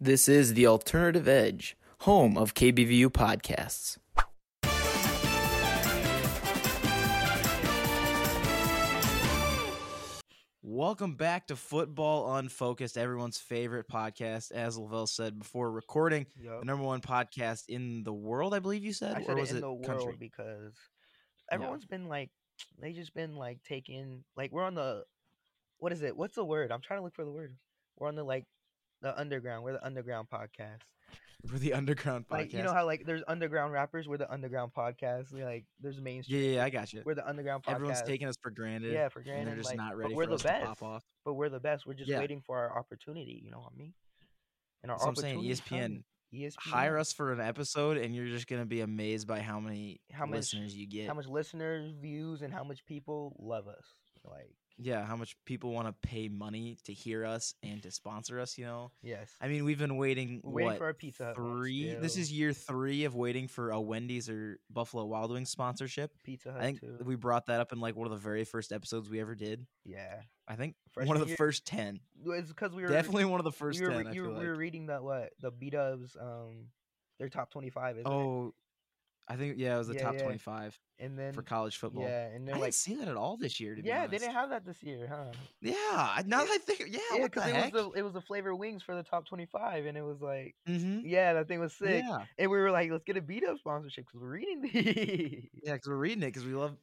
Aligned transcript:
This 0.00 0.28
is 0.28 0.54
the 0.54 0.66
Alternative 0.66 1.26
Edge, 1.26 1.76
home 2.00 2.38
of 2.38 2.54
KBVU 2.54 3.08
podcasts. 3.08 3.98
Welcome 10.62 11.14
back 11.14 11.46
to 11.48 11.56
Football 11.56 12.36
Unfocused, 12.36 12.98
everyone's 12.98 13.38
favorite 13.38 13.88
podcast. 13.88 14.52
As 14.52 14.76
Lavelle 14.76 15.06
said 15.06 15.38
before 15.38 15.70
recording, 15.70 16.26
Yup. 16.40 16.60
the 16.60 16.66
number 16.66 16.84
one 16.84 17.00
podcast 17.00 17.64
in 17.68 18.02
the 18.02 18.12
world, 18.12 18.54
I 18.54 18.58
believe 18.58 18.84
you 18.84 18.92
said, 18.92 19.16
I 19.16 19.20
or 19.20 19.24
said 19.24 19.36
was 19.36 19.50
it 19.50 19.52
in 19.52 19.56
it 19.58 19.60
the 19.62 19.72
world 19.72 19.86
country? 19.86 20.16
because 20.18 20.74
everyone's 21.50 21.86
been 21.86 22.08
like, 22.08 22.30
they 22.80 22.92
just 22.92 23.14
been 23.14 23.36
like 23.36 23.58
taking 23.66 24.24
like 24.36 24.52
we're 24.52 24.64
on 24.64 24.74
the, 24.74 25.04
what 25.78 25.92
is 25.92 26.02
it? 26.02 26.16
What's 26.16 26.34
the 26.34 26.44
word? 26.44 26.72
I'm 26.72 26.80
trying 26.82 27.00
to 27.00 27.04
look 27.04 27.14
for 27.14 27.24
the 27.24 27.30
word. 27.32 27.56
We're 27.96 28.08
on 28.08 28.16
the 28.16 28.24
like, 28.24 28.44
the 29.02 29.18
underground. 29.18 29.64
We're 29.64 29.72
the 29.72 29.84
underground 29.86 30.28
podcast. 30.30 30.80
We're 31.52 31.58
the 31.58 31.72
underground 31.74 32.26
podcast. 32.28 32.32
Like 32.32 32.52
you 32.52 32.62
know 32.64 32.72
how 32.72 32.84
like 32.84 33.06
there's 33.06 33.22
underground 33.28 33.72
rappers. 33.72 34.08
We're 34.08 34.16
the 34.16 34.30
underground 34.30 34.72
podcast. 34.76 35.32
we, 35.32 35.44
Like 35.44 35.64
there's 35.80 36.00
mainstream. 36.00 36.42
yeah, 36.42 36.50
yeah, 36.56 36.64
I 36.64 36.70
got 36.70 36.92
you. 36.92 37.02
We're 37.04 37.14
the 37.14 37.26
underground 37.28 37.62
podcast. 37.62 37.74
Everyone's 37.76 38.02
taking 38.02 38.26
us 38.26 38.36
for 38.42 38.50
granted. 38.50 38.92
yeah 38.92 39.08
for 39.08 39.20
and 39.20 39.26
granted. 39.28 39.48
they're 39.48 39.56
just 39.56 39.68
like, 39.68 39.76
not 39.76 39.96
ready 39.96 40.14
we're 40.14 40.24
for 40.24 40.30
the 40.30 40.34
us 40.34 40.42
best. 40.42 40.60
to 40.62 40.66
pop 40.66 40.82
off. 40.82 41.04
But 41.24 41.34
we're 41.34 41.48
the 41.48 41.60
best. 41.60 41.86
We're 41.86 41.94
just 41.94 42.10
Yeah. 42.10 42.18
waiting 42.18 42.40
for 42.44 42.58
our 42.58 42.76
opportunity. 42.76 43.40
You 43.44 43.50
know 43.52 43.58
what 43.58 43.72
I 43.72 43.78
mean? 43.78 43.94
And 44.82 44.90
our 44.90 44.98
what 44.98 45.08
I'm 45.08 45.14
saying. 45.16 45.40
ESPN. 45.42 46.02
ESPN. 46.34 46.54
hire 46.58 46.98
us 46.98 47.12
for 47.12 47.32
an 47.32 47.40
episode, 47.40 47.96
and 47.96 48.14
you're 48.14 48.26
just 48.26 48.48
gonna 48.48 48.66
be 48.66 48.80
amazed 48.82 49.26
by 49.26 49.40
how 49.40 49.60
many 49.60 50.00
How 50.12 50.26
much- 50.26 50.36
listeners 50.38 50.76
you 50.76 50.86
get. 50.88 51.06
How 51.06 51.14
much 51.14 51.26
listeners, 51.26 51.92
views, 51.92 52.42
and 52.42 52.52
how 52.52 52.64
much 52.64 52.84
people 52.84 53.34
love 53.38 53.66
us. 53.68 53.94
Like 54.24 54.54
yeah, 54.78 55.04
how 55.04 55.16
much 55.16 55.36
people 55.44 55.72
want 55.72 55.88
to 55.88 56.08
pay 56.08 56.28
money 56.28 56.78
to 56.84 56.92
hear 56.92 57.24
us 57.24 57.54
and 57.62 57.82
to 57.82 57.90
sponsor 57.90 58.40
us. 58.40 58.56
You 58.56 58.66
know, 58.66 58.92
yes. 59.02 59.30
I 59.40 59.48
mean, 59.48 59.64
we've 59.64 59.78
been 59.78 59.96
waiting. 59.96 60.40
Waiting 60.44 60.70
what, 60.70 60.78
for 60.78 60.84
our 60.84 60.94
Pizza 60.94 61.32
three? 61.34 61.94
This 61.94 62.16
is 62.16 62.32
year 62.32 62.52
three 62.52 63.04
of 63.04 63.14
waiting 63.14 63.48
for 63.48 63.70
a 63.70 63.80
Wendy's 63.80 64.28
or 64.28 64.60
Buffalo 64.70 65.04
Wild 65.04 65.32
Wings 65.32 65.50
sponsorship. 65.50 66.12
Pizza 66.24 66.52
Hut 66.52 66.60
I 66.60 66.64
think 66.64 66.80
too. 66.80 66.98
we 67.04 67.16
brought 67.16 67.46
that 67.46 67.60
up 67.60 67.72
in 67.72 67.80
like 67.80 67.96
one 67.96 68.06
of 68.06 68.12
the 68.12 68.22
very 68.22 68.44
first 68.44 68.72
episodes 68.72 69.10
we 69.10 69.20
ever 69.20 69.34
did. 69.34 69.66
yeah. 69.84 70.20
I 70.50 70.56
think 70.56 70.76
one 70.94 71.10
of 71.10 71.20
the 71.20 71.28
year- 71.28 71.36
first 71.36 71.66
ten. 71.66 72.00
It's 72.24 72.48
because 72.48 72.72
we 72.72 72.82
were 72.82 72.88
Definitely 72.88 73.26
one 73.26 73.38
of 73.38 73.44
the 73.44 73.52
first 73.52 73.78
we 73.80 73.86
were, 73.86 73.92
ten. 74.02 74.14
You 74.14 74.22
feel 74.22 74.22
were, 74.22 74.28
like. 74.30 74.40
we 74.40 74.48
were 74.48 74.56
reading 74.56 74.86
that 74.86 75.02
what 75.02 75.30
the 75.40 75.50
B 75.50 75.68
Dubs 75.68 76.16
um 76.18 76.68
their 77.18 77.28
top 77.28 77.50
twenty 77.50 77.68
five 77.68 77.98
is 77.98 78.06
oh, 78.06 78.54
I 79.30 79.36
think 79.36 79.56
yeah, 79.58 79.74
it 79.74 79.78
was 79.78 79.88
the 79.88 79.94
Yeah, 79.94 80.04
top 80.04 80.14
yeah. 80.14 80.22
twenty-five 80.22 80.78
and 81.00 81.16
then 81.18 81.32
for 81.34 81.42
college 81.42 81.76
football. 81.76 82.04
yeah 82.04 82.26
and 82.28 82.42
I 82.42 82.46
they're 82.46 82.54
didn't 82.54 82.60
like 82.60 82.72
see 82.72 82.94
that 82.96 83.08
at 83.08 83.16
all 83.16 83.36
this 83.36 83.60
year. 83.60 83.74
To 83.76 83.82
be 83.82 83.88
yeah 83.88 84.06
they 84.06 84.18
didn't 84.18 84.34
have 84.34 84.50
that 84.50 84.64
this 84.64 84.82
year 84.82 85.06
huh 85.08 85.32
Yeah, 85.60 85.74
I- 85.76 86.24
now 86.26 86.40
that 86.44 86.50
I 86.50 86.58
think, 86.58 86.80
yeah, 86.90 86.98
yeah 87.12 87.20
what 87.20 87.32
the 87.32 87.40
because 87.40 87.48
it 87.50 87.54
heck? 87.54 87.72
was 87.74 87.84
the 87.84 87.90
it 87.98 88.02
was 88.02 88.12
the 88.14 88.20
flavor 88.22 88.54
wings 88.54 88.82
for 88.82 88.94
the 88.96 89.02
top 89.02 89.26
twenty 89.26 89.46
five 89.46 89.84
and 89.86 89.96
it 89.96 90.02
was 90.02 90.20
like 90.20 90.56
mm-hmm. 90.68 91.00
yeah 91.06 91.34
that 91.34 91.46
thing 91.46 91.60
was 91.60 91.74
sick 91.74 92.02
Yeah, 92.08 92.24
and 92.38 92.50
we 92.50 92.56
were 92.58 92.70
like 92.70 92.90
let's 92.90 93.04
get 93.04 93.16
a 93.16 93.22
beat 93.22 93.44
up 93.44 93.58
sponsorship 93.58 94.06
because 94.06 94.20
we're 94.20 94.30
reading 94.30 94.62
these 94.72 95.44
yeah, 95.62 95.74
because 95.74 95.88
we're 95.88 95.96
reading 95.96 96.22
it 96.22 96.26
because 96.26 96.44
we 96.44 96.54
love 96.54 96.76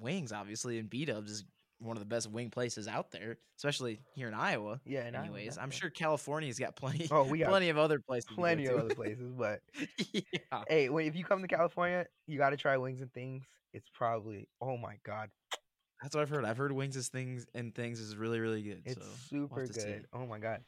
wings, 0.00 0.32
obviously, 0.32 0.78
and 0.78 0.88
B 0.90 1.04
Dubs 1.04 1.30
is 1.30 1.44
one 1.80 1.96
of 1.96 2.00
the 2.00 2.06
best 2.06 2.30
wing 2.30 2.50
places 2.50 2.86
out 2.86 3.10
there, 3.10 3.38
especially 3.56 4.00
here 4.14 4.28
in 4.28 4.34
Iowa. 4.34 4.80
yeah 4.84 5.00
and 5.06 5.16
I- 5.16 5.20
Anyways, 5.24 5.58
I'm 5.58 5.70
sure 5.70 5.90
California's 5.90 6.58
got 6.58 6.76
plenty, 6.76 7.08
oh 7.10 7.24
we 7.24 7.38
got 7.38 7.48
plenty 7.48 7.68
of 7.70 7.78
other 7.78 7.98
places, 8.00 8.28
plenty 8.34 8.66
of 8.66 8.78
other 8.78 8.94
places 8.94 9.32
but 9.36 9.60
yeah, 10.12 10.62
hey 10.68 10.88
if 10.88 11.16
you 11.16 11.24
come 11.24 11.42
to 11.42 11.48
California 11.48 12.06
you 12.26 12.38
got 12.38 12.50
to 12.50 12.56
try 12.56 12.76
wings 12.76 13.00
and 13.00 13.12
things 13.12 13.44
it's 13.72 13.88
probably 13.92 14.48
oh 14.60 14.76
my 14.76 14.96
god 15.04 15.30
that's 16.02 16.14
what 16.14 16.22
I've 16.22 16.30
heard. 16.30 16.46
I've 16.46 16.56
heard 16.56 16.72
wings 16.72 16.96
is 16.96 17.08
things 17.08 17.44
and 17.54 17.74
things 17.74 18.00
is 18.00 18.16
really, 18.16 18.40
really 18.40 18.62
good. 18.62 18.80
It's 18.86 18.94
so 18.94 19.10
super 19.28 19.56
we'll 19.56 19.66
to 19.66 19.72
good. 19.74 20.06
Oh 20.14 20.24
my 20.24 20.38
god. 20.38 20.62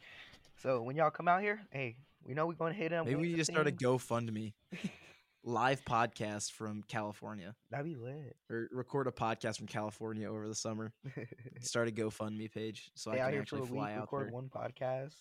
So 0.63 0.83
when 0.83 0.95
y'all 0.95 1.09
come 1.11 1.27
out 1.27 1.41
here, 1.41 1.59
hey, 1.71 1.97
we 2.23 2.35
know 2.35 2.47
we're 2.47 2.53
gonna 2.53 2.75
hit 2.75 2.91
them. 2.91 3.07
Maybe 3.07 3.17
we 3.19 3.35
just 3.35 3.51
start 3.51 3.67
a 3.67 3.71
GoFundMe 3.73 4.53
live 5.45 5.85
podcast 5.85 6.53
from 6.53 6.83
California, 6.89 7.55
That'd 7.71 7.87
be 7.87 7.97
lit. 7.97 8.37
or 8.51 8.69
record 8.73 9.07
a 9.07 9.11
podcast 9.11 9.57
from 9.59 9.67
California 9.67 10.31
over 10.31 10.47
the 10.49 10.55
summer. 10.55 10.93
Start 11.61 11.89
a 11.89 11.91
GoFundMe 11.91 12.51
page 12.53 12.91
so 12.95 13.11
Stay 13.11 13.21
I 13.21 13.31
can 13.33 13.41
actually 13.41 13.61
a 13.61 13.65
week, 13.65 13.73
fly 13.73 13.93
out 13.95 14.01
record 14.03 14.27
there. 14.29 14.33
one 14.33 14.49
podcast. 14.49 15.15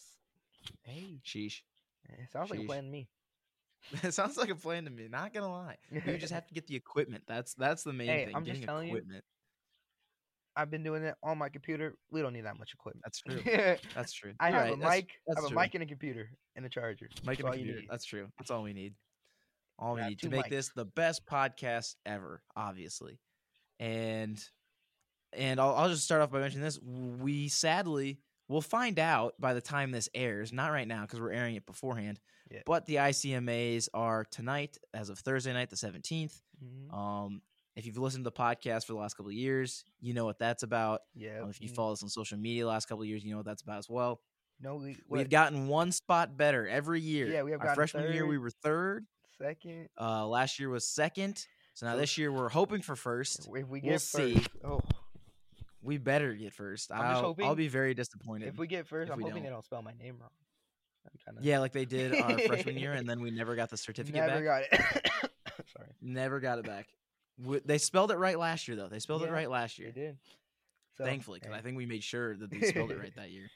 Hey, 0.83 1.19
Sheesh. 1.25 1.61
Eh, 2.09 2.23
it 2.23 2.31
sounds 2.31 2.51
like 2.51 2.59
a 2.59 2.63
plan 2.65 2.83
to 2.85 2.89
me. 2.89 3.07
It 4.03 4.13
sounds 4.13 4.37
like 4.37 4.51
a 4.51 4.55
plan 4.55 4.85
to 4.85 4.91
me. 4.91 5.07
Not 5.09 5.33
gonna 5.33 5.51
lie, 5.51 5.77
you 5.91 6.17
just 6.19 6.31
have 6.31 6.45
to 6.45 6.53
get 6.53 6.67
the 6.67 6.75
equipment. 6.75 7.23
That's 7.27 7.55
that's 7.55 7.81
the 7.81 7.91
main 7.93 8.07
Hey, 8.09 8.25
thing. 8.25 8.35
I'm 8.35 8.43
just 8.45 8.53
getting 8.53 8.67
telling 8.67 8.89
you, 8.89 8.97
equipment. 8.97 9.23
I've 10.55 10.69
been 10.69 10.83
doing 10.83 11.01
it 11.01 11.15
on 11.23 11.39
my 11.39 11.49
computer. 11.49 11.95
We 12.11 12.21
don't 12.21 12.33
need 12.33 12.45
that 12.45 12.59
much 12.59 12.73
equipment. 12.73 13.03
That's 13.03 13.21
true. 13.21 13.41
That's 13.95 14.13
true. 14.13 14.33
I 14.39 14.51
have 14.51 14.61
right. 14.61 14.73
a 14.73 14.75
that's- 14.75 14.95
mic. 14.97 15.05
I 15.09 15.13
that's 15.29 15.37
have 15.39 15.45
a 15.45 15.47
true. 15.53 15.59
mic 15.59 15.73
and 15.73 15.83
a 15.83 15.87
computer 15.87 16.29
and 16.55 16.63
a 16.63 16.69
charger. 16.69 17.07
Mic 17.25 17.39
That's 17.39 17.39
and 17.39 17.47
a 17.47 17.57
computer. 17.57 17.81
That's 17.89 18.05
true. 18.05 18.27
That's 18.37 18.51
all 18.51 18.61
we 18.61 18.73
need. 18.73 18.93
All 19.81 19.95
we 19.95 20.03
need 20.03 20.19
to 20.19 20.29
make 20.29 20.45
mics. 20.45 20.49
this 20.49 20.69
the 20.69 20.85
best 20.85 21.25
podcast 21.25 21.95
ever, 22.05 22.43
obviously. 22.55 23.19
And 23.79 24.41
and 25.33 25.59
I'll, 25.59 25.73
I'll 25.73 25.89
just 25.89 26.03
start 26.03 26.21
off 26.21 26.31
by 26.31 26.39
mentioning 26.39 26.63
this. 26.63 26.79
We 26.79 27.47
sadly 27.47 28.19
will 28.47 28.61
find 28.61 28.99
out 28.99 29.33
by 29.39 29.53
the 29.53 29.61
time 29.61 29.91
this 29.91 30.07
airs. 30.13 30.53
Not 30.53 30.71
right 30.71 30.87
now 30.87 31.01
because 31.01 31.19
we're 31.19 31.31
airing 31.31 31.55
it 31.55 31.65
beforehand. 31.65 32.19
Yeah. 32.51 32.59
But 32.65 32.85
the 32.85 32.95
ICMAs 32.95 33.89
are 33.93 34.25
tonight, 34.25 34.77
as 34.93 35.09
of 35.09 35.17
Thursday 35.19 35.53
night, 35.53 35.69
the 35.69 35.77
seventeenth. 35.77 36.39
Mhm. 36.63 36.93
Um, 36.93 37.41
if 37.75 37.85
you've 37.85 37.97
listened 37.97 38.25
to 38.25 38.29
the 38.29 38.35
podcast 38.35 38.85
for 38.85 38.93
the 38.93 38.99
last 38.99 39.15
couple 39.15 39.29
of 39.29 39.35
years, 39.35 39.83
you 39.99 40.13
know 40.13 40.25
what 40.25 40.37
that's 40.37 40.61
about. 40.63 41.01
Yeah. 41.15 41.41
Um, 41.41 41.49
if 41.49 41.61
you 41.61 41.69
mm, 41.69 41.75
follow 41.75 41.93
us 41.93 42.03
on 42.03 42.09
social 42.09 42.37
media 42.37 42.63
the 42.63 42.69
last 42.69 42.87
couple 42.87 43.01
of 43.01 43.07
years, 43.07 43.23
you 43.23 43.31
know 43.31 43.37
what 43.37 43.45
that's 43.45 43.61
about 43.63 43.79
as 43.79 43.89
well. 43.89 44.21
no, 44.59 44.75
we 44.75 44.97
We've 45.07 45.29
gotten 45.29 45.67
one 45.69 45.91
spot 45.91 46.37
better 46.37 46.67
every 46.67 46.99
year. 47.01 47.27
Yeah, 47.27 47.43
we 47.43 47.51
have 47.51 47.61
Our 47.61 47.73
freshman 47.73 48.13
year 48.13 48.27
we 48.27 48.37
were 48.37 48.51
third. 48.51 49.07
Second. 49.41 49.89
Uh, 49.99 50.27
last 50.27 50.59
year 50.59 50.69
was 50.69 50.87
second. 50.87 51.45
So 51.73 51.85
now 51.87 51.95
this 51.95 52.17
year 52.17 52.31
we're 52.31 52.49
hoping 52.49 52.81
for 52.81 52.95
first. 52.95 53.41
If 53.41 53.47
we 53.47 53.63
We'll 53.63 53.81
get 53.81 54.01
see. 54.01 54.43
oh, 54.63 54.81
We 55.81 55.97
better 55.97 56.33
get 56.33 56.53
1st 56.55 56.91
I'm 56.91 57.13
just 57.13 57.23
I'll, 57.23 57.35
I'll 57.49 57.55
be 57.55 57.67
very 57.67 57.93
disappointed. 57.93 58.49
if 58.49 58.57
we 58.57 58.67
get 58.67 58.87
first, 58.87 59.09
if 59.09 59.13
I'm 59.15 59.21
hoping 59.21 59.35
they 59.43 59.49
don't. 59.49 59.53
don't 59.57 59.65
spell 59.65 59.81
my 59.81 59.93
name 59.99 60.17
wrong. 60.19 60.29
Kinda- 61.25 61.41
yeah, 61.43 61.59
like 61.59 61.71
they 61.73 61.85
did 61.85 62.13
our 62.15 62.37
freshman 62.39 62.77
year, 62.77 62.91
and 62.93 63.09
then 63.09 63.21
we 63.21 63.31
never 63.31 63.55
got 63.55 63.69
the 63.69 63.77
certificate 63.77 64.15
Never 64.21 64.43
back. 64.45 64.69
got 64.71 64.79
it. 64.79 65.11
Sorry. 65.75 65.87
Never 66.01 66.39
got 66.39 66.59
it 66.59 66.65
back. 66.65 66.87
They 67.65 67.79
spelled 67.79 68.11
it 68.11 68.17
right 68.17 68.37
last 68.37 68.67
year, 68.67 68.77
though. 68.77 68.87
They 68.87 68.99
spelled 68.99 69.23
it 69.23 69.31
right 69.31 69.49
last 69.49 69.79
year. 69.79 69.91
They 69.93 70.01
did. 70.01 70.17
So, 70.97 71.05
thankfully, 71.05 71.39
because 71.39 71.53
hey, 71.53 71.59
I 71.59 71.61
think 71.63 71.77
we 71.77 71.85
made 71.87 72.03
sure 72.03 72.35
that 72.35 72.51
they 72.51 72.61
spelled 72.67 72.91
it 72.91 72.99
right 72.99 73.15
that 73.15 73.31
year. 73.31 73.47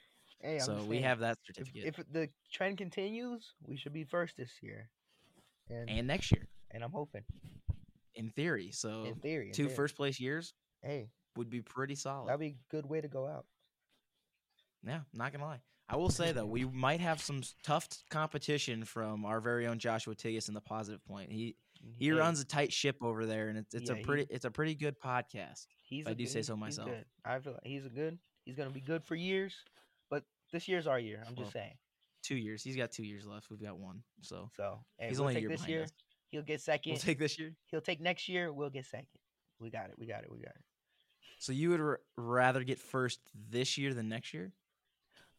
hey, 0.41 0.57
so 0.59 0.81
we 0.87 1.01
have 1.01 1.19
that 1.19 1.37
If, 1.41 1.55
certificate. 1.55 1.85
if 1.85 2.11
the 2.11 2.29
trend 2.51 2.77
continues, 2.79 3.53
we 3.67 3.75
should 3.77 3.93
be 3.93 4.03
first 4.05 4.37
this 4.37 4.51
year. 4.61 4.89
And 5.69 5.89
and, 5.89 6.07
next 6.07 6.31
year, 6.31 6.47
And 6.71 6.83
I'm 6.83 6.91
hoping, 6.91 7.23
in 8.15 8.29
theory. 8.31 8.71
So 8.71 9.03
in 9.05 9.15
theory, 9.15 9.47
in 9.47 9.53
two 9.53 9.65
theory. 9.65 9.75
first 9.75 9.95
place 9.95 10.19
years 10.19 10.53
Hey, 10.81 11.09
would 11.35 11.49
be 11.49 11.61
pretty 11.61 11.95
solid. 11.95 12.27
that'd 12.29 12.39
be 12.39 12.47
a 12.47 12.57
good 12.71 12.85
way 12.85 13.01
to 13.01 13.07
go 13.07 13.27
out. 13.27 13.45
Yeah, 14.85 15.01
not 15.13 15.31
gonna 15.31 15.45
lie. 15.45 15.61
I 15.89 15.97
will 15.97 16.09
say 16.09 16.31
though, 16.31 16.45
we 16.45 16.65
might 16.65 16.99
have 16.99 17.21
some 17.21 17.41
tough 17.63 17.87
competition 18.09 18.85
from 18.85 19.25
our 19.25 19.39
very 19.39 19.67
own 19.67 19.77
Joshua 19.79 20.15
Tigas 20.15 20.47
in 20.47 20.53
the 20.53 20.61
positive 20.61 21.03
point. 21.05 21.31
He 21.31 21.55
mm-hmm. 21.83 21.91
he 21.97 22.05
Hey, 22.07 22.11
runs 22.11 22.39
a 22.39 22.45
tight 22.45 22.71
ship 22.71 22.97
over 23.01 23.25
there, 23.25 23.49
and 23.49 23.57
it's 23.57 23.73
it's 23.73 23.89
Yeah, 23.89 23.95
a 23.95 23.97
he- 23.99 24.03
pretty 24.03 24.27
it's 24.29 24.45
a 24.45 24.51
pretty 24.51 24.75
good 24.75 24.99
podcast. 24.99 25.67
He's 25.81 26.05
I 26.07 26.13
do 26.13 26.23
good, 26.23 26.31
say 26.31 26.41
so 26.41 26.55
myself. 26.55 26.89
good. 26.89 27.05
I 27.23 27.39
feel 27.39 27.53
like 27.53 27.61
he's 27.65 27.85
a 27.85 27.89
good. 27.89 28.17
He's 28.45 28.55
gonna 28.55 28.69
be 28.71 28.81
good 28.81 29.03
for 29.03 29.15
years, 29.15 29.55
but 30.09 30.23
this 30.51 30.67
year's 30.67 30.85
our 30.87 30.99
year. 30.99 31.19
I'm 31.27 31.35
just 31.35 31.53
Well, 31.55 31.63
saying. 31.63 31.77
Two 32.25 32.35
years. 32.35 32.63
He's 32.63 32.75
got 32.75 32.91
two 32.91 33.03
years 33.05 33.25
left. 33.27 33.49
We've 33.51 33.61
got 33.61 33.77
one. 33.77 34.01
So 34.21 34.49
So 34.55 34.79
hey, 34.97 35.09
he's 35.09 35.19
we'll 35.19 35.27
only 35.29 35.37
a 35.37 35.41
year 35.41 35.49
this 35.49 35.59
behind 35.61 35.73
year. 35.73 35.83
us. 35.83 35.91
He'll 36.29 36.41
get 36.41 36.59
2nd 36.59 36.87
We'll 36.87 36.95
take 36.97 37.19
this 37.19 37.37
year. 37.37 37.53
He'll 37.67 37.81
take 37.81 38.01
next 38.01 38.27
year. 38.27 38.51
We'll 38.51 38.71
get 38.71 38.85
second. 38.85 39.07
We 39.59 39.69
got 39.69 39.85
it. 39.89 39.93
We 39.97 40.07
got 40.07 40.23
it. 40.23 40.31
We 40.31 40.39
got 40.39 40.49
it. 40.55 40.63
So 41.39 41.51
you 41.51 41.69
would 41.69 41.79
r- 41.81 41.99
rather 42.17 42.63
get 42.63 42.79
first 42.79 43.19
this 43.49 43.77
year 43.77 43.93
than 43.93 44.09
next 44.09 44.33
year? 44.33 44.51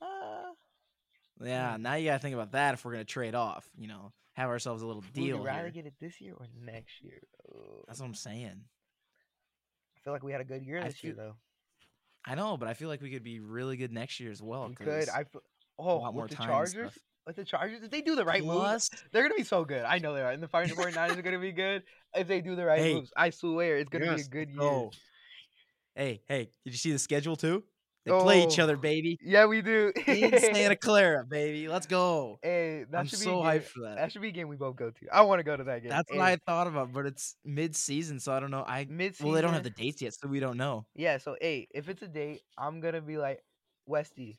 Uh, 0.01 0.53
Yeah. 1.43 1.77
Hmm. 1.77 1.83
Now 1.83 1.95
you 1.95 2.07
gotta 2.07 2.21
think 2.21 2.35
about 2.35 2.53
that 2.53 2.75
if 2.75 2.85
we're 2.85 2.93
gonna 2.93 3.05
trade 3.05 3.35
off. 3.35 3.69
You 3.77 3.89
know, 3.89 4.13
have 4.35 4.49
ourselves 4.49 4.83
a 4.83 4.87
little 4.87 5.03
would 5.03 5.13
deal 5.13 5.39
you 5.39 5.45
rather 5.45 5.65
here. 5.65 5.71
get 5.83 5.87
it 5.87 5.95
this 6.01 6.21
year 6.21 6.35
or 6.35 6.47
next 6.65 7.03
year? 7.03 7.21
That's 7.87 7.99
what 8.01 8.07
I'm 8.07 8.15
saying. 8.15 8.61
I 9.97 10.01
feel 10.05 10.13
like 10.13 10.23
we 10.23 10.33
had 10.33 10.41
a 10.41 10.45
good 10.45 10.63
year 10.63 10.79
I 10.81 10.89
this 10.89 11.03
year 11.03 11.15
though. 11.15 11.35
I 12.25 12.35
know, 12.35 12.57
but 12.57 12.69
I 12.69 12.75
feel 12.75 12.89
like 12.89 13.01
we 13.03 13.11
could 13.11 13.23
be 13.25 13.41
really 13.41 13.77
good 13.77 13.93
next 13.93 14.19
year 14.21 14.31
as 14.31 14.43
well. 14.43 14.69
we 14.69 14.75
could. 14.75 15.09
I 15.09 15.25
feel, 15.25 15.43
oh 15.79 15.99
lot 15.99 16.15
more 16.15 16.23
with 16.23 16.31
the 16.31 16.37
time 16.37 16.49
Chargers. 16.49 16.71
stuff. 16.73 16.99
With 17.27 17.37
the 17.37 17.45
Chargers, 17.45 17.83
if 17.83 17.91
they 17.91 18.03
do 18.03 18.15
the 18.15 18.25
right 18.25 18.45
moves, 18.45 18.89
they're 19.11 19.23
gonna 19.25 19.35
be 19.35 19.43
so 19.43 19.65
good. 19.65 19.85
I 19.85 19.99
know 19.99 20.15
they 20.15 20.23
are. 20.23 20.31
And 20.31 20.41
the 20.43 20.47
49ers 20.47 21.17
are 21.19 21.23
gonna 21.23 21.41
be 21.41 21.51
good 21.53 21.83
if 22.15 22.29
they 22.29 22.41
do 22.41 22.55
the 22.55 22.65
right 22.65 22.79
Hey, 22.81 22.95
moves. 22.95 23.13
I 23.17 23.31
swear, 23.31 23.79
it's 23.79 23.89
gonna 23.91 24.05
yes, 24.05 24.17
be 24.29 24.39
a 24.39 24.45
good 24.45 24.51
year. 24.53 24.89
Hey, 25.95 26.21
hey, 26.29 26.51
did 26.65 26.73
you 26.75 26.79
see 26.79 26.93
the 26.93 26.99
schedule 26.99 27.37
too? 27.37 27.65
They 28.05 28.13
play 28.13 28.45
each 28.45 28.61
Oh. 28.61 28.63
other, 28.63 28.77
baby. 28.77 29.19
Yeah, 29.21 29.47
we 29.47 29.63
do. 29.63 29.93
In 30.07 30.39
Santa 30.39 30.77
Clara, 30.81 31.25
baby. 31.25 31.67
Let's 31.67 31.87
go. 31.89 32.39
hey, 32.41 32.85
that 32.91 32.99
I'm 33.01 33.07
should 33.07 33.19
be 33.19 33.25
so 33.25 33.41
a 33.43 33.45
hyped 33.45 33.65
for 33.65 33.81
that. 33.81 33.97
That 33.97 34.13
should 34.13 34.23
be 34.23 34.29
a 34.29 34.33
game 34.33 34.47
we 34.47 34.55
both 34.55 34.77
go 34.77 34.91
to. 34.91 35.07
I 35.13 35.23
want 35.23 35.41
to 35.41 35.43
go 35.43 35.57
to 35.57 35.65
that 35.65 35.81
game. 35.83 35.91
That's 35.91 36.09
what 36.13 36.21
I 36.21 36.37
thought 36.47 36.69
about, 36.69 36.93
but 36.93 37.07
it's 37.07 37.35
mid-season, 37.45 38.21
so 38.21 38.33
I 38.33 38.39
don't 38.39 38.53
know. 38.53 38.63
I 38.65 38.87
mid. 38.89 39.17
well, 39.21 39.33
they 39.33 39.41
don't 39.41 39.55
have 39.55 39.65
the 39.65 39.71
dates 39.71 40.01
yet, 40.01 40.15
so 40.15 40.29
we 40.29 40.39
don't 40.39 40.57
know. 40.57 40.87
Yeah, 40.95 41.19
so 41.19 41.37
hey, 41.41 41.67
if 41.75 41.89
it's 41.89 42.03
a 42.03 42.07
date, 42.09 42.43
I'm 42.57 42.81
gonna 42.81 43.01
be 43.01 43.19
like, 43.19 43.41
Westy, 43.87 44.39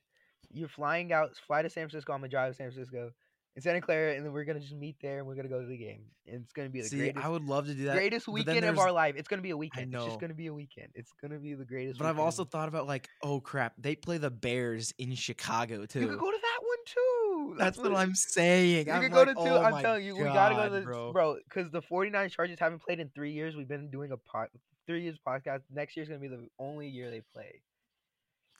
you're 0.57 0.69
flying 0.69 1.13
out, 1.13 1.35
fly 1.45 1.61
to 1.61 1.69
San 1.69 1.83
Francisco. 1.83 2.13
I'm 2.13 2.19
gonna 2.19 2.29
drive 2.29 2.51
to 2.51 2.55
San 2.55 2.71
Francisco. 2.71 3.11
in 3.55 3.61
Santa 3.63 3.81
Clara, 3.81 4.13
and 4.13 4.23
then 4.23 4.31
we're 4.33 4.43
gonna 4.43 4.59
just 4.59 4.75
meet 4.75 4.97
there 5.01 5.17
and 5.17 5.25
we're 5.25 5.33
gonna 5.33 5.49
go 5.49 5.59
to 5.59 5.65
the 5.65 5.77
game. 5.77 6.03
And 6.27 6.43
it's 6.43 6.53
gonna 6.53 6.69
be 6.69 6.81
the 6.81 6.89
See, 6.89 6.97
greatest, 6.97 7.25
I 7.25 7.27
would 7.27 7.43
love 7.43 7.65
to 7.65 7.73
do 7.73 7.85
that. 7.85 7.95
greatest 7.95 8.27
weekend 8.27 8.63
of 8.63 8.77
our 8.77 8.91
life. 8.91 9.15
It's 9.17 9.27
gonna 9.27 9.41
be 9.41 9.49
a 9.49 9.57
weekend. 9.57 9.85
It's 9.85 9.93
know. 9.93 10.05
just 10.05 10.19
gonna 10.19 10.35
be 10.35 10.45
a 10.45 10.53
weekend. 10.53 10.89
It's 10.93 11.11
gonna 11.19 11.39
be 11.39 11.55
the 11.55 11.65
greatest. 11.65 11.97
But 11.97 12.05
I've 12.05 12.19
also 12.19 12.45
thought 12.45 12.67
about 12.67 12.85
like, 12.85 13.07
oh 13.23 13.39
crap, 13.39 13.73
they 13.79 13.95
play 13.95 14.19
the 14.19 14.29
Bears 14.29 14.93
in 14.99 15.15
Chicago 15.15 15.87
too. 15.87 16.01
you 16.01 16.07
could 16.07 16.19
go 16.19 16.29
to 16.29 16.37
that 16.39 16.59
one 16.61 16.77
too. 16.85 17.55
That's 17.57 17.79
what 17.79 17.95
I'm 17.95 18.13
saying. 18.13 18.87
You 18.87 18.93
I'm 18.93 19.01
could 19.01 19.11
go 19.11 19.23
like, 19.23 19.27
to 19.29 19.33
two. 19.33 19.39
oh 19.41 19.63
I'm 19.63 19.81
telling 19.81 20.05
you, 20.05 20.15
we 20.15 20.23
gotta 20.25 20.53
go 20.53 20.63
to 20.65 20.75
the 20.75 20.81
bro. 20.81 21.11
bro 21.11 21.37
because 21.49 21.71
the 21.71 21.81
49 21.81 22.29
Chargers 22.29 22.59
haven't 22.59 22.83
played 22.83 22.99
in 22.99 23.09
three 23.15 23.31
years. 23.31 23.55
We've 23.55 23.67
been 23.67 23.89
doing 23.89 24.11
a 24.11 24.17
pot 24.17 24.49
three 24.85 25.01
years 25.01 25.17
podcast. 25.25 25.61
Next 25.73 25.97
year's 25.97 26.09
gonna 26.09 26.21
be 26.21 26.27
the 26.27 26.47
only 26.59 26.87
year 26.87 27.09
they 27.09 27.21
play. 27.33 27.61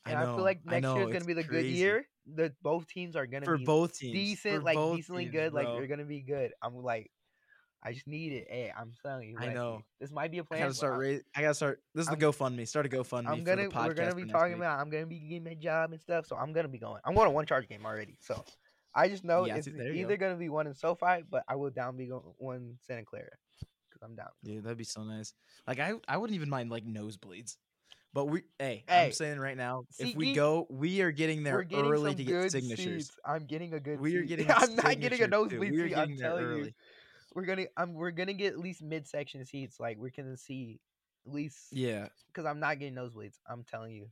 I 0.07 0.12
And 0.12 0.19
I, 0.19 0.25
know, 0.25 0.36
feel 0.36 0.44
like 0.44 0.65
next 0.65 0.83
know, 0.83 0.98
is 1.07 1.13
gonna 1.13 1.25
be 1.25 1.33
the 1.33 1.44
good 1.44 1.65
year. 1.65 2.07
That 2.36 2.54
both 2.62 2.88
teams 2.88 3.15
are 3.15 3.25
gonna 3.25 3.45
for 3.45 3.57
be 3.57 3.65
both 3.65 3.98
teams. 3.98 4.13
decent, 4.13 4.56
for 4.57 4.62
like 4.62 4.77
decently 4.95 5.24
teams, 5.25 5.33
good. 5.33 5.54
Like 5.54 5.65
bro. 5.68 5.75
they're 5.75 5.88
gonna 5.88 6.04
be 6.06 6.21
good. 6.21 6.51
I'm 6.62 6.75
like, 6.75 7.09
I 7.83 7.94
just 7.94 8.07
need 8.07 8.33
it. 8.33 8.48
Hey, 8.50 8.71
I'm 8.77 8.94
telling 9.01 9.30
you. 9.30 9.38
I 9.39 9.45
like, 9.45 9.56
know. 9.56 9.81
this 10.00 10.12
might 10.12 10.31
be 10.31 10.39
a 10.39 10.42
I 10.42 10.45
plan. 10.45 10.62
gotta 10.62 10.74
start. 10.74 10.94
I- 10.94 10.98
Ra- 10.98 11.19
I 11.36 11.42
gotta 11.42 11.54
start. 11.54 11.81
This 11.94 12.04
is 12.06 12.09
the 12.09 12.18
GoFundMe. 12.18 12.68
Start 12.68 12.86
a 12.86 12.89
GoFundMe. 12.89 13.27
I'm 13.27 13.44
gonna 13.44 13.63
the 13.63 13.69
podcast 13.69 13.88
we're 13.88 13.94
gonna 13.94 14.15
be 14.15 14.25
talking 14.25 14.54
week. 14.54 14.62
about 14.62 14.80
I'm 14.80 14.89
gonna 14.89 15.06
be 15.06 15.19
getting 15.19 15.44
my 15.44 15.54
job 15.54 15.92
and 15.92 16.01
stuff, 16.01 16.25
so 16.25 16.36
I'm 16.36 16.51
gonna 16.53 16.68
be 16.68 16.80
going. 16.80 17.01
I'm 17.06 17.15
going 17.15 17.27
to 17.27 17.31
one 17.31 17.45
charge 17.45 17.69
game 17.69 17.86
already. 17.86 18.18
So 18.19 18.44
I 18.94 19.07
just 19.07 19.24
know 19.24 19.45
Yeah, 19.45 19.57
it's 19.57 19.65
see, 19.65 19.71
there 19.71 19.94
you 19.94 20.01
either 20.01 20.18
gonna 20.18 20.36
be 20.36 20.50
one 20.50 20.68
in 20.68 20.74
SoFi, 20.74 21.24
but 21.30 21.44
I 21.48 21.56
will 21.56 21.69
down 21.69 21.95
be 21.98 22.07
going 22.07 22.24
one 22.39 22.77
Santa 22.86 23.06
Clara 23.06 23.30
because 23.89 24.01
I'm 24.01 24.15
down. 24.15 24.30
Yeah, 24.44 24.60
that'd 24.62 24.77
be 24.77 24.83
so 24.83 25.03
nice. 25.03 25.33
Like 25.68 25.80
I, 25.80 25.94
I 26.07 26.18
wouldn't 26.18 26.36
even 26.36 26.50
mind 26.50 26.71
like 26.71 26.86
nosebleeds. 26.86 27.57
But 28.13 28.25
we, 28.25 28.44
hey, 28.57 28.83
Hey, 28.88 29.06
I'm 29.07 29.12
saying 29.12 29.39
right 29.39 29.57
now, 29.57 29.83
if 30.00 30.15
we 30.15 30.33
go, 30.33 30.65
we 30.69 31.01
are 31.01 31.12
getting 31.12 31.44
there 31.44 31.62
getting 31.63 31.92
early 31.92 32.15
to 32.15 32.24
get 32.24 32.51
signatures. 32.51 33.07
seats. 33.07 33.19
I'm 33.25 33.45
getting 33.45 33.74
a 33.74 33.80
good. 33.80 34.00
We 34.00 34.15
are 34.15 34.21
seat. 34.21 34.27
getting. 34.27 34.51
I'm 34.56 34.75
not 34.75 35.00
getting 35.00 35.21
a 35.21 35.27
nosebleed 35.27 35.74
seat. 35.75 35.95
I'm 35.95 36.18
telling 36.18 36.57
you. 36.57 36.71
We're 37.36 37.45
gonna 37.45 37.65
I'm 37.75 37.94
we're 37.94 38.12
gonna 38.12 38.33
get 38.33 38.54
at 38.54 38.59
least 38.59 38.81
midsection 38.81 39.45
seats. 39.45 39.80
Like 39.80 39.98
we're 40.00 40.09
gonna 40.15 40.38
see 40.38 40.80
at 41.27 41.33
least 41.33 41.68
Yeah, 41.71 42.07
because 42.27 42.45
I'm 42.45 42.59
not 42.59 42.80
getting 42.80 42.95
nosebleeds. 42.95 43.36
I'm 43.48 43.63
telling 43.63 43.94
you. 43.94 44.07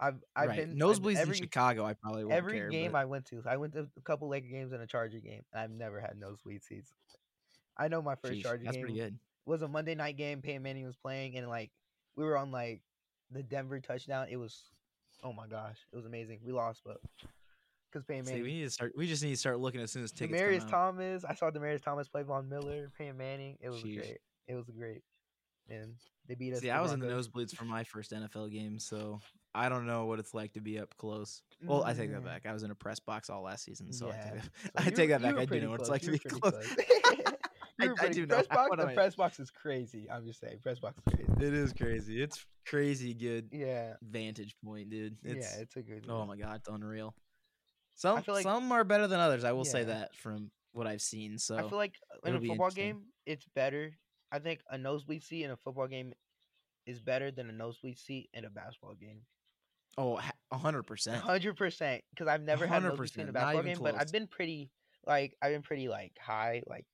I've 0.00 0.22
I've 0.36 0.50
right. 0.50 0.58
been 0.58 0.78
Nosebleeds 0.78 1.16
every, 1.16 1.36
in 1.36 1.42
Chicago. 1.42 1.84
I 1.84 1.94
probably 1.94 2.24
won't 2.24 2.36
every 2.36 2.52
care, 2.52 2.68
game 2.68 2.92
but 2.92 2.98
I 2.98 3.04
went 3.06 3.24
to. 3.26 3.42
I 3.48 3.56
went 3.56 3.72
to 3.72 3.88
a 3.96 4.00
couple 4.02 4.28
Laker 4.28 4.46
games 4.46 4.72
and 4.72 4.80
a 4.82 4.86
Charger 4.86 5.18
game. 5.18 5.42
And 5.52 5.60
I've 5.60 5.70
never 5.70 6.00
had 6.00 6.16
nosebleed 6.16 6.62
seats. 6.62 6.92
I 7.76 7.88
know 7.88 8.00
my 8.00 8.14
first 8.14 8.34
sheesh, 8.34 8.42
Charger 8.42 8.64
that's 8.64 8.76
game 8.76 8.84
pretty 8.84 8.98
good. 9.00 9.18
was 9.44 9.62
a 9.62 9.68
Monday 9.68 9.96
night 9.96 10.16
game. 10.16 10.40
Peyton 10.40 10.62
Manning 10.62 10.86
was 10.86 10.96
playing, 10.96 11.36
and 11.36 11.48
like 11.48 11.72
we 12.16 12.24
were 12.24 12.36
on 12.36 12.52
like 12.52 12.80
the 13.30 13.42
Denver 13.42 13.80
touchdown. 13.80 14.26
It 14.30 14.36
was 14.36 14.62
oh 15.24 15.32
my 15.32 15.46
gosh, 15.46 15.76
it 15.92 15.96
was 15.96 16.06
amazing. 16.06 16.40
We 16.44 16.52
lost, 16.52 16.82
but 16.84 16.98
because 17.90 18.04
Peyton 18.04 18.24
See, 18.26 18.32
Manning. 18.32 18.44
we 18.44 18.52
need 18.54 18.64
to 18.64 18.70
start. 18.70 18.92
We 18.96 19.06
just 19.06 19.22
need 19.22 19.30
to 19.30 19.36
start 19.36 19.58
looking 19.58 19.80
as 19.80 19.90
soon 19.92 20.04
as 20.04 20.12
tickets 20.12 20.40
Demaryius 20.40 20.58
come 20.60 20.66
out. 20.66 20.70
Thomas. 20.96 21.24
I 21.24 21.34
saw 21.34 21.50
Demaryius 21.50 21.82
Thomas 21.82 22.08
play 22.08 22.22
Von 22.22 22.48
Miller, 22.48 22.90
Peyton 22.96 23.16
Manning. 23.16 23.56
It 23.60 23.70
was 23.70 23.82
great. 23.82 24.18
It 24.46 24.54
was 24.54 24.68
great. 24.70 25.02
And 25.70 25.94
they 26.26 26.34
beat 26.34 26.54
us. 26.54 26.60
See, 26.60 26.70
I 26.70 26.80
was 26.80 26.92
in 26.92 27.00
the 27.00 27.06
nosebleeds 27.06 27.54
for 27.54 27.64
my 27.64 27.84
first 27.84 28.12
NFL 28.12 28.50
game, 28.50 28.78
so 28.78 29.20
I 29.54 29.68
don't 29.68 29.86
know 29.86 30.06
what 30.06 30.18
it's 30.18 30.32
like 30.32 30.52
to 30.54 30.60
be 30.62 30.78
up 30.78 30.94
close. 30.96 31.42
Well, 31.62 31.84
I 31.84 31.92
take 31.92 32.10
that 32.12 32.22
Mm. 32.22 32.24
back. 32.24 32.46
I 32.46 32.52
was 32.54 32.62
in 32.62 32.70
a 32.70 32.74
press 32.74 33.00
box 33.00 33.28
all 33.28 33.42
last 33.42 33.64
season, 33.64 33.92
so 33.92 34.08
I 34.08 34.12
take 34.12 34.34
that, 34.34 34.44
So 34.44 34.70
I 34.76 34.90
take 34.90 35.08
that 35.10 35.20
back. 35.22 35.36
I 35.36 35.44
do 35.44 35.60
know 35.60 35.70
what 35.70 35.80
it's 35.80 35.90
like 35.90 36.00
to 36.02 36.12
be 36.12 36.20
were 36.24 36.30
close. 36.38 36.76
pretty 37.78 37.90
I- 37.90 37.92
I 37.92 37.96
pretty- 37.96 38.14
do 38.20 38.26
know. 38.26 38.34
Press 38.36 38.46
box. 38.48 38.70
The 38.76 38.86
press 38.94 39.14
box 39.14 39.40
is 39.40 39.50
crazy. 39.50 40.08
I'm 40.10 40.26
just 40.26 40.40
saying, 40.40 40.58
press 40.62 40.78
box 40.78 40.96
is 40.98 41.14
crazy. 41.14 41.46
It 41.46 41.54
is 41.54 41.72
crazy. 41.72 42.22
It's 42.22 42.44
crazy 42.66 43.14
good 43.14 43.48
Yeah, 43.52 43.94
vantage 44.02 44.54
point, 44.64 44.90
dude. 44.90 45.16
It's, 45.24 45.54
yeah, 45.56 45.62
it's 45.62 45.76
a 45.76 45.82
good. 45.82 46.04
oh 46.08 46.18
one. 46.20 46.28
my 46.28 46.36
god, 46.36 46.56
it's 46.56 46.68
unreal. 46.68 47.14
Some 47.96 48.22
like- 48.28 48.42
some 48.42 48.70
are 48.72 48.84
better 48.84 49.06
than 49.06 49.20
others. 49.20 49.44
I 49.44 49.52
will 49.52 49.64
say 49.64 49.84
that 49.84 50.14
from 50.14 50.50
what 50.72 50.86
I've 50.86 51.00
seen. 51.02 51.38
So 51.38 51.56
I 51.56 51.62
feel 51.68 51.78
like 51.78 51.94
in 52.24 52.36
a 52.36 52.40
football 52.40 52.70
game, 52.70 53.02
it's 53.26 53.44
better. 53.54 53.92
I 54.30 54.38
think 54.38 54.60
a 54.70 54.76
nosebleed 54.78 55.24
seat 55.24 55.44
in 55.44 55.50
a 55.50 55.56
football 55.56 55.86
game 55.88 56.12
is 56.86 57.00
better 57.00 57.30
than 57.30 57.48
a 57.48 57.52
nosebleed 57.52 57.98
seat 57.98 58.28
in 58.34 58.44
a 58.44 58.50
basketball 58.50 58.94
game. 58.94 59.22
oh, 59.96 60.20
a 60.52 60.56
hundred 60.58 60.84
percent. 60.84 61.22
Hundred 61.22 61.56
percent. 61.56 62.02
Because 62.10 62.28
I've 62.28 62.42
never 62.42 62.66
had 62.66 62.82
a 62.82 62.88
nosebleed 62.88 63.10
seat 63.10 63.22
in 63.22 63.28
a 63.30 63.32
basketball 63.32 63.60
even 63.62 63.74
game, 63.74 63.82
but. 63.82 64.00
I've 64.00 64.12
been 64.12 64.26
pretty 64.26 64.70
like 65.06 65.34
I've 65.42 65.52
been 65.52 65.62
pretty 65.62 65.88
like 65.88 66.12
high, 66.20 66.62
like 66.66 66.84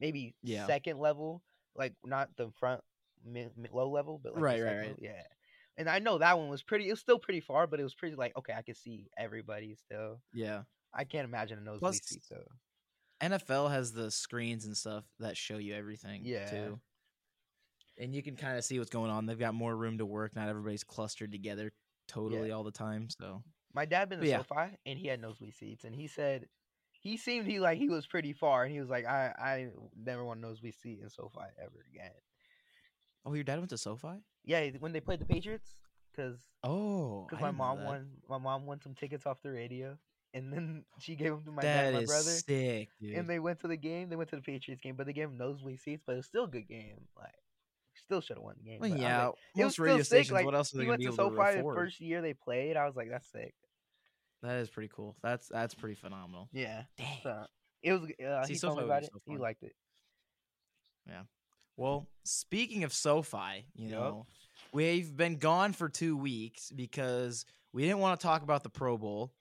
maybe 0.00 0.34
Yeah. 0.42 0.66
second 0.66 0.98
level, 0.98 1.42
like 1.74 1.94
not 2.04 2.30
the 2.36 2.50
front 2.58 2.82
mi- 3.24 3.50
mi- 3.56 3.68
low 3.72 3.90
level, 3.90 4.18
but 4.22 4.34
like 4.34 4.42
Right, 4.42 4.62
right, 4.62 4.76
right. 4.78 4.96
Yeah. 5.00 5.22
And 5.78 5.88
I 5.90 5.98
know 5.98 6.18
that 6.18 6.38
one 6.38 6.48
was 6.48 6.62
pretty. 6.62 6.88
It 6.88 6.92
was 6.92 7.00
still 7.00 7.18
pretty 7.18 7.40
far, 7.40 7.66
but 7.66 7.80
it 7.80 7.82
was 7.82 7.94
pretty 7.94 8.16
like 8.16 8.36
okay, 8.36 8.52
I 8.54 8.62
could 8.62 8.76
see 8.76 9.08
everybody 9.18 9.74
still. 9.74 10.20
Yeah. 10.32 10.62
I 10.94 11.04
can't 11.04 11.26
imagine 11.26 11.58
a 11.58 11.62
nosebleed 11.62 12.04
seat 12.04 12.22
though. 12.30 12.46
NFL 13.20 13.70
has 13.70 13.92
the 13.92 14.10
screens 14.10 14.66
and 14.66 14.76
stuff 14.76 15.04
that 15.18 15.36
show 15.36 15.58
you 15.58 15.74
everything. 15.74 16.22
Yeah. 16.24 16.48
Too. 16.50 16.80
And 17.98 18.14
you 18.14 18.22
can 18.22 18.36
kind 18.36 18.58
of 18.58 18.64
see 18.64 18.78
what's 18.78 18.90
going 18.90 19.10
on. 19.10 19.24
They've 19.26 19.38
got 19.38 19.54
more 19.54 19.74
room 19.74 19.98
to 19.98 20.06
work. 20.06 20.36
Not 20.36 20.48
everybody's 20.48 20.84
clustered 20.84 21.32
together 21.32 21.72
totally 22.08 22.50
all 22.52 22.62
the 22.62 22.70
time. 22.70 23.08
So 23.10 23.42
My 23.72 23.84
dad 23.86 24.08
been 24.10 24.20
to 24.20 24.26
yeah. 24.26 24.38
SoFi 24.38 24.76
and 24.84 24.98
he 24.98 25.08
had 25.08 25.20
nosebleed 25.20 25.54
seats, 25.54 25.84
and 25.84 25.94
he 25.94 26.06
said 26.06 26.46
he 27.06 27.16
seemed 27.16 27.46
he 27.46 27.60
like 27.60 27.78
he 27.78 27.88
was 27.88 28.06
pretty 28.06 28.32
far, 28.32 28.64
and 28.64 28.72
he 28.72 28.80
was 28.80 28.90
like, 28.90 29.06
I 29.06 29.32
I 29.38 29.68
never 29.96 30.24
want 30.24 30.38
a 30.40 30.42
nosebleed 30.42 30.74
seat 30.74 30.98
in 31.02 31.08
SoFi 31.08 31.40
ever 31.62 31.84
again. 31.92 32.10
Oh, 33.24 33.34
your 33.34 33.44
dad 33.44 33.58
went 33.58 33.70
to 33.70 33.78
SoFi? 33.78 34.22
Yeah, 34.44 34.68
when 34.78 34.92
they 34.92 35.00
played 35.00 35.20
the 35.20 35.24
Patriots, 35.24 35.74
because 36.14 36.38
Oh, 36.62 37.26
because 37.28 37.40
my 37.42 37.50
mom 37.50 37.84
won 37.84 38.08
my 38.28 38.38
mom 38.38 38.66
won 38.66 38.80
some 38.80 38.94
tickets 38.94 39.26
off 39.26 39.42
the 39.42 39.50
radio, 39.50 39.96
and 40.34 40.52
then 40.52 40.84
she 41.00 41.16
gave 41.16 41.30
them 41.32 41.44
to 41.44 41.50
my 41.52 41.62
That 41.62 41.74
dad, 41.74 41.86
and 41.86 41.94
my 41.96 42.02
is 42.02 42.08
brother, 42.08 42.30
sick, 42.30 42.88
dude. 43.00 43.14
and 43.16 43.28
they 43.28 43.38
went 43.38 43.60
to 43.60 43.68
the 43.68 43.76
game. 43.76 44.08
They 44.08 44.16
went 44.16 44.30
to 44.30 44.36
the 44.36 44.42
Patriots 44.42 44.80
game, 44.80 44.94
but 44.96 45.06
they 45.06 45.12
gave 45.12 45.28
them 45.28 45.38
nosebleed 45.38 45.80
seats, 45.80 46.02
but 46.06 46.14
it 46.14 46.16
was 46.16 46.26
still 46.26 46.44
a 46.44 46.48
good 46.48 46.68
game. 46.68 46.96
Like, 47.16 47.34
still 47.94 48.20
should 48.20 48.36
have 48.36 48.44
won 48.44 48.54
the 48.58 48.64
game. 48.70 48.80
well, 48.80 48.90
but 48.90 48.94
I 48.94 48.96
was 48.96 49.02
yeah, 49.02 49.18
like, 49.26 49.34
it 49.56 49.58
was 49.58 49.64
most 49.64 49.72
still 49.74 49.84
radio 49.84 49.98
sick, 49.98 50.06
stations. 50.06 50.30
like, 50.32 50.44
what 50.46 50.54
else 50.54 50.72
are 50.74 50.76
they 50.78 50.82
he 50.82 50.86
gonna 50.86 50.92
went 50.92 51.00
be 51.00 51.06
to 51.06 51.12
able 51.12 51.30
to 51.30 51.56
the 51.62 51.74
first 51.74 52.00
year 52.00 52.22
they 52.22 52.34
played. 52.34 52.76
I 52.76 52.86
was 52.86 52.96
like, 52.96 53.10
that's 53.10 53.30
sick. 53.30 53.54
That 54.42 54.56
is 54.58 54.68
pretty 54.70 54.90
cool. 54.94 55.16
That's 55.22 55.48
that's 55.48 55.74
pretty 55.74 55.94
phenomenal. 55.96 56.48
Yeah. 56.52 56.82
Dang. 56.98 57.18
So 57.22 57.46
it 57.82 57.92
was. 57.92 58.02
Uh, 58.24 58.44
See, 58.44 58.52
he 58.54 58.58
told 58.58 58.78
me 58.78 58.84
about 58.84 59.02
it. 59.04 59.10
so 59.12 59.20
He 59.26 59.36
liked 59.38 59.62
it. 59.62 59.74
Yeah. 61.08 61.22
Well, 61.76 62.06
speaking 62.24 62.84
of 62.84 62.92
SoFi, 62.92 63.66
you 63.74 63.88
Yup. 63.90 63.98
know, 63.98 64.26
we've 64.72 65.14
been 65.16 65.36
gone 65.36 65.72
for 65.72 65.88
two 65.88 66.16
weeks 66.16 66.70
because 66.70 67.44
we 67.72 67.82
didn't 67.82 67.98
want 67.98 68.18
to 68.18 68.26
talk 68.26 68.42
about 68.42 68.62
the 68.62 68.70
Pro 68.70 68.96
Bowl 68.96 69.32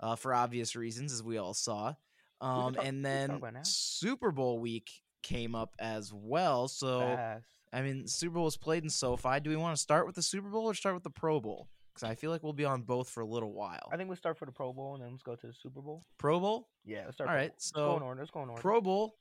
uh, 0.00 0.16
for 0.16 0.32
obvious 0.34 0.74
reasons, 0.74 1.12
as 1.12 1.22
we 1.22 1.36
all 1.38 1.54
saw. 1.54 1.94
Um, 2.40 2.74
talk- 2.74 2.84
and 2.84 2.96
we 2.98 3.02
can 3.02 3.02
talk 3.02 3.02
then 3.02 3.30
about 3.30 3.46
it 3.48 3.52
now. 3.54 3.60
Super 3.64 4.30
Bowl 4.30 4.58
week 4.58 4.90
came 5.22 5.54
up 5.54 5.74
as 5.78 6.12
well. 6.14 6.66
So, 6.68 7.00
Fast. 7.00 7.44
I 7.74 7.82
mean, 7.82 8.06
Super 8.06 8.34
Bowl 8.34 8.44
was 8.44 8.56
played 8.56 8.82
in 8.84 8.90
SoFi. 8.90 9.40
Do 9.40 9.50
we 9.50 9.56
want 9.56 9.76
to 9.76 9.80
start 9.82 10.06
with 10.06 10.14
the 10.16 10.22
Super 10.22 10.48
Bowl 10.48 10.64
or 10.70 10.74
start 10.74 10.94
with 10.94 11.04
the 11.04 11.10
Pro 11.10 11.40
Bowl? 11.40 11.68
Because 11.94 12.08
I 12.08 12.14
feel 12.14 12.30
like 12.30 12.42
we'll 12.42 12.52
be 12.54 12.64
on 12.64 12.82
both 12.82 13.08
for 13.10 13.20
a 13.20 13.26
little 13.26 13.52
while. 13.52 13.88
I 13.92 13.96
think 13.96 14.08
we'll 14.08 14.16
start 14.16 14.38
for 14.38 14.46
the 14.46 14.52
Pro 14.52 14.72
Bowl 14.72 14.94
and 14.94 15.02
then 15.02 15.10
let's 15.10 15.22
go 15.22 15.34
to 15.36 15.46
the 15.46 15.52
Super 15.52 15.80
Bowl. 15.82 16.04
Pro 16.18 16.40
Bowl? 16.40 16.68
Yeah, 16.84 17.02
let's 17.04 17.16
start. 17.16 17.28
All 17.30 17.36
right, 17.36 17.50
let's 17.52 17.70
go 17.70 17.92
in 17.94 17.98
so 18.00 18.04
order. 18.06 18.20
Let's 18.20 18.30
go 18.30 18.42
in 18.42 18.48
order. 18.48 18.60
Pro 18.62 18.80
Bowl. 18.80 19.16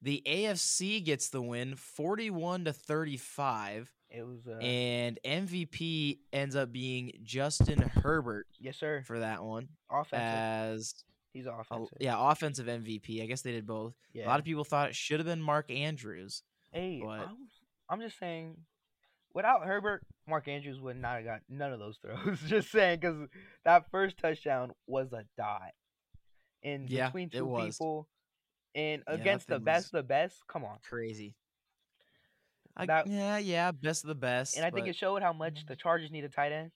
The 0.00 0.22
AFC 0.26 1.04
gets 1.04 1.28
the 1.28 1.42
win, 1.42 1.74
forty-one 1.74 2.64
to 2.66 2.72
thirty-five. 2.72 3.92
it 4.10 4.24
was. 4.26 4.46
Uh, 4.46 4.56
and 4.58 5.18
MVP 5.24 6.18
ends 6.32 6.54
up 6.56 6.70
being 6.72 7.12
Justin 7.24 7.80
Herbert 7.80 8.46
yes, 8.60 8.76
sir. 8.76 9.02
for 9.04 9.18
that 9.18 9.42
one 9.42 9.68
Offensive. 9.90 10.20
as 10.20 10.94
He's 11.32 11.46
a- 11.46 11.52
offensive. 11.52 11.98
yeah 12.00 12.14
offensive 12.30 12.66
MVP. 12.66 13.22
I 13.22 13.26
guess 13.26 13.42
they 13.42 13.50
did 13.52 13.66
both. 13.66 13.94
yeah. 14.12 14.26
A 14.26 14.28
lot 14.28 14.38
of 14.38 14.44
people 14.44 14.64
thought 14.64 14.88
it 14.88 14.94
should 14.94 15.18
have 15.18 15.26
been 15.26 15.42
Mark 15.42 15.70
Andrews. 15.70 16.42
Hey, 16.72 17.00
but- 17.04 17.20
I'm, 17.20 17.36
I'm 17.90 18.00
just 18.00 18.18
saying. 18.18 18.56
Without 19.34 19.64
Herbert, 19.66 20.04
Mark 20.26 20.48
Andrews 20.48 20.80
would 20.80 20.96
not 20.96 21.16
have 21.16 21.24
got 21.24 21.40
none 21.48 21.72
of 21.72 21.78
those 21.78 21.98
throws. 21.98 22.40
just 22.46 22.70
saying, 22.70 22.98
because 23.00 23.28
that 23.64 23.90
first 23.90 24.18
touchdown 24.18 24.72
was 24.86 25.12
a 25.12 25.24
dot, 25.36 25.72
and 26.62 26.88
Yeah, 26.88 27.06
between 27.06 27.30
two 27.30 27.54
people, 27.56 28.08
and 28.74 29.02
Yeah, 29.06 29.14
against 29.14 29.46
the 29.48 29.58
best, 29.60 29.92
the 29.92 30.02
best. 30.02 30.46
Come 30.48 30.64
on. 30.64 30.78
Crazy. 30.88 31.34
I, 32.76 32.86
That- 32.86 33.06
yeah, 33.06 33.38
yeah, 33.38 33.70
best 33.72 34.04
of 34.04 34.08
the 34.08 34.14
best. 34.14 34.56
And 34.56 34.64
I 34.64 34.70
think 34.70 34.86
it 34.86 34.96
showed 34.96 35.22
how 35.22 35.32
much 35.32 35.66
the 35.66 35.76
Chargers 35.76 36.10
need 36.10 36.24
a 36.24 36.28
tight 36.28 36.52
end. 36.52 36.70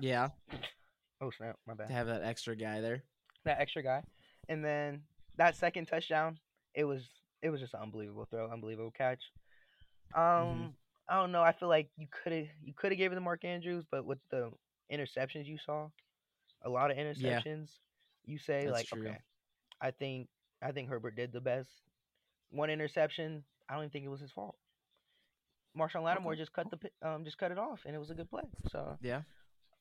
yeah 0.00 0.28
oh 1.20 1.30
snap! 1.30 1.56
My 1.66 1.74
bad. 1.74 1.88
to 1.88 1.92
have 1.94 2.06
that 2.06 2.22
extra 2.22 2.56
guy 2.56 2.80
there. 2.80 3.02
that 3.44 3.60
extra 3.60 3.82
guy. 3.82 4.02
And 4.48 4.64
then 4.64 5.02
that 5.36 5.56
second 5.56 5.86
touchdown, 5.86 6.38
it 6.74 6.84
was 6.84 7.02
it 7.42 7.50
was 7.50 7.60
just 7.60 7.74
an 7.74 7.80
unbelievable 7.82 8.26
throw, 8.30 8.50
unbelievable 8.50 8.92
catch. 8.96 9.20
Um, 10.14 10.22
Mm-hmm. 10.22 10.66
I 11.08 11.16
don't 11.16 11.32
know. 11.32 11.42
I 11.42 11.52
feel 11.52 11.68
like 11.68 11.90
you 11.96 12.06
could 12.10 12.32
have 12.32 12.46
you 12.62 12.72
could 12.72 12.92
have 12.92 12.98
given 12.98 13.16
it 13.16 13.20
to 13.20 13.24
Mark 13.24 13.44
Andrews, 13.44 13.84
but 13.90 14.04
with 14.04 14.18
the 14.30 14.50
interceptions 14.92 15.46
you 15.46 15.58
saw, 15.58 15.88
a 16.64 16.70
lot 16.70 16.90
of 16.90 16.96
interceptions, 16.96 17.70
you 18.24 18.38
say 18.38 18.66
That's 18.66 18.72
like, 18.72 18.86
true. 18.86 19.02
okay, 19.02 19.18
I 19.80 19.90
think 19.90 20.28
I 20.62 20.72
think 20.72 20.88
Herbert 20.88 21.16
did 21.16 21.32
the 21.32 21.40
best. 21.40 21.70
One 22.50 22.70
interception, 22.70 23.44
I 23.68 23.74
don't 23.74 23.84
even 23.84 23.90
think 23.90 24.04
it 24.04 24.08
was 24.08 24.20
his 24.20 24.30
fault. 24.30 24.56
Marshon 25.76 26.02
Lattimore 26.02 26.32
Okay, 26.32 26.40
just 26.40 26.52
cut 26.52 26.66
the 26.70 27.08
um 27.08 27.24
just 27.24 27.38
cut 27.38 27.50
it 27.50 27.58
off, 27.58 27.80
and 27.86 27.94
it 27.94 27.98
was 27.98 28.10
a 28.10 28.14
good 28.14 28.30
play. 28.30 28.42
So 28.70 28.98
Yeah, 29.00 29.22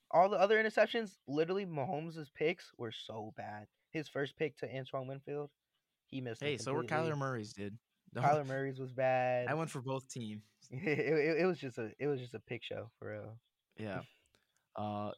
all 0.10 0.30
the 0.30 0.38
other 0.38 0.62
interceptions, 0.62 1.18
literally 1.28 1.66
Mahomes' 1.66 2.28
picks 2.34 2.72
were 2.78 2.92
so 2.92 3.34
bad. 3.38 3.68
his 3.92 4.08
first 4.08 4.38
pick 4.38 4.58
to 4.58 4.74
Antoine 4.74 5.08
Winfield, 5.08 5.50
he 6.08 6.22
missed. 6.22 6.42
Hey, 6.42 6.58
so 6.58 6.74
were 6.74 6.84
Kyler 6.84 7.18
Murray's, 7.18 7.54
dude. 7.54 7.78
No, 8.14 8.22
Kyler 8.22 8.46
Murray's 8.48 8.80
was 8.80 8.92
bad. 8.92 9.48
I 9.48 9.54
went 9.54 9.70
for 9.70 9.82
both 9.82 10.08
teams. 10.10 10.44
it, 10.72 10.88
it, 10.88 11.42
it 11.42 11.46
was 11.46 11.60
just 11.60 11.78
a 11.78 11.92
it 12.00 12.08
was 12.08 12.20
just 12.20 12.34
a 12.34 12.40
pick 12.40 12.64
show 12.64 12.90
for 13.00 13.12
real. 13.12 13.38
Yeah. 13.78 14.02
Uh, 14.76 15.12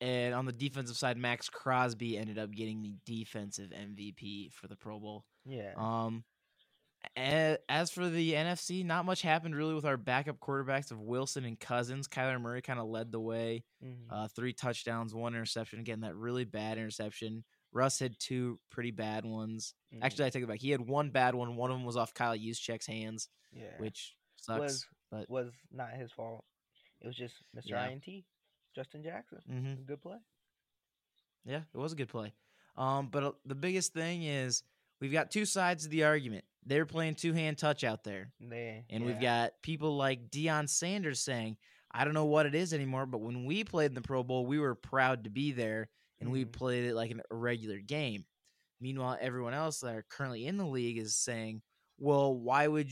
and 0.00 0.34
on 0.34 0.46
the 0.46 0.52
defensive 0.52 0.96
side, 0.96 1.16
Maxx 1.16 1.48
Crosby 1.48 2.16
ended 2.16 2.38
up 2.38 2.52
getting 2.52 2.82
the 2.82 2.94
defensive 3.04 3.70
MVP 3.70 4.52
for 4.52 4.68
the 4.68 4.76
Pro 4.76 5.00
Bowl. 5.00 5.24
Yeah. 5.44 5.72
Um, 5.76 6.24
as 7.16 7.90
for 7.90 8.08
the 8.08 8.32
NFC, 8.32 8.84
not 8.84 9.04
much 9.04 9.22
happened 9.22 9.56
really 9.56 9.74
with 9.74 9.84
our 9.84 9.96
backup 9.96 10.38
quarterbacks 10.38 10.90
of 10.90 11.00
Wilson 11.00 11.44
and 11.44 11.58
Cousins. 11.58 12.08
Kyler 12.08 12.40
Murray 12.40 12.62
kind 12.62 12.78
of 12.78 12.86
led 12.86 13.12
the 13.12 13.20
way. 13.20 13.64
Mhm. 13.84 14.06
Uh, 14.10 14.28
three 14.28 14.52
touchdowns, 14.52 15.14
one 15.14 15.34
interception. 15.34 15.80
Again, 15.80 16.00
that 16.00 16.14
really 16.14 16.44
bad 16.44 16.78
interception. 16.78 17.44
Russ 17.72 17.98
had 17.98 18.18
two 18.18 18.58
pretty 18.70 18.90
bad 18.90 19.24
ones. 19.24 19.74
Mhm. 19.94 19.98
Actually, 20.02 20.26
I 20.26 20.30
take 20.30 20.42
it 20.42 20.48
back. 20.48 20.60
He 20.60 20.70
had 20.70 20.80
one 20.80 21.10
bad 21.10 21.34
one. 21.34 21.56
One 21.56 21.70
of 21.70 21.76
them 21.76 21.84
was 21.84 21.96
off 21.96 22.14
Kyle 22.14 22.36
Juszczyk's 22.36 22.86
hands, 22.86 23.28
yeah. 23.52 23.76
which 23.78 24.16
sucks. 24.36 24.60
was 24.60 24.86
but 25.10 25.28
was 25.30 25.52
not 25.70 25.92
his 25.92 26.10
fault. 26.12 26.44
It 27.00 27.06
was 27.06 27.16
just 27.16 27.34
Mr. 27.56 27.70
Yeah. 27.70 27.88
INT, 27.88 28.04
J.C. 28.04 28.98
Jackson. 29.02 29.38
hmm 29.46 29.74
Good 29.86 30.00
play. 30.02 30.16
Yeah, 31.44 31.62
it 31.72 31.78
was 31.78 31.92
a 31.92 31.96
good 31.96 32.08
play. 32.08 32.34
Um, 32.76 33.08
but 33.10 33.24
uh, 33.24 33.32
the 33.44 33.54
biggest 33.54 33.92
thing 33.92 34.22
is 34.22 34.62
we've 35.00 35.12
got 35.12 35.30
two 35.30 35.44
sides 35.44 35.84
of 35.84 35.90
the 35.90 36.04
argument. 36.04 36.44
They're 36.66 36.86
playing 36.86 37.14
two 37.14 37.32
hand 37.32 37.56
touch 37.58 37.84
out 37.84 38.04
there, 38.04 38.32
They, 38.40 38.84
and 38.90 39.04
we've 39.06 39.20
got 39.20 39.52
people 39.62 39.96
like 39.96 40.30
Deion 40.30 40.68
Sanders 40.68 41.20
saying, 41.20 41.56
"I 41.90 42.04
don't 42.04 42.14
know 42.14 42.26
what 42.26 42.44
it 42.46 42.54
is 42.54 42.74
anymore, 42.74 43.06
but 43.06 43.18
when 43.18 43.46
we 43.46 43.64
played 43.64 43.90
in 43.90 43.94
the 43.94 44.02
Pro 44.02 44.22
Bowl, 44.22 44.44
we 44.44 44.58
were 44.58 44.74
proud 44.74 45.24
to 45.24 45.30
be 45.30 45.52
there, 45.52 45.88
and 46.20 46.30
we 46.30 46.44
Mhm. 46.44 46.52
played 46.52 46.84
it 46.84 46.94
like 46.94 47.10
an, 47.10 47.22
a 47.30 47.34
regular 47.34 47.78
game." 47.78 48.26
Meanwhile, 48.80 49.18
everyone 49.20 49.54
else 49.54 49.80
that 49.80 49.94
are 49.94 50.04
currently 50.08 50.46
in 50.46 50.56
the 50.56 50.66
league 50.66 50.98
is 50.98 51.16
saying, 51.16 51.62
"Well, 51.98 52.34
why 52.36 52.68
would 52.68 52.90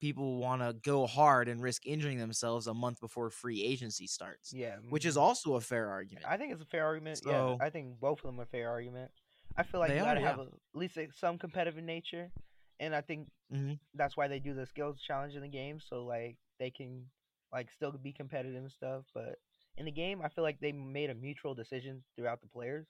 people 0.00 0.38
want 0.38 0.62
to 0.62 0.72
go 0.82 1.06
hard 1.06 1.46
and 1.48 1.60
risk 1.62 1.86
injuring 1.86 2.18
themselves 2.18 2.66
a 2.66 2.74
month 2.74 3.00
before 3.00 3.30
free 3.30 3.62
agency 3.62 4.06
starts?" 4.06 4.52
yeah, 4.52 4.76
Which 4.88 5.04
is 5.04 5.16
mhm. 5.16 5.20
also 5.20 5.54
a 5.54 5.60
fair 5.60 5.88
argument. 5.88 6.26
I 6.26 6.36
think 6.36 6.52
it's 6.52 6.62
a 6.62 6.66
fair 6.66 6.84
argument. 6.86 7.18
So- 7.18 7.30
yeah, 7.58 7.64
I 7.64 7.70
think 7.70 8.00
both 8.00 8.18
of 8.20 8.24
them 8.24 8.40
are 8.40 8.46
fair 8.46 8.68
argument. 8.70 9.12
I 9.56 9.62
feel 9.64 9.80
like 9.80 9.90
They 9.90 9.98
you 9.98 10.04
gotta 10.04 10.20
yeah. 10.20 10.28
have 10.30 10.38
a, 10.38 10.42
at 10.44 10.50
least 10.74 10.96
some 11.14 11.38
competitive 11.38 11.82
nature, 11.82 12.30
and 12.78 12.94
I 12.94 13.00
think 13.02 13.28
Mhm. 13.52 13.78
that's 13.94 14.16
why 14.16 14.26
they 14.28 14.38
do 14.40 14.54
the 14.54 14.64
skills 14.66 15.00
challenge 15.02 15.34
in 15.34 15.42
the 15.42 15.48
game, 15.48 15.80
so 15.80 16.04
like 16.04 16.38
they 16.58 16.70
can 16.70 17.10
like 17.52 17.70
still 17.72 17.90
be 17.92 18.12
competitive 18.12 18.62
and 18.62 18.70
stuff. 18.72 19.04
But 19.12 19.38
in 19.76 19.86
the 19.86 19.90
game, 19.92 20.20
I 20.22 20.28
feel 20.28 20.44
like 20.44 20.60
they 20.60 20.72
made 20.72 21.10
a 21.10 21.14
mutual 21.14 21.54
decision 21.54 22.02
throughout 22.16 22.40
the 22.40 22.48
players. 22.48 22.86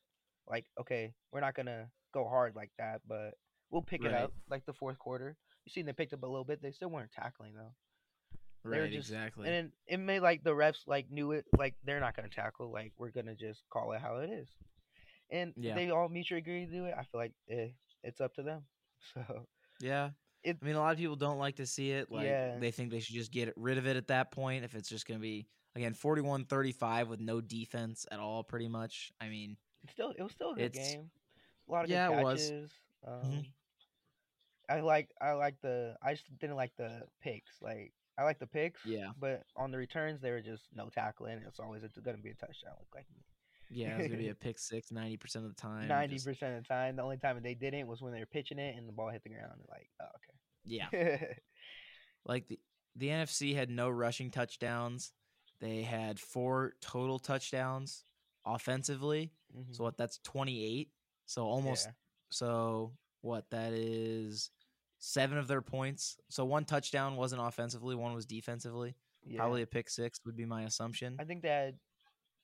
Like, 0.49 0.66
okay, 0.80 1.14
we're 1.32 1.40
not 1.40 1.54
gonna 1.54 1.88
go 2.12 2.28
hard 2.28 2.56
like 2.56 2.70
that, 2.78 3.00
but 3.06 3.34
we'll 3.70 3.82
pick 3.82 4.04
it 4.04 4.12
up 4.12 4.32
like 4.50 4.66
the 4.66 4.72
fourth 4.72 4.99
quarter. 4.99 5.37
You 5.64 5.70
seen 5.70 5.87
they 5.87 5.92
picked 5.92 6.12
up 6.12 6.22
a 6.22 6.26
little 6.26 6.44
bit. 6.44 6.60
They 6.62 6.72
still 6.72 6.88
weren't 6.90 7.12
tackling 7.12 7.54
though. 7.54 7.72
they 8.64 8.78
Right, 8.80 8.90
just- 8.92 9.08
exactly. 9.10 9.49
And 9.49 9.72
it 9.87 9.96
made 9.99 10.20
like 10.20 10.42
the 10.42 10.50
refs 10.50 10.87
like 10.87 11.10
knew 11.10 11.32
it 11.32 11.44
like 11.56 11.76
they're 11.84 12.00
not 12.00 12.16
gonna 12.16 12.28
tackle, 12.28 12.70
like 12.72 12.92
we're 12.99 13.10
gonna 13.10 13.34
just 13.37 13.62
call 13.70 13.92
it 13.92 14.00
how 14.00 14.16
it 14.16 14.30
is. 14.30 14.49
And 15.30 15.54
Yeah. 15.56 15.76
they 15.76 15.90
all 15.90 16.08
mutually 16.08 16.40
agree 16.40 16.66
to 16.66 16.72
do 16.72 16.87
it. 16.87 16.94
I 16.99 17.04
feel 17.04 17.20
like 17.20 17.32
eh, 17.49 17.68
it's 18.02 18.20
up 18.20 18.34
to 18.34 18.42
them. 18.42 18.64
So 19.14 19.46
Yeah. 19.80 20.10
It- 20.42 20.59
I 20.62 20.64
mean, 20.64 20.75
a 20.75 20.78
lot 20.80 20.92
of 20.92 20.99
people 20.99 21.16
don't 21.16 21.38
like 21.38 21.56
to 21.56 21.66
see 21.66 21.90
it. 21.92 22.11
Like, 22.11 22.25
Yeah. 22.25 22.59
they 22.59 22.70
think 22.70 22.90
they 22.90 23.00
should 23.00 23.14
just 23.14 23.30
get 23.30 23.52
rid 23.56 23.76
of 23.78 23.87
it 23.87 23.97
at 23.97 24.06
that 24.09 24.30
point 24.30 24.64
if 24.64 24.75
it's 24.75 24.88
just 24.88 25.06
going 25.06 25.18
to 25.20 25.23
be, 25.23 25.47
again, 25.75 25.92
41 25.94 26.44
35 26.47 27.09
with 27.09 27.20
no 27.20 27.40
defense 27.40 28.06
at 28.11 28.18
all, 28.20 28.42
pretty 28.42 28.68
much. 28.68 29.12
I 29.20 29.28
mean, 29.28 29.56
it's 29.82 29.92
still 29.92 30.11
it 30.12 30.23
was 30.23 30.32
still 30.32 30.52
a 30.52 30.56
good 30.56 30.73
game. 30.73 31.11
A 31.68 31.73
lot 31.73 31.85
of 31.85 31.90
Yeah, 31.90 32.09
good 32.09 32.18
it 32.18 32.25
was. 32.25 32.49
catches. 32.49 32.73
Um, 33.04 33.23
Mhm. 33.32 33.47
I 34.68 34.80
like 34.80 35.11
I 35.20 35.32
like 35.32 35.61
the 35.62 35.97
I 36.02 36.14
just 36.14 36.26
didn't 36.38 36.56
like 36.56 36.75
the 36.76 37.06
picks. 37.20 37.61
Like 37.61 37.92
I 38.16 38.23
like 38.25 38.38
the 38.38 38.47
picks. 38.47 38.85
Yeah. 38.87 39.12
But 39.18 39.44
on 39.56 39.70
the 39.73 39.78
returns 39.78 40.20
they 40.20 40.30
were 40.30 40.40
just 40.42 40.68
no 40.75 40.88
tackling. 40.90 41.42
It's 41.47 41.59
always 41.59 41.82
gonna 41.82 42.18
be 42.18 42.30
a 42.30 42.35
touchdown. 42.35 42.75
Look 42.78 42.94
like 42.94 43.06
yeah, 43.71 43.95
it 43.95 43.99
was 43.99 44.07
going 44.09 44.19
to 44.19 44.25
be 44.25 44.29
a 44.29 44.35
pick 44.47 44.59
six 44.59 44.91
90% 44.91 45.37
of 45.37 45.43
the 45.45 45.55
time. 45.55 45.89
ninety 45.89 46.19
percent 46.19 46.57
of 46.57 46.62
the 46.62 46.69
time. 46.69 46.97
The 46.97 47.03
only 47.03 47.17
time 47.17 47.41
they 47.43 47.55
didn't 47.55 47.87
was 47.87 48.03
when 48.03 48.12
they 48.12 48.21
were 48.21 48.27
pitching 48.27 48.59
it 48.59 48.77
and 48.77 48.89
the 48.89 48.93
ball 48.93 49.09
hit 49.11 49.23
the 49.23 49.31
ground. 49.31 49.61
Like 49.69 49.89
oh 50.00 50.07
okay. 50.17 50.91
Yeah. 50.93 51.25
Like, 52.27 52.49
the, 52.49 52.59
the 52.97 53.09
NFC 53.09 53.55
had 53.55 53.71
no 53.71 53.89
rushing 53.89 54.31
touchdowns. 54.31 55.12
They 55.59 55.81
had 55.81 56.21
four 56.21 56.75
total 56.83 57.19
touchdowns 57.19 58.05
offensively. 58.45 59.33
Mhm. 59.57 59.75
So, 59.75 59.85
what? 59.85 59.97
That's 59.97 60.19
28. 60.19 60.91
So, 61.25 61.47
almost 61.47 61.87
Yeah. 61.87 61.93
So 62.31 62.93
what 63.23 63.49
that 63.50 63.73
is 63.73 64.50
seven 64.99 65.39
of 65.39 65.49
their 65.49 65.62
points. 65.62 66.19
So 66.29 66.45
one 66.45 66.65
touchdown 66.65 67.17
wasn't 67.17 67.43
offensively, 67.43 67.95
one 67.95 68.15
was 68.15 68.27
defensively. 68.27 68.95
Yeah. 69.25 69.39
Probably 69.39 69.62
a 69.62 69.67
pick 69.67 69.91
six 69.91 70.21
would 70.25 70.37
be 70.37 70.45
my 70.45 70.62
assumption. 70.65 71.17
I 71.19 71.25
think 71.25 71.43
they 71.43 71.49
had 71.49 71.79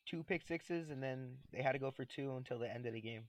two 0.07 0.23
pick 0.23 0.43
sixes 0.43 0.91
and 0.91 1.03
then 1.03 1.37
they 1.53 1.63
had 1.63 1.73
to 1.73 1.79
go 1.79 1.91
for 1.91 2.05
two 2.05 2.35
until 2.37 2.59
the 2.59 2.73
end 2.73 2.87
of 2.87 2.93
the 2.93 3.01
game. 3.01 3.23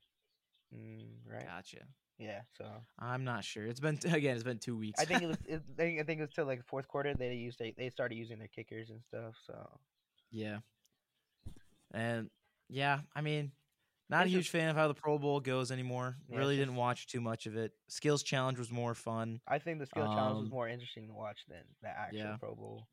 Mm, 0.76 1.06
right. 1.32 1.46
Gotcha. 1.46 1.80
Yeah. 2.20 2.42
So 2.58 2.66
I'm 3.00 3.24
not 3.24 3.44
sure. 3.44 3.66
It's 3.66 3.80
been 3.80 4.00
again. 4.12 4.36
It's 4.36 4.44
been 4.44 4.58
two 4.60 4.78
weeks. 4.78 5.00
I 5.00 5.06
think 5.06 5.24
it 5.24 5.28
was. 5.28 5.38
It, 5.48 5.62
I 5.80 6.04
think 6.04 6.20
it 6.20 6.22
was 6.22 6.34
till 6.34 6.46
like 6.46 6.64
fourth 6.66 6.88
quarter 6.88 7.14
they 7.14 7.34
used 7.36 7.60
they, 7.60 7.74
they 7.78 7.90
started 7.90 8.16
using 8.16 8.40
their 8.40 8.48
kickers 8.48 8.90
and 8.90 9.02
stuff. 9.04 9.36
So 9.46 9.70
yeah. 10.32 10.58
And 11.94 12.30
yeah, 12.70 13.00
I 13.16 13.22
mean, 13.22 13.52
not 14.10 14.26
It's 14.26 14.34
a 14.34 14.38
huge 14.38 14.50
fan 14.50 14.70
of 14.70 14.76
how 14.76 14.88
the 14.88 14.94
Pro 14.94 15.18
Bowl 15.18 15.40
goes 15.40 15.72
anymore. 15.72 16.18
Yeah, 16.30 16.38
really 16.38 16.58
didn't 16.58 16.76
watch 16.76 17.08
too 17.08 17.22
much 17.22 17.46
of 17.46 17.56
it. 17.56 17.72
Skills 17.88 18.24
challenge 18.24 18.58
was 18.60 18.72
more 18.72 18.94
fun. 18.94 19.40
I 19.48 19.60
think 19.60 19.80
the 19.80 19.86
skill 19.86 20.06
challenge 20.06 20.36
was 20.38 20.46
Um, 20.48 20.52
more 20.52 20.68
interesting 20.68 21.08
to 21.08 21.14
watch 21.14 21.40
than 21.48 21.64
the 21.82 21.90
actual 21.90 22.20
yeah. 22.20 22.36
Pro 22.38 22.56
Bowl. 22.56 22.88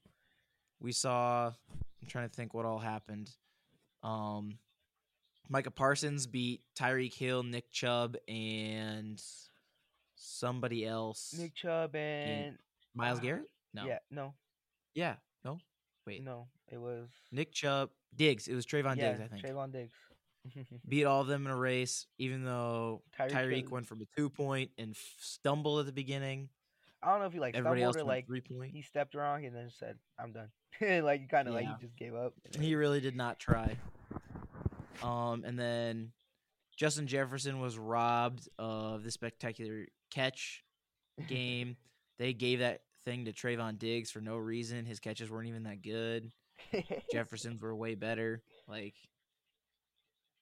we 0.80 0.92
saw 0.92 1.46
I'm 2.02 2.08
trying 2.08 2.28
to 2.28 2.34
think 2.34 2.54
what 2.54 2.66
all 2.66 2.78
happened. 2.78 3.30
Um 4.04 4.58
Micah 5.48 5.70
Parsons 5.70 6.26
beat 6.26 6.62
Tyreek 6.78 7.14
Hill, 7.14 7.42
Nick 7.42 7.70
Chubb, 7.70 8.16
and 8.28 9.22
somebody 10.14 10.86
else. 10.86 11.34
Nick 11.38 11.54
Chubb 11.54 11.94
and 11.94 12.56
Myles 12.94 13.18
ah, 13.18 13.22
Garrett? 13.22 13.50
No. 13.74 13.86
Yeah. 13.86 13.98
No. 14.10 14.34
Yeah. 14.94 15.16
No. 15.44 15.58
Wait. 16.06 16.24
No. 16.24 16.48
It 16.70 16.80
was 16.80 17.08
Nick 17.30 17.52
Chubb, 17.52 17.90
Diggs. 18.16 18.48
It 18.48 18.54
was 18.54 18.64
Trevon 18.64 18.96
yeah, 18.96 19.12
Diggs, 19.12 19.20
I 19.20 19.26
think. 19.26 19.44
Trevon 19.44 19.72
Diggs. 19.72 19.94
Beat 20.88 21.04
all 21.04 21.22
of 21.22 21.26
them 21.26 21.46
in 21.46 21.52
a 21.52 21.56
race, 21.56 22.06
even 22.18 22.44
though 22.44 23.02
Tyreek 23.18 23.30
Tyreek 23.30 23.70
went 23.70 23.86
from 23.86 24.02
a 24.02 24.04
two 24.16 24.28
point 24.28 24.70
and 24.76 24.92
f- 24.92 25.14
stumbled 25.18 25.80
at 25.80 25.86
the 25.86 25.92
beginning. 25.92 26.48
I 27.02 27.10
don't 27.10 27.20
know 27.20 27.26
if 27.26 27.32
he 27.32 27.40
like 27.40 27.54
Everybody 27.54 27.82
stumbled 27.82 27.96
else 27.96 28.04
or 28.04 28.08
like 28.08 28.26
three 28.26 28.40
point. 28.40 28.72
he 28.72 28.82
stepped 28.82 29.14
wrong 29.14 29.44
and 29.44 29.54
then 29.54 29.70
said, 29.70 29.96
"I'm 30.18 30.32
done." 30.32 30.48
like 31.02 31.28
kind 31.28 31.48
of 31.48 31.54
like 31.54 31.64
Yeah. 31.64 31.76
he 31.80 31.86
just 31.86 31.96
gave 31.96 32.14
up. 32.14 32.34
He 32.58 32.74
really 32.74 33.00
did 33.00 33.16
not 33.16 33.38
try. 33.38 33.76
Um, 35.02 35.44
and 35.44 35.58
then 35.58 36.12
Justin 36.76 37.06
Jefferson 37.06 37.60
was 37.60 37.76
robbed 37.78 38.48
of 38.58 39.02
the 39.04 39.10
spectacular 39.10 39.86
catch 40.12 40.62
game. 41.28 41.76
they 42.18 42.32
gave 42.32 42.60
that 42.60 42.80
thing 43.04 43.24
to 43.26 43.32
Trevon 43.32 43.78
Diggs 43.78 44.10
for 44.10 44.20
no 44.20 44.36
reason. 44.36 44.86
His 44.86 45.00
catches 45.00 45.30
weren't 45.30 45.48
even 45.48 45.64
that 45.64 45.82
good. 45.82 46.30
Jefferson's 47.12 47.60
were 47.60 47.74
way 47.74 47.94
better. 47.94 48.42
Like 48.68 48.94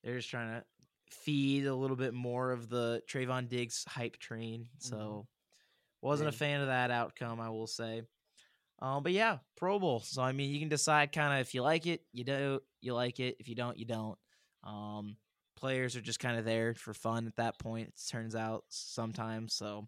they're 0.04 0.16
just 0.16 0.30
trying 0.30 0.60
to 0.60 0.64
feed 1.10 1.66
a 1.66 1.74
little 1.74 1.96
bit 1.96 2.14
more 2.14 2.52
of 2.52 2.68
the 2.68 3.02
Trevon 3.10 3.48
Diggs 3.48 3.84
hype 3.88 4.16
train. 4.18 4.66
So 4.78 5.26
wasn't 6.00 6.28
a 6.28 6.32
fan 6.32 6.60
of 6.60 6.66
that 6.68 6.90
outcome, 6.90 7.40
I 7.40 7.50
will 7.50 7.66
say. 7.66 8.02
Um, 8.82 9.02
but 9.04 9.12
yeah, 9.12 9.38
Pro 9.56 9.78
Bowl. 9.78 10.00
So 10.00 10.20
I 10.22 10.32
mean, 10.32 10.50
you 10.50 10.58
can 10.58 10.68
decide 10.68 11.12
kind 11.12 11.32
of 11.40 11.46
if 11.46 11.54
you 11.54 11.62
like 11.62 11.86
it, 11.86 12.00
you 12.12 12.24
do, 12.24 12.60
you 12.80 12.94
like 12.94 13.20
it. 13.20 13.36
If 13.38 13.48
you 13.48 13.54
don't, 13.54 13.78
you 13.78 13.84
don't. 13.86 14.18
Um, 14.64 15.16
players 15.56 15.94
are 15.94 16.00
just 16.00 16.18
kind 16.18 16.36
of 16.36 16.44
there 16.44 16.74
for 16.74 16.92
fun 16.92 17.26
at 17.28 17.36
that 17.36 17.58
point. 17.60 17.88
It 17.88 17.94
turns 18.10 18.34
out 18.34 18.64
sometimes. 18.68 19.54
So 19.54 19.86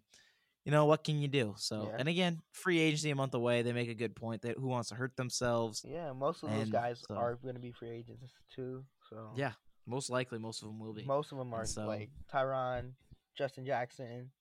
you 0.63 0.71
know 0.71 0.85
what 0.85 1.03
can 1.03 1.19
you 1.19 1.27
do? 1.27 1.55
So 1.57 1.89
Yeah. 1.91 1.97
and 1.99 2.07
again, 2.07 2.41
free 2.53 2.79
agency 2.79 3.09
a 3.11 3.15
month 3.15 3.33
away. 3.33 3.61
They 3.63 3.73
make 3.73 3.89
a 3.89 3.93
good 3.95 4.15
point 4.15 4.43
that 4.43 4.57
who 4.57 4.67
wants 4.67 4.89
to 4.89 4.95
hurt 4.95 5.15
themselves? 5.17 5.83
yeah, 5.85 6.13
most 6.13 6.41
of 6.43 6.49
those 6.51 6.69
guys 6.69 7.03
so- 7.07 7.15
are 7.15 7.35
going 7.35 7.55
to 7.55 7.61
be 7.61 7.71
free 7.73 7.89
agents 7.91 8.33
too. 8.55 8.85
So 9.09 9.31
Yeah, 9.35 9.51
most 9.85 10.09
likely, 10.09 10.39
most 10.39 10.61
of 10.63 10.69
them 10.69 10.79
will 10.79 10.93
be. 10.93 11.03
most 11.03 11.33
of 11.33 11.37
them 11.37 11.53
are 11.53 11.65
so- 11.65 11.85
like 11.85 12.09
Tyron, 12.33 12.93
J.C. 13.37 13.61
Jackson. 13.63 14.31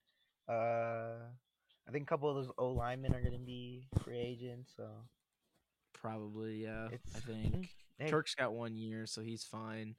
Uh, 0.49 1.17
I 1.87 1.91
think 1.91 2.05
a 2.05 2.07
couple 2.07 2.29
of 2.31 2.37
those 2.37 2.53
O 2.59 2.71
linemen 2.71 3.15
are 3.15 3.21
going 3.21 3.33
to 3.39 3.39
be 3.45 3.87
free 4.03 4.19
agents. 4.19 4.73
So 4.77 4.89
Probably, 5.93 6.63
yeah. 6.65 6.87
It's- 6.87 7.15
I 7.17 7.21
think 7.21 7.75
hey, 7.99 8.09
Turk's 8.09 8.35
got 8.35 8.53
one 8.53 8.77
year, 8.77 9.07
so 9.07 9.23
he's 9.23 9.45
fine. 9.45 9.95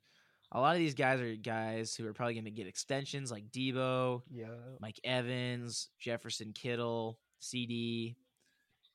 A 0.51 0.59
lot 0.59 0.75
of 0.75 0.79
these 0.79 0.93
guys 0.93 1.19
are 1.19 1.35
guys 1.35 1.95
who 1.95 2.05
are 2.07 2.13
probably 2.13 2.35
going 2.35 2.45
to 2.45 2.51
get 2.51 2.67
extensions, 2.67 3.31
like 3.31 3.49
Deebo, 3.51 4.21
yeah, 4.29 4.47
Mike 4.79 4.99
Evans, 5.03 5.89
Jefferson 5.99 6.53
Kittle, 6.53 7.19
CD, 7.39 8.15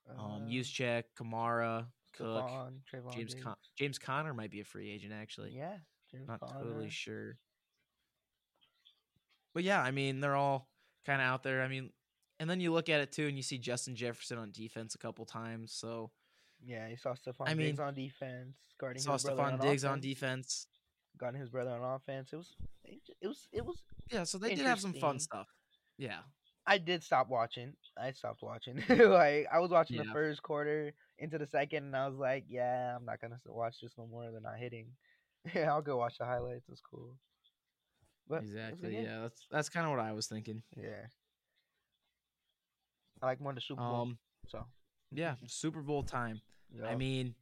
um, 0.09 0.19
uh, 0.19 0.39
Juszczyk, 0.49 1.05
Kamara, 1.19 1.87
Cook, 2.17 2.49
Trayvon 2.93 3.13
James. 3.15 3.35
Con- 3.35 3.57
James 3.77 3.99
Conner 3.99 4.33
might 4.33 4.51
be 4.53 4.61
a 4.61 4.65
free 4.65 4.91
agent 4.91 5.13
actually. 5.13 5.51
Yeah, 5.57 5.79
James 6.13 6.29
Not 6.29 6.41
Conner. 6.41 6.61
totally 6.63 6.91
sure. 6.91 7.37
but 9.55 9.65
yeah, 9.65 9.83
I 9.83 9.91
mean 9.91 10.21
they're 10.21 10.37
all 10.37 10.69
kind 11.05 11.21
of 11.21 11.27
out 11.27 11.43
there. 11.43 11.63
I 11.63 11.69
mean, 11.69 11.91
and 12.41 12.49
then 12.51 12.59
you 12.59 12.73
look 12.73 12.89
at 12.89 13.01
it 13.01 13.13
too, 13.13 13.29
and 13.29 13.37
you 13.37 13.43
see 13.43 13.59
Justin 13.59 13.95
Jefferson 13.95 14.39
on 14.39 14.51
defense 14.51 14.95
a 14.97 14.99
couple 14.99 15.25
times. 15.27 15.73
So 15.73 16.11
Yeah, 16.65 16.89
you 16.89 16.97
saw 16.97 17.13
Stefon 17.13 17.49
I 17.49 17.55
Diggs 17.55 17.79
on 17.79 17.95
defense, 17.95 18.57
guarding 18.81 19.03
saw 19.03 19.13
his 19.13 19.23
brother 19.25 19.43
Stefon 19.43 19.53
on 19.53 19.59
Diggs 19.61 19.85
on 19.85 20.01
defense. 20.01 20.67
guarding 21.19 21.41
his 21.41 21.51
brother 21.51 21.71
on 21.71 21.95
offense. 21.95 22.33
It 22.33 22.37
was, 22.37 22.55
it 23.21 23.29
was, 23.29 23.49
it 23.53 23.65
was. 23.65 23.83
Yeah, 24.11 24.25
so 24.25 24.39
they 24.39 24.55
did 24.55 24.67
have 24.67 24.81
some 24.81 24.95
fun 24.95 25.21
stuff. 25.21 25.47
Yeah, 25.99 26.21
I 26.67 26.79
did 26.79 27.05
stop 27.05 27.29
watching. 27.29 27.75
I 28.01 28.13
stopped 28.13 28.43
watching. 28.43 28.77
like 28.89 29.47
I 29.53 29.59
was 29.59 29.71
watching 29.71 29.99
the 29.99 30.05
first 30.13 30.43
quarter 30.43 30.93
into 31.19 31.37
the 31.37 31.47
second, 31.47 31.85
and 31.85 31.97
I 31.97 32.09
was 32.09 32.17
like, 32.19 32.45
"Yeah, 32.49 32.97
I'm 32.97 33.05
not 33.05 33.21
gonna 33.21 33.39
watch 33.47 33.77
this 33.83 33.93
no 33.99 34.07
more. 34.07 34.31
They're 34.31 34.41
not 34.41 34.59
hitting. 34.59 34.87
Yeah, 35.55 35.73
I'll 35.73 35.81
go 35.81 35.97
watch 35.97 36.19
the 36.19 36.27
highlights. 36.27 36.69
It's 36.71 36.83
cool." 36.83 37.17
But 38.29 38.37
it 38.37 38.43
was 38.43 38.51
a 38.51 38.55
good 38.55 38.61
exactly. 38.61 39.03
Yeah, 39.03 39.21
that's 39.23 39.47
that's 39.51 39.69
kind 39.69 39.87
of 39.87 39.93
what 39.93 40.01
I 40.01 40.13
was 40.13 40.27
thinking. 40.27 40.63
yeah. 40.77 41.07
I 43.23 43.27
like 43.27 43.41
more 43.41 43.53
the 43.53 43.61
Super 43.61 43.81
Bowl. 43.83 44.03
Um, 44.03 44.19
so 44.49 44.65
yeah, 45.12 45.35
Super 45.47 45.81
Bowl 45.83 46.03
time. 46.03 46.41
I 46.87 46.95
mean, 46.95 47.35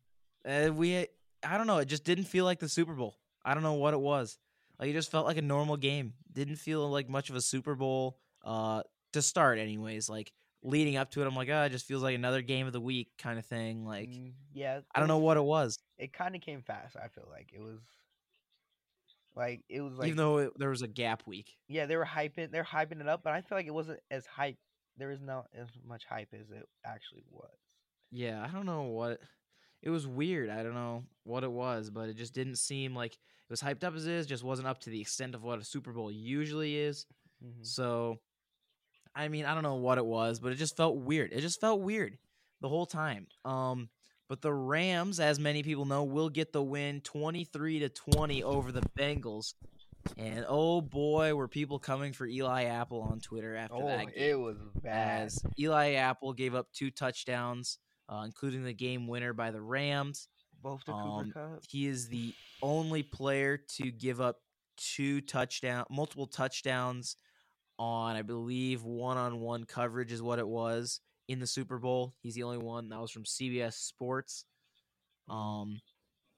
uh, 0.47 0.70
we 0.73 1.06
I 1.47 1.56
don't 1.58 1.66
know, 1.66 1.78
it 1.78 1.87
just 1.87 2.04
didn't 2.04 2.25
feel 2.25 2.44
like 2.44 2.58
the 2.58 2.68
Super 2.68 2.94
Bowl. 2.94 3.16
I 3.44 3.54
don't 3.54 3.62
know 3.62 3.75
what 3.75 3.94
it 3.94 4.00
was. 4.00 4.38
Like 4.78 4.90
it 4.90 4.94
just 4.94 5.11
felt 5.11 5.26
like 5.26 5.37
a 5.37 5.42
normal 5.42 5.76
game. 5.76 6.14
Didn't 6.32 6.56
feel 6.56 6.88
like 6.88 7.08
much 7.08 7.30
of 7.30 7.37
a 7.37 7.40
Super 7.40 7.75
Bowl 7.75 8.18
uh 8.44 8.82
to 9.12 9.23
start 9.23 9.58
anyways. 9.58 10.08
Like 10.08 10.32
leading 10.62 10.97
up 10.97 11.11
to 11.12 11.23
it, 11.23 11.26
I'm 11.26 11.37
like, 11.37 11.49
oh, 11.50 11.62
it 11.64 11.70
just 11.70 11.87
feels 11.87 12.02
like 12.02 12.14
another 12.14 12.42
game 12.42 12.66
of 12.66 12.73
the 12.73 12.80
week 12.80 13.08
kind 13.18 13.38
of 13.38 13.47
thing. 13.47 13.85
Like 13.85 14.08
Mm, 14.08 14.32
yeah, 14.52 14.80
I 14.94 14.99
don't 14.99 15.08
know 15.08 15.18
what 15.18 15.37
it 15.37 15.44
was. 15.44 15.78
It 15.99 16.12
kind 16.12 16.35
of 16.35 16.40
came 16.40 16.62
fast. 16.62 16.97
I 16.97 17.08
feel 17.08 17.28
like 17.30 17.50
it 17.54 17.61
was. 17.61 17.80
Like 19.37 19.62
it 19.68 19.80
was 19.80 19.94
like 19.97 20.06
even 20.08 20.16
though 20.16 20.38
it, 20.38 20.58
there 20.58 20.70
was 20.70 20.82
a 20.82 20.88
gap 20.88 21.23
week. 21.26 21.56
yeah 21.68 21.87
they 21.87 21.97
were 21.97 22.04
hyping 22.04 22.50
they're 22.50 22.64
hyping 22.64 23.00
it 23.00 23.06
up 23.08 23.23
but 23.23 23.35
I 23.35 23.40
feel 23.40 23.56
like 23.56 23.66
it 23.68 23.75
wasn't 23.75 24.00
as 24.11 24.26
hype 24.26 24.56
there 24.99 25.11
is 25.11 25.21
not 25.21 25.47
as 25.55 25.69
much 25.87 26.05
hype 26.09 26.35
as 26.35 26.50
it 26.50 26.69
actually 26.85 27.25
was. 27.31 27.50
Yeah, 28.11 28.45
I 28.45 28.52
don't 28.52 28.67
know 28.67 28.83
what 28.83 29.21
it 29.83 29.90
was 29.90 30.07
weird. 30.07 30.50
I 30.50 30.62
don't 30.62 30.75
know 30.75 31.05
what 31.25 31.45
it 31.45 31.50
was, 31.52 31.90
but 31.90 32.09
it 32.09 32.17
just 32.17 32.35
didn't 32.35 32.57
seem 32.57 32.95
like 32.95 33.12
it 33.14 33.50
was 33.50 33.62
hyped 33.62 33.85
up 33.85 33.95
as 33.95 34.07
it 34.07 34.12
is, 34.12 34.26
just 34.26 34.45
wasn't 34.45 34.69
up 34.69 34.81
to 34.81 34.90
the 34.90 35.00
extent 35.00 35.35
of 35.35 35.43
what 35.43 35.61
a 35.61 35.64
Super 35.64 35.93
Bowl 35.93 36.11
usually 36.11 36.76
is. 36.76 37.07
Mhm. 37.45 37.64
So, 37.64 38.21
I 39.14 39.28
mean, 39.28 39.45
I 39.45 39.55
don't 39.55 39.62
know 39.62 39.76
what 39.76 39.99
it 39.99 40.05
was, 40.05 40.40
but 40.40 40.52
it 40.52 40.57
just 40.57 40.76
felt 40.76 40.97
weird. 40.97 41.33
It 41.33 41.40
just 41.40 41.61
felt 41.61 41.81
weird 41.81 42.19
the 42.61 42.69
whole 42.69 42.87
time. 42.87 43.28
Um, 43.45 43.88
but 44.28 44.43
the 44.43 44.52
Rams, 44.52 45.21
as 45.21 45.38
many 45.38 45.62
people 45.62 45.85
know, 45.87 46.05
will 46.05 46.28
get 46.28 46.52
the 46.52 46.62
win 46.62 47.00
23 47.00 47.78
to 47.81 47.88
20 47.88 48.43
over 48.43 48.73
the 48.73 48.83
Bengals. 48.99 49.55
And 50.17 50.45
oh 50.49 50.81
boy, 50.81 51.35
were 51.35 51.49
people 51.49 51.78
coming 51.78 52.12
for 52.12 52.26
Eli 52.26 52.64
Apple 52.64 53.02
on 53.02 53.21
Twitter 53.21 53.55
after 53.57 53.76
Oh, 53.76 53.87
that 53.87 54.07
game. 54.07 54.14
it 54.17 54.38
was 54.38 54.57
bad. 54.83 55.26
As 55.26 55.43
Eli 55.59 55.93
Apple 55.93 56.33
gave 56.33 56.55
up 56.55 56.69
two 56.73 56.90
touchdowns, 56.90 57.78
uh, 58.09 58.23
including 58.25 58.64
the 58.64 58.73
game 58.73 59.07
winner 59.07 59.33
by 59.33 59.50
the 59.50 59.61
Rams. 59.61 60.28
Both 60.62 60.85
the 60.87 60.93
um, 60.93 61.26
Cooper 61.33 61.50
Kupp. 61.57 61.62
He 61.69 61.87
is 61.87 62.09
the 62.09 62.35
only 62.62 63.02
player 63.02 63.61
to 63.76 63.90
give 63.93 64.21
up 64.21 64.37
two 64.76 65.21
touchdown, 65.21 65.85
multiple 65.90 66.26
touchdowns 66.26 67.17
on, 67.78 68.17
I 68.17 68.23
believe, 68.23 68.83
one-on-one 68.83 69.64
coverage 69.67 70.11
is 70.11 70.21
what 70.23 70.38
it 70.40 70.49
was 70.49 71.00
in 71.28 71.38
the 71.38 71.47
Super 71.47 71.78
Bowl. 71.78 72.14
He's 72.23 72.35
the 72.35 72.43
only 72.43 72.59
one 72.59 72.88
that 72.88 73.00
was 73.00 73.11
from 73.12 73.25
CBS 73.25 73.75
Sports. 73.75 74.45
Um, 75.28 75.81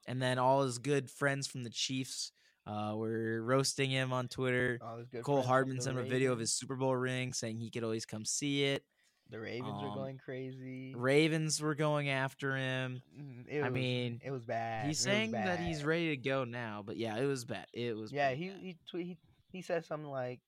and 0.06 0.20
then 0.20 0.38
all 0.38 0.64
his 0.64 0.78
good 0.78 1.08
friends 1.10 1.46
from 1.46 1.62
the 1.62 1.70
Chiefs 1.70 2.32
uh, 2.66 2.94
were 2.96 3.42
roasting 3.42 3.90
him 3.90 4.12
on 4.12 4.28
Twitter. 4.28 4.78
Good 5.10 5.24
Cole 5.24 5.42
Hardman 5.42 5.80
sent 5.80 5.98
him 5.98 6.04
a 6.04 6.08
video 6.08 6.32
of 6.32 6.38
his 6.38 6.52
Super 6.52 6.76
Bowl 6.76 6.94
ring, 6.94 7.32
saying 7.32 7.58
he 7.58 7.70
could 7.70 7.84
always 7.84 8.06
come 8.06 8.24
see 8.24 8.64
it. 8.64 8.84
The 9.30 9.38
Ravens 9.38 9.80
were 9.80 9.88
um, 9.88 9.94
going 9.94 10.18
crazy. 10.18 10.92
Ravens 10.96 11.60
were 11.62 11.76
going 11.76 12.08
after 12.08 12.56
him. 12.56 13.00
Mm, 13.16 13.44
It 13.48 13.62
I 13.62 13.68
mean, 13.70 14.20
it 14.24 14.32
was 14.32 14.44
bad. 14.44 14.86
He's 14.86 14.98
was 14.98 15.04
saying 15.04 15.30
that 15.32 15.60
he's 15.60 15.84
ready 15.84 16.08
to 16.08 16.16
go 16.16 16.42
now, 16.44 16.82
but 16.84 16.96
yeah, 16.96 17.16
it 17.16 17.26
was 17.26 17.44
bad. 17.44 17.66
It 17.72 17.96
was 17.96 18.10
Yeah, 18.12 18.32
he 18.32 18.48
bad. 18.48 18.60
he 18.60 18.76
tweet 18.90 19.06
he 19.06 19.18
he 19.52 19.62
said 19.62 19.84
something 19.84 20.10
like 20.10 20.40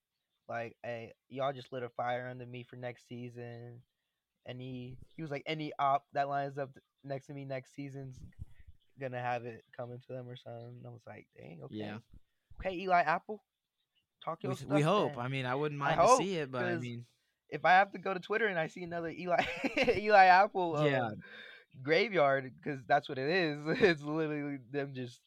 like 0.49 0.77
hey 0.83 1.13
y'all 1.29 1.53
just 1.53 1.73
lit 1.73 1.85
a 1.85 1.89
fire 1.91 2.27
under 2.29 2.45
me 2.45 2.65
for 2.65 2.75
next 2.75 3.07
season, 3.07 3.83
and 4.47 4.61
he 4.61 4.99
he 5.17 5.23
was 5.23 5.31
like 5.31 5.45
any 5.47 5.73
op 5.79 6.05
that 6.13 6.29
lines 6.29 6.59
up 6.59 6.71
next 7.05 7.27
to 7.27 7.35
me 7.35 7.45
next 7.45 7.75
season's 7.77 8.19
gonna 9.03 9.21
have 9.21 9.45
it 9.45 9.65
coming 9.77 9.99
to 10.07 10.13
them 10.13 10.29
or 10.29 10.37
something. 10.37 10.77
And 10.79 10.87
I 10.87 10.91
was 10.91 11.03
like, 11.07 11.27
dang, 11.37 11.61
okay, 11.65 11.75
Yeah. 11.77 11.99
okay, 12.61 12.77
Eli 12.77 13.01
Apple, 13.03 13.43
talk 14.25 14.43
your 14.43 14.53
We, 14.53 14.57
stuff. 14.57 14.69
we 14.71 14.81
hope. 14.83 15.19
I 15.19 15.29
mean, 15.29 15.45
I 15.47 15.55
wouldn't 15.55 15.81
I 15.81 15.97
mind 15.97 16.01
to 16.01 16.07
hope, 16.07 16.19
see 16.19 16.37
it, 16.37 16.51
but 16.51 16.65
I 16.65 16.77
mean, 16.77 17.05
if 17.51 17.65
I 17.65 17.73
have 17.73 17.93
to 17.93 17.99
go 17.99 18.15
to 18.15 18.21
Twitter 18.21 18.47
and 18.47 18.59
I 18.59 18.69
see 18.69 18.83
another 18.83 19.11
Eli 19.11 19.43
Eli 19.99 20.25
Apple 20.27 20.77
uh, 20.77 20.87
Yeah. 20.87 21.11
graveyard 21.83 22.53
because 22.63 22.81
that's 22.87 23.09
what 23.09 23.19
it 23.19 23.29
is. 23.29 23.59
It's 23.83 24.03
literally 24.03 24.59
them 24.71 24.93
just 24.95 25.21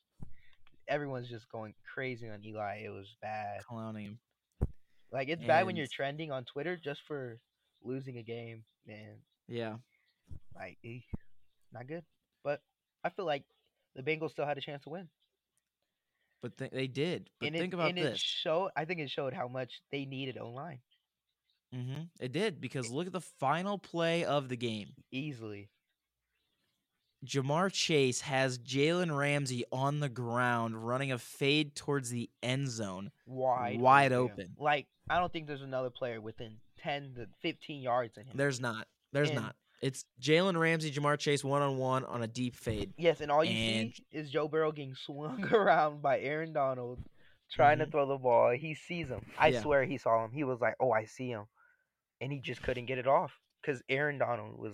everyone's 0.88 1.30
just 1.30 1.50
going 1.52 1.74
crazy 1.94 2.30
on 2.30 2.44
Eli. 2.46 2.84
It 2.86 2.90
was 2.90 3.16
bad. 3.22 3.62
clowning 3.68 4.06
him. 4.06 4.20
Like 5.12 5.30
it's 5.30 5.44
bad 5.44 5.66
when 5.66 5.76
you're 5.76 5.88
trending 5.92 6.32
on 6.32 6.46
Twitter 6.46 6.78
just 6.78 7.02
for 7.08 7.40
losing 7.84 8.18
a 8.18 8.24
game, 8.24 8.64
man. 8.86 9.18
Yeah, 9.48 9.76
Like 10.56 10.78
eh, 10.84 11.00
not 11.72 11.88
good. 11.88 12.04
But 12.44 12.62
I 13.04 13.10
feel 13.10 13.26
like 13.26 13.44
the 13.96 14.04
Bengals 14.04 14.32
still 14.32 14.46
had 14.46 14.58
a 14.58 14.62
chance 14.62 14.84
to 14.84 14.90
win. 14.90 15.08
but 16.42 16.58
th- 16.58 16.72
they 16.72 16.88
did. 16.88 17.30
But 17.40 17.48
and 17.48 17.56
think 17.58 17.74
it, 17.74 17.76
about 17.76 17.90
and 17.90 18.00
it 18.00 18.04
this. 18.04 18.20
showed 18.20 18.70
I 18.76 18.86
think 18.86 19.00
it 19.00 19.10
showed 19.10 19.34
how 19.34 19.48
much 19.48 19.82
they 19.92 20.06
needed 20.06 20.38
online. 20.38 20.80
hmm 21.74 22.04
It 22.20 22.32
did 22.32 22.60
because 22.62 22.90
look 22.92 23.08
at 23.08 23.14
the 23.14 23.22
final 23.22 23.78
play 23.78 24.24
of 24.26 24.50
the 24.50 24.58
game. 24.58 24.94
Easily. 25.12 25.70
Ja'Marr 27.26 27.72
Chase 27.72 28.22
has 28.22 28.60
Jalen 28.60 29.16
Ramsey 29.18 29.64
on 29.72 30.00
the 30.00 30.10
ground 30.10 30.86
running 30.86 31.12
a 31.12 31.18
fade 31.18 31.76
towards 31.76 32.12
the 32.12 32.30
end 32.44 32.70
zone. 32.70 33.10
Wide 33.26 33.80
Wide 33.80 34.12
open. 34.12 34.56
Like 34.60 34.86
I 35.10 35.20
don't 35.20 35.32
think 35.34 35.48
there's 35.48 35.62
another 35.64 35.90
player 35.90 36.22
within 36.22 36.58
ten 36.78 37.14
to 37.16 37.28
fifteen 37.42 37.82
yards 37.82 38.18
in 38.18 38.26
him. 38.26 38.38
There's 38.38 38.60
not. 38.60 38.88
There's 39.12 39.30
And- 39.30 39.40
not. 39.42 39.56
It's 39.86 40.04
Jalen 40.20 40.58
Ramsey, 40.60 40.90
Ja'Marr 40.92 41.20
Chase 41.20 41.44
one 41.44 41.62
on 41.62 41.78
one 41.78 42.06
on 42.06 42.24
a 42.24 42.28
deep 42.28 42.56
fade. 42.56 42.92
Yes, 42.98 43.22
and 43.22 43.32
all 43.32 43.44
you 43.44 43.52
And- 43.52 43.94
see 43.94 44.04
is 44.12 44.32
Joe 44.32 44.48
Burrow 44.48 44.72
getting 44.72 44.96
swung 44.96 45.44
around 45.54 46.02
by 46.02 46.20
Aaron 46.22 46.54
Donald 46.54 46.98
trying 47.52 47.78
to 47.78 47.86
Mhm. 47.86 47.92
throw 47.92 48.08
the 48.08 48.18
ball. 48.18 48.50
He 48.58 48.74
sees 48.74 49.10
him. 49.10 49.24
I 49.38 49.50
Yeah. 49.50 49.62
swear 49.62 49.84
he 49.86 50.00
saw 50.00 50.26
him. 50.26 50.32
He 50.32 50.44
was 50.44 50.60
like, 50.60 50.74
"Oh, 50.80 50.92
I 50.92 51.06
see 51.06 51.30
him," 51.30 51.46
and 52.20 52.32
he 52.32 52.40
just 52.40 52.64
couldn't 52.64 52.88
get 52.88 52.98
it 52.98 53.06
off 53.06 53.32
because 53.62 53.84
Aaron 53.88 54.18
Donald 54.18 54.58
was 54.58 54.74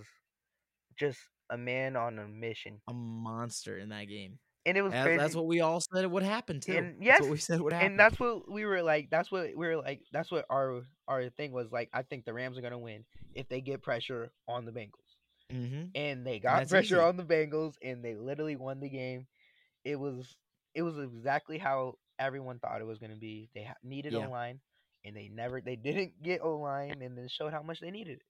just 0.97 1.19
a 1.49 1.57
man 1.57 1.97
on 1.97 2.17
a 2.17 2.27
mission, 2.29 2.81
A 2.87 2.93
monster 2.93 3.77
in 3.77 3.89
that 3.89 4.05
game. 4.05 4.39
and 4.65 4.77
it 4.77 4.81
was 4.81 4.93
As- 4.93 5.03
crazy. 5.03 5.17
that's 5.17 5.35
what 5.35 5.45
we 5.47 5.59
all 5.59 5.81
said 5.81 6.05
it 6.05 6.11
would 6.11 6.23
happen 6.23 6.61
too. 6.61 6.71
And 6.77 6.95
that's 6.99 7.05
yes, 7.05 7.21
what 7.21 7.31
we 7.31 7.37
said 7.37 7.59
would 7.59 7.73
happen. 7.73 7.91
and 7.91 7.99
that's 7.99 8.17
what 8.17 8.49
we 8.49 8.63
were 8.63 8.81
like. 8.81 9.09
That's 9.09 9.29
what 9.29 9.47
we 9.57 9.67
were 9.67 9.75
like. 9.75 10.03
That's 10.13 10.31
what 10.31 10.45
our 10.49 10.83
our 11.11 11.29
thing 11.29 11.51
was 11.51 11.71
like. 11.71 11.89
I 11.93 12.01
think 12.03 12.25
the 12.25 12.33
Rams 12.33 12.57
are 12.57 12.61
gonna 12.61 12.77
win 12.79 13.03
if 13.35 13.47
they 13.49 13.61
get 13.61 13.81
pressure 13.81 14.31
on 14.47 14.65
the 14.65 14.71
Bengals. 14.71 15.15
hmm 15.51 15.83
and 15.93 16.25
they 16.25 16.39
got 16.39 16.59
that's 16.59 16.71
pressure 16.71 16.95
easy. 16.95 17.03
on 17.03 17.17
the 17.17 17.23
Bengals, 17.23 17.73
and 17.83 18.03
they 18.03 18.15
literally 18.15 18.55
won 18.55 18.79
the 18.79 18.89
game. 18.89 19.27
It 19.83 19.99
was 19.99 20.35
it 20.73 20.83
was 20.83 20.97
exactly 20.97 21.57
how 21.57 21.97
everyone 22.17 22.59
thought 22.59 22.79
it 22.81 22.87
was 22.87 22.99
going 22.99 23.11
to 23.11 23.17
be. 23.17 23.49
They 23.53 23.67
needed 23.83 24.13
Yeah. 24.13 24.27
O 24.27 24.31
line, 24.31 24.59
and 25.03 25.15
they 25.15 25.27
never 25.27 25.59
they 25.61 25.75
didn't 25.87 26.21
get 26.23 26.41
O 26.41 26.57
line, 26.57 27.01
and 27.01 27.17
then 27.17 27.27
showed 27.27 27.51
how 27.51 27.61
much 27.61 27.79
they 27.81 27.91
needed 27.91 28.17
it. 28.17 28.25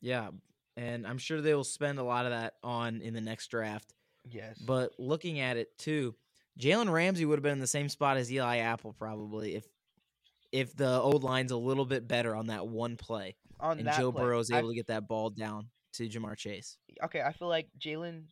Yeah, 0.00 0.30
and 0.76 1.06
I'm 1.06 1.18
sure 1.18 1.40
they 1.40 1.54
will 1.54 1.64
spend 1.64 1.98
a 1.98 2.02
lot 2.02 2.24
of 2.26 2.32
that 2.32 2.54
on 2.62 3.00
in 3.00 3.14
the 3.14 3.20
next 3.20 3.48
draft. 3.48 3.92
Yes, 4.30 4.58
But 4.58 4.92
looking 4.98 5.40
at 5.40 5.56
it 5.58 5.76
too, 5.76 6.14
Jalen 6.58 6.90
Ramsey 6.90 7.24
would 7.26 7.36
have 7.38 7.42
been 7.42 7.52
in 7.52 7.58
the 7.58 7.66
same 7.66 7.88
spot 7.90 8.16
as 8.16 8.32
Eli 8.32 8.58
Apple 8.58 8.92
probably 8.94 9.54
if 9.54 9.66
if 10.54 10.74
the 10.76 10.88
old 11.00 11.24
line's 11.24 11.50
a 11.50 11.56
little 11.56 11.84
bit 11.84 12.06
better 12.06 12.34
on 12.34 12.46
that 12.46 12.66
one 12.66 12.96
play 12.96 13.36
on 13.58 13.78
and 13.80 13.88
Joe 13.92 14.12
play, 14.12 14.22
Burrow's 14.22 14.50
I 14.52 14.58
able 14.58 14.68
to 14.70 14.74
get 14.74 14.86
that 14.86 15.08
ball 15.08 15.30
down 15.30 15.68
to 15.94 16.08
Ja'Marr 16.08 16.36
Chase. 16.36 16.78
okay, 17.04 17.20
I 17.20 17.32
feel 17.32 17.48
like 17.48 17.68
Jalen 17.78 18.24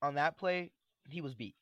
on 0.00 0.14
that 0.14 0.38
play 0.38 0.70
he 1.08 1.20
was 1.20 1.34
beat, 1.34 1.56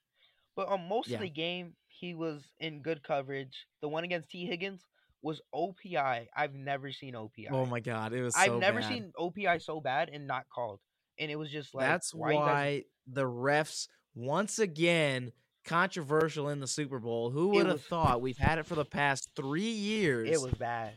but 0.57 0.69
on 0.69 0.89
most 0.89 1.09
Yeah. 1.09 1.17
of 1.17 1.23
the 1.23 1.31
game 1.31 1.75
he 1.89 2.15
was 2.15 2.43
in 2.61 2.83
good 2.83 3.03
coverage. 3.03 3.67
The 3.81 3.89
one 3.89 4.05
against 4.05 4.29
T 4.31 4.45
Higgins 4.47 4.83
was 5.23 5.41
OPI. 5.55 6.27
I've 6.37 6.55
never 6.55 6.93
seen 6.93 7.15
OPI. 7.15 7.49
Oh 7.51 7.65
my 7.65 7.81
god, 7.81 8.13
it 8.13 8.23
was. 8.23 8.35
I've 8.37 8.47
so 8.49 8.59
never 8.59 8.81
bad. 8.81 8.89
seen 8.89 9.13
OPI 9.19 9.63
so 9.63 9.81
bad 9.81 10.11
and 10.13 10.27
not 10.27 10.45
called, 10.55 10.81
and 11.19 11.31
it 11.31 11.37
was 11.37 11.51
just 11.51 11.75
like 11.75 11.87
That's 11.87 12.13
why, 12.15 12.35
why, 12.35 12.45
guys 12.45 12.83
the 13.07 13.25
refs 13.25 13.89
once 14.15 14.59
again 14.59 15.33
controversial 15.65 16.49
in 16.49 16.61
the 16.61 16.67
Super 16.67 16.99
Bowl. 16.99 17.31
Who 17.31 17.49
would 17.51 17.67
have 17.67 17.83
thought? 17.83 18.21
We've 18.21 18.39
had 18.39 18.59
it 18.59 18.67
for 18.67 18.75
the 18.75 18.85
past 18.85 19.31
three 19.37 19.63
years. 19.63 20.29
It 20.31 20.41
was 20.41 20.55
bad. 20.55 20.93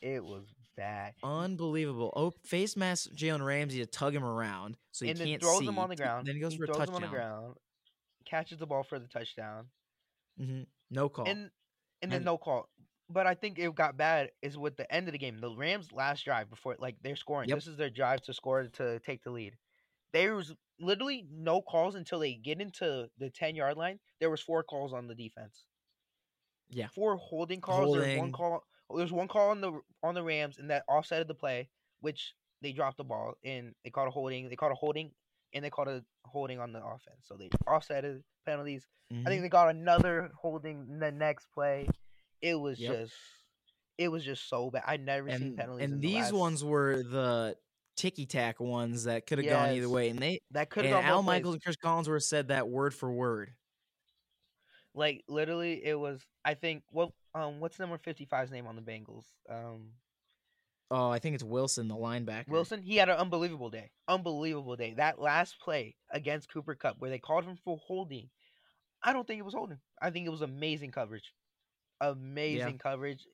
It 0.00 0.24
was 0.24 0.44
bad. 0.76 1.14
unbelievable. 1.22 2.12
Oh, 2.16 2.30
face 2.44 2.76
mask 2.76 3.10
Jalen 3.14 3.44
Ramsey 3.44 3.78
to 3.80 3.86
tug 3.86 4.14
him 4.14 4.24
around 4.24 4.76
so 4.90 5.04
he 5.04 5.10
and 5.10 5.20
can't 5.20 5.40
throws 5.40 5.58
see. 5.60 5.66
him 5.66 5.78
on 5.78 5.88
the 5.88 5.96
ground. 5.96 6.26
Then 6.26 6.34
he 6.34 6.40
goes 6.40 6.54
for 6.54 6.64
a 6.64 6.66
touchdown. 6.66 6.88
him 6.88 6.94
on 6.94 7.02
the 7.02 7.08
ground, 7.08 7.54
catches 8.24 8.58
the 8.58 8.66
ball 8.66 8.82
for 8.82 8.98
the 8.98 9.06
touchdown, 9.08 9.66
Mm-hmm. 10.40 10.62
No 10.90 11.08
call. 11.08 11.26
and 11.28 11.50
and 12.00 12.10
then 12.10 12.16
And- 12.16 12.24
no 12.24 12.38
call. 12.38 12.68
but 13.10 13.26
I 13.26 13.34
think 13.34 13.58
it 13.58 13.72
got 13.74 13.96
bad 13.98 14.30
is 14.40 14.56
with 14.56 14.76
the 14.76 14.90
end 14.92 15.06
of 15.08 15.12
the 15.12 15.18
game. 15.18 15.38
The 15.40 15.54
Rams' 15.54 15.92
last 15.92 16.24
drive 16.24 16.48
before 16.50 16.74
like 16.78 16.96
they're 17.02 17.16
scoring. 17.16 17.48
Yep. 17.50 17.58
This 17.58 17.66
is 17.66 17.76
their 17.76 17.90
drive 17.90 18.22
to 18.22 18.32
score 18.34 18.64
to 18.64 18.98
take 19.00 19.22
the 19.22 19.30
lead. 19.30 19.56
There 20.14 20.34
was 20.34 20.52
literally 20.82 21.26
no 21.30 21.62
calls 21.62 21.94
until 21.94 22.18
they 22.18 22.34
get 22.34 22.60
into 22.60 23.08
the 23.18 23.30
ten 23.30 23.54
yard 23.54 23.76
line. 23.76 23.98
There 24.20 24.30
was 24.30 24.40
four 24.40 24.62
calls 24.62 24.92
on 24.92 25.06
the 25.06 25.14
defense. 25.14 25.64
Yeah. 26.68 26.88
Four 26.94 27.16
holding 27.16 27.60
calls. 27.60 27.96
There's 27.96 28.18
one 28.18 28.32
call. 28.32 28.64
There's 28.94 29.12
one 29.12 29.28
call 29.28 29.50
on 29.50 29.60
the 29.60 29.80
on 30.02 30.14
the 30.14 30.22
Rams 30.22 30.58
and 30.58 30.70
that 30.70 30.84
offset 30.88 31.22
of 31.22 31.28
the 31.28 31.34
play, 31.34 31.68
which 32.00 32.34
they 32.60 32.72
dropped 32.72 32.96
the 32.98 33.04
ball 33.04 33.34
and 33.44 33.74
they 33.84 33.90
called 33.90 34.08
a 34.08 34.10
holding. 34.10 34.48
They 34.48 34.56
called 34.56 34.72
a 34.72 34.76
holding 34.76 35.12
and 35.54 35.64
they 35.64 35.70
called 35.70 35.88
a 35.88 36.04
holding 36.24 36.58
on 36.60 36.72
the 36.72 36.84
offense. 36.84 37.22
So 37.22 37.36
they 37.36 37.48
offsetted 37.66 38.22
penalties. 38.46 38.86
I 39.10 39.14
Mhm. 39.14 39.24
think 39.26 39.42
they 39.42 39.48
got 39.48 39.68
another 39.68 40.30
holding 40.40 40.86
in 40.88 40.98
the 40.98 41.12
next 41.12 41.46
play. 41.52 41.88
It 42.40 42.54
was 42.54 42.78
Yep. 42.80 42.92
just, 42.92 43.14
it 43.98 44.08
was 44.08 44.24
just 44.24 44.48
so 44.48 44.70
bad. 44.70 44.84
I 44.86 44.96
never 44.96 45.28
seen 45.30 45.42
and 45.48 45.56
penalties. 45.56 45.84
in 45.84 45.92
and 45.92 46.02
the 46.02 46.06
these 46.08 46.22
last- 46.24 46.32
ones 46.32 46.64
were 46.64 47.02
the 47.02 47.56
ticky 47.96 48.26
tack 48.26 48.60
ones 48.60 49.04
that 49.04 49.26
could 49.26 49.38
have 49.38 49.48
gone 49.48 49.70
either 49.70 49.88
way, 49.88 50.08
and 50.08 50.18
they 50.18 50.40
that 50.50 50.70
could 50.70 50.84
have 50.84 50.94
gone 50.94 51.04
Al 51.04 51.16
both 51.16 51.26
ways. 51.26 51.26
Michaels 51.26 51.54
and 51.54 51.62
Chris 51.62 51.76
Collinsworth 51.82 52.22
said 52.22 52.48
that 52.48 52.68
word 52.68 52.94
for 52.94 53.12
word. 53.12 53.52
Like 54.94 55.24
literally, 55.28 55.84
it 55.84 55.98
was. 55.98 56.24
I 56.44 56.54
think 56.54 56.82
what 56.90 57.10
um 57.34 57.60
what's 57.60 57.78
number 57.78 57.98
55's 57.98 58.50
name 58.50 58.66
on 58.66 58.76
the 58.76 58.82
Bengals? 58.82 59.24
Um 59.48 59.92
Oh, 60.90 61.08
I 61.08 61.20
think 61.20 61.34
it's 61.34 61.44
Wilson, 61.44 61.88
the 61.88 61.94
linebacker. 61.94 62.48
Wilson. 62.48 62.82
He 62.82 62.96
had 62.96 63.08
an 63.08 63.16
unbelievable 63.16 63.70
day. 63.70 63.90
Unbelievable 64.08 64.76
day. 64.76 64.92
That 64.94 65.18
last 65.18 65.58
play 65.58 65.96
against 66.10 66.52
Cooper 66.52 66.74
Kupp 66.74 66.96
where 66.98 67.08
they 67.10 67.18
called 67.18 67.44
him 67.44 67.56
for 67.64 67.78
holding. 67.78 68.28
I 69.02 69.14
don't 69.14 69.26
think 69.26 69.38
it 69.38 69.44
was 69.44 69.54
holding. 69.54 69.78
I 70.02 70.10
think 70.10 70.26
it 70.26 70.30
was 70.30 70.42
amazing 70.42 70.90
coverage. 70.90 71.32
Amazing 72.02 72.78
coverage. 72.78 73.26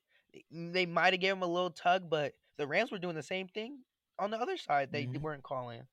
They 0.51 0.85
might 0.85 1.11
have 1.11 1.19
given 1.19 1.39
him 1.39 1.43
a 1.43 1.51
little 1.51 1.71
tug, 1.71 2.09
but 2.09 2.33
the 2.57 2.65
Rams 2.65 2.91
were 2.91 2.99
doing 2.99 3.15
the 3.15 3.23
same 3.23 3.49
thing 3.49 3.79
on 4.19 4.31
the 4.31 4.37
other 4.37 4.57
side. 4.57 4.91
They 4.91 5.05
Mhm. 5.05 5.21
weren't 5.21 5.43
calling, 5.43 5.87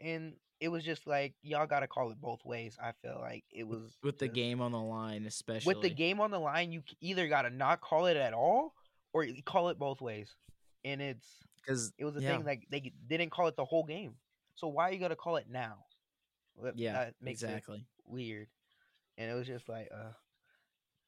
and 0.00 0.34
it 0.60 0.68
was 0.68 0.84
just 0.84 1.06
like 1.06 1.34
y'all 1.42 1.66
got 1.66 1.80
to 1.80 1.88
call 1.88 2.10
it 2.10 2.20
both 2.20 2.44
ways. 2.44 2.76
I 2.80 2.92
feel 2.92 3.18
like 3.20 3.44
it 3.50 3.64
was 3.64 3.96
with 4.02 4.18
the 4.18 4.26
just- 4.26 4.34
game 4.34 4.60
on 4.60 4.72
the 4.72 4.80
line, 4.80 5.24
especially 5.26 5.72
with 5.74 5.82
the 5.82 5.90
game 5.90 6.20
on 6.20 6.30
the 6.30 6.38
line. 6.40 6.72
You 6.72 6.82
either 7.00 7.28
got 7.28 7.42
to 7.42 7.50
not 7.50 7.80
call 7.80 8.06
it 8.06 8.16
at 8.16 8.34
all, 8.34 8.74
or 9.12 9.26
call 9.44 9.70
it 9.70 9.78
both 9.78 10.00
ways, 10.00 10.34
and 10.84 11.00
it's 11.00 11.26
because 11.56 11.92
it 11.98 12.04
was 12.04 12.16
a 12.16 12.20
Yeah. 12.22 12.36
thing 12.36 12.44
like 12.44 12.66
they 12.68 12.80
didn't 12.80 13.30
call 13.30 13.46
it 13.48 13.56
the 13.56 13.64
whole 13.64 13.84
game. 13.84 14.18
So 14.54 14.68
why 14.68 14.88
are 14.88 14.92
you 14.92 14.98
gonna 14.98 15.16
call 15.16 15.36
it 15.36 15.48
now? 15.48 15.86
That- 16.62 16.76
yeah, 16.78 16.92
that 17.04 17.14
makes 17.22 17.42
exactly. 17.42 17.78
it 17.78 18.04
weird. 18.04 18.48
And 19.16 19.30
it 19.30 19.34
was 19.34 19.46
just 19.46 19.68
like, 19.68 19.88
uh, 19.92 20.12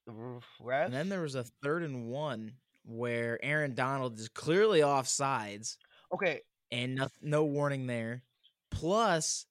ref-. 0.06 0.86
And 0.86 0.94
then 0.94 1.08
there 1.08 1.22
was 1.22 1.34
a 1.34 1.44
third 1.44 1.82
and 1.82 2.08
one 2.08 2.56
where 2.84 3.42
Aaron 3.44 3.74
Donald 3.74 4.18
is 4.18 4.28
clearly 4.28 4.80
offsides 4.80 5.76
okay, 6.12 6.42
and 6.72 6.96
no, 6.96 7.08
no 7.20 7.44
warning 7.44 7.86
there. 7.86 8.22
Plus 8.70 9.46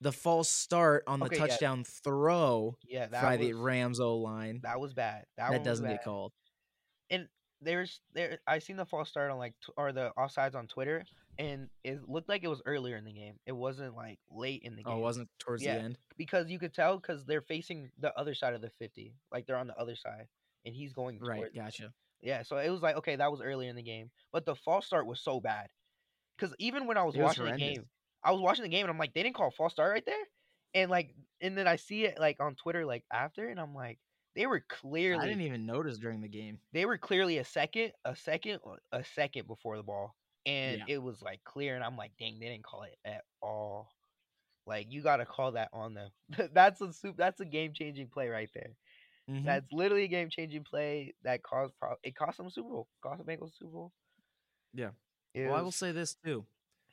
the 0.00 0.12
false 0.12 0.48
start 0.50 1.04
on 1.06 1.20
the 1.20 1.26
Okay, 1.26 1.36
yeah. 1.36 1.46
touchdown 1.46 1.84
throw 1.84 2.76
yeah, 2.86 3.06
by 3.06 3.36
was 3.36 3.46
the 3.46 3.52
Rams 3.54 4.00
O 4.00 4.16
line. 4.16 4.60
that 4.62 4.80
was 4.80 4.92
bad. 4.94 5.24
That, 5.36 5.50
That, 5.50 5.64
doesn't 5.64 5.86
get 5.86 6.04
bad. 6.04 6.30
And 7.10 7.28
There's 7.60 8.00
there, 8.14 8.38
I 8.46 8.58
seen 8.60 8.76
the 8.76 8.86
false 8.86 9.08
start 9.10 9.30
on 9.30 9.38
like 9.38 9.54
t- 9.64 9.72
or 9.76 9.92
the 9.92 10.12
offsides 10.18 10.54
on 10.54 10.66
Twitter, 10.66 11.04
and 11.38 11.68
it 11.84 12.08
looked 12.08 12.28
like 12.30 12.42
it 12.42 12.48
was 12.48 12.62
earlier 12.64 12.96
in 12.96 13.04
the 13.04 13.12
game. 13.12 13.34
It 13.46 13.52
wasn't 13.52 13.94
like 13.94 14.18
late 14.30 14.62
in 14.64 14.74
the 14.76 14.82
game. 14.82 14.94
Oh, 14.94 14.98
it 14.98 15.02
wasn't 15.02 15.28
towards 15.38 15.62
Yeah. 15.62 15.76
the 15.76 15.82
end. 15.84 15.98
because 16.16 16.48
you 16.50 16.58
could 16.58 16.72
tell 16.74 16.96
because 16.96 17.24
they're 17.26 17.42
facing 17.42 17.90
the 17.98 18.16
other 18.18 18.34
side 18.34 18.54
of 18.54 18.62
the 18.62 18.70
fifty, 18.78 19.14
like 19.30 19.46
they're 19.46 19.56
on 19.58 19.66
the 19.66 19.78
other 19.78 19.96
side, 19.96 20.26
and 20.64 20.74
he's 20.74 20.92
going 20.94 21.18
Right, 21.20 21.54
gotcha. 21.54 21.92
Yeah, 22.22 22.42
so 22.42 22.56
it 22.56 22.70
was 22.70 22.80
like 22.82 22.96
okay, 22.96 23.16
that 23.16 23.30
was 23.30 23.40
earlier 23.42 23.68
in 23.68 23.76
the 23.76 23.82
game, 23.82 24.10
but 24.32 24.46
the 24.46 24.54
false 24.54 24.86
start 24.86 25.06
was 25.06 25.20
so 25.20 25.40
bad. 25.40 25.68
Because 26.40 26.54
even 26.58 26.86
when 26.86 26.96
I 26.96 27.02
was 27.02 27.14
was 27.16 27.24
watching 27.24 27.44
the 27.44 27.56
game, 27.58 27.84
I 28.24 28.32
was 28.32 28.40
watching 28.40 28.62
the 28.62 28.68
game 28.68 28.82
and 28.84 28.90
I'm 28.90 28.98
like, 28.98 29.12
they 29.14 29.22
didn't 29.22 29.34
call 29.36 29.48
a 29.48 29.50
false 29.50 29.72
start 29.72 29.92
right 29.92 30.06
there, 30.06 30.24
and 30.74 30.90
like, 30.90 31.14
and 31.40 31.56
then 31.56 31.68
I 31.68 31.76
see 31.76 32.04
it 32.04 32.18
like 32.18 32.38
on 32.40 32.54
Twitter 32.54 32.86
like 32.86 33.04
after, 33.12 33.48
and 33.48 33.60
I'm 33.60 33.74
like, 33.74 33.98
they 34.36 34.46
were 34.46 34.64
clearly. 34.68 35.22
I 35.24 35.26
didn't 35.28 35.42
even 35.42 35.66
notice 35.66 35.98
during 35.98 36.20
the 36.20 36.28
game. 36.28 36.58
they 36.72 36.86
were 36.86 36.98
clearly 36.98 37.38
a 37.38 37.44
second, 37.44 37.92
a 38.04 38.14
second, 38.16 38.60
a 38.92 39.04
second 39.04 39.46
before 39.46 39.76
the 39.76 39.82
ball, 39.82 40.14
and 40.46 40.78
Yeah. 40.78 40.94
it 40.94 41.02
was 41.02 41.20
like 41.20 41.42
clear, 41.44 41.74
and 41.74 41.84
I'm 41.84 41.96
like, 41.96 42.12
dang, 42.18 42.38
they 42.38 42.46
didn't 42.48 42.64
call 42.64 42.82
it 42.84 42.96
at 43.04 43.24
all. 43.42 43.90
Like 44.66 44.86
you 44.90 45.02
got 45.02 45.16
to 45.16 45.26
call 45.26 45.52
that 45.52 45.70
on 45.72 45.94
them. 45.94 46.10
that's 46.54 46.80
a 46.80 46.92
soup. 46.92 47.16
That's 47.16 47.40
a 47.40 47.44
game 47.44 47.72
changing 47.74 48.08
play 48.08 48.28
right 48.28 48.50
there. 48.54 48.76
Mhm. 49.28 49.44
That's 49.44 49.66
literally 49.72 50.04
a 50.04 50.08
game 50.08 50.28
changing 50.30 50.64
play 50.64 51.14
that 51.24 51.42
caused 51.42 51.74
pro- 51.78 51.96
it 52.02 52.14
cost 52.14 52.36
them 52.36 52.46
a 52.46 52.50
Super 52.50 52.68
Bowl. 52.68 52.88
Cost 53.02 53.24
the 53.24 53.30
Bengals 53.30 53.52
a 53.52 53.56
Super 53.56 53.72
Bowl. 53.72 53.92
Yeah. 54.74 54.90
It 55.34 55.46
Well, 55.46 55.56
I 55.56 55.62
will 55.62 55.72
say 55.72 55.92
this 55.92 56.14
too. 56.14 56.44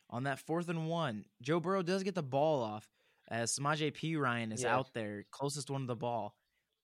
On 0.09 0.23
that 0.23 0.39
fourth 0.39 0.69
and 0.69 0.87
one, 0.87 1.25
Joe 1.41 1.59
Burrow 1.59 1.81
does 1.81 2.03
get 2.03 2.15
the 2.15 2.23
ball 2.23 2.61
off 2.63 2.89
as 3.29 3.57
Samaje 3.57 3.91
Perine 3.93 4.53
is 4.53 4.63
Yes. 4.63 4.71
out 4.71 4.93
there, 4.93 5.25
closest 5.31 5.69
one 5.69 5.81
to 5.81 5.87
the 5.87 5.95
ball, 5.95 6.33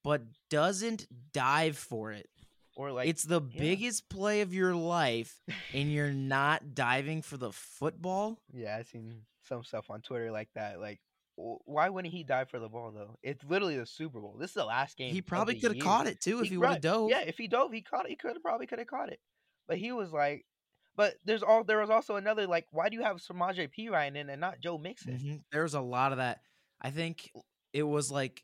but 0.04 0.24
doesn't 0.50 1.08
dive 1.32 1.78
for 1.78 2.12
it. 2.12 2.30
or 2.76 2.92
like 2.92 3.08
it's 3.08 3.24
the 3.24 3.40
yeah. 3.52 3.60
biggest 3.62 4.10
play 4.10 4.42
of 4.42 4.54
your 4.54 4.76
life, 4.76 5.42
and 5.74 5.92
you're 5.92 6.12
not 6.12 6.74
diving 6.74 7.22
for 7.22 7.38
the 7.38 7.52
football. 7.52 8.40
yeah, 8.52 8.76
I've 8.78 8.88
seen 8.88 9.22
some 9.48 9.64
stuff 9.64 9.90
on 9.90 10.02
Twitter 10.02 10.32
like 10.32 10.50
that. 10.56 10.80
Like, 10.80 11.00
why 11.36 11.90
wouldn't 11.90 12.14
he 12.14 12.24
dive 12.24 12.50
for 12.50 12.60
the 12.60 12.68
ball 12.70 12.92
though? 12.92 13.16
It's 13.24 13.44
literally 13.44 13.78
the 13.78 13.86
Super 13.86 14.20
Bowl. 14.20 14.36
This 14.40 14.50
is 14.50 14.56
the 14.56 14.66
last 14.66 14.98
game. 14.98 15.14
He 15.14 15.22
probably 15.22 15.60
could 15.60 15.76
have 15.76 15.84
caught 15.84 16.08
it 16.08 16.20
too 16.20 16.42
if 16.42 16.50
he 16.50 16.58
would 16.58 16.68
have 16.70 16.82
dove. 16.82 17.10
Yeah, 17.10 17.22
if 17.22 17.38
he 17.38 17.48
dove, 17.48 17.72
he 17.72 17.82
caught 17.82 18.06
it. 18.06 18.10
He 18.10 18.16
could 18.16 18.34
have 18.34 18.42
probably 18.44 18.66
could 18.68 18.80
have 18.80 18.88
caught 18.88 19.10
it. 19.10 19.20
But 19.68 19.78
he 19.78 19.92
was 19.92 20.12
like, 20.12 20.46
but 20.96 21.16
there's 21.26 21.44
all 21.44 21.64
there 21.64 21.80
was 21.80 21.90
also 21.90 22.16
another 22.16 22.48
like, 22.48 22.68
why 22.72 22.90
do 22.90 22.96
you 22.96 23.04
have 23.04 23.18
Samaje 23.18 23.70
Perine 23.74 24.16
in 24.16 24.30
and 24.30 24.42
not 24.42 24.60
Joe 24.60 24.78
Mixon? 24.78 25.16
Mhm. 25.18 25.44
There's 25.52 25.74
a 25.74 25.82
lot 25.82 26.12
of 26.12 26.18
that. 26.20 26.42
I 26.82 26.92
think 26.92 27.32
it 27.74 27.84
was 27.84 28.12
like, 28.12 28.44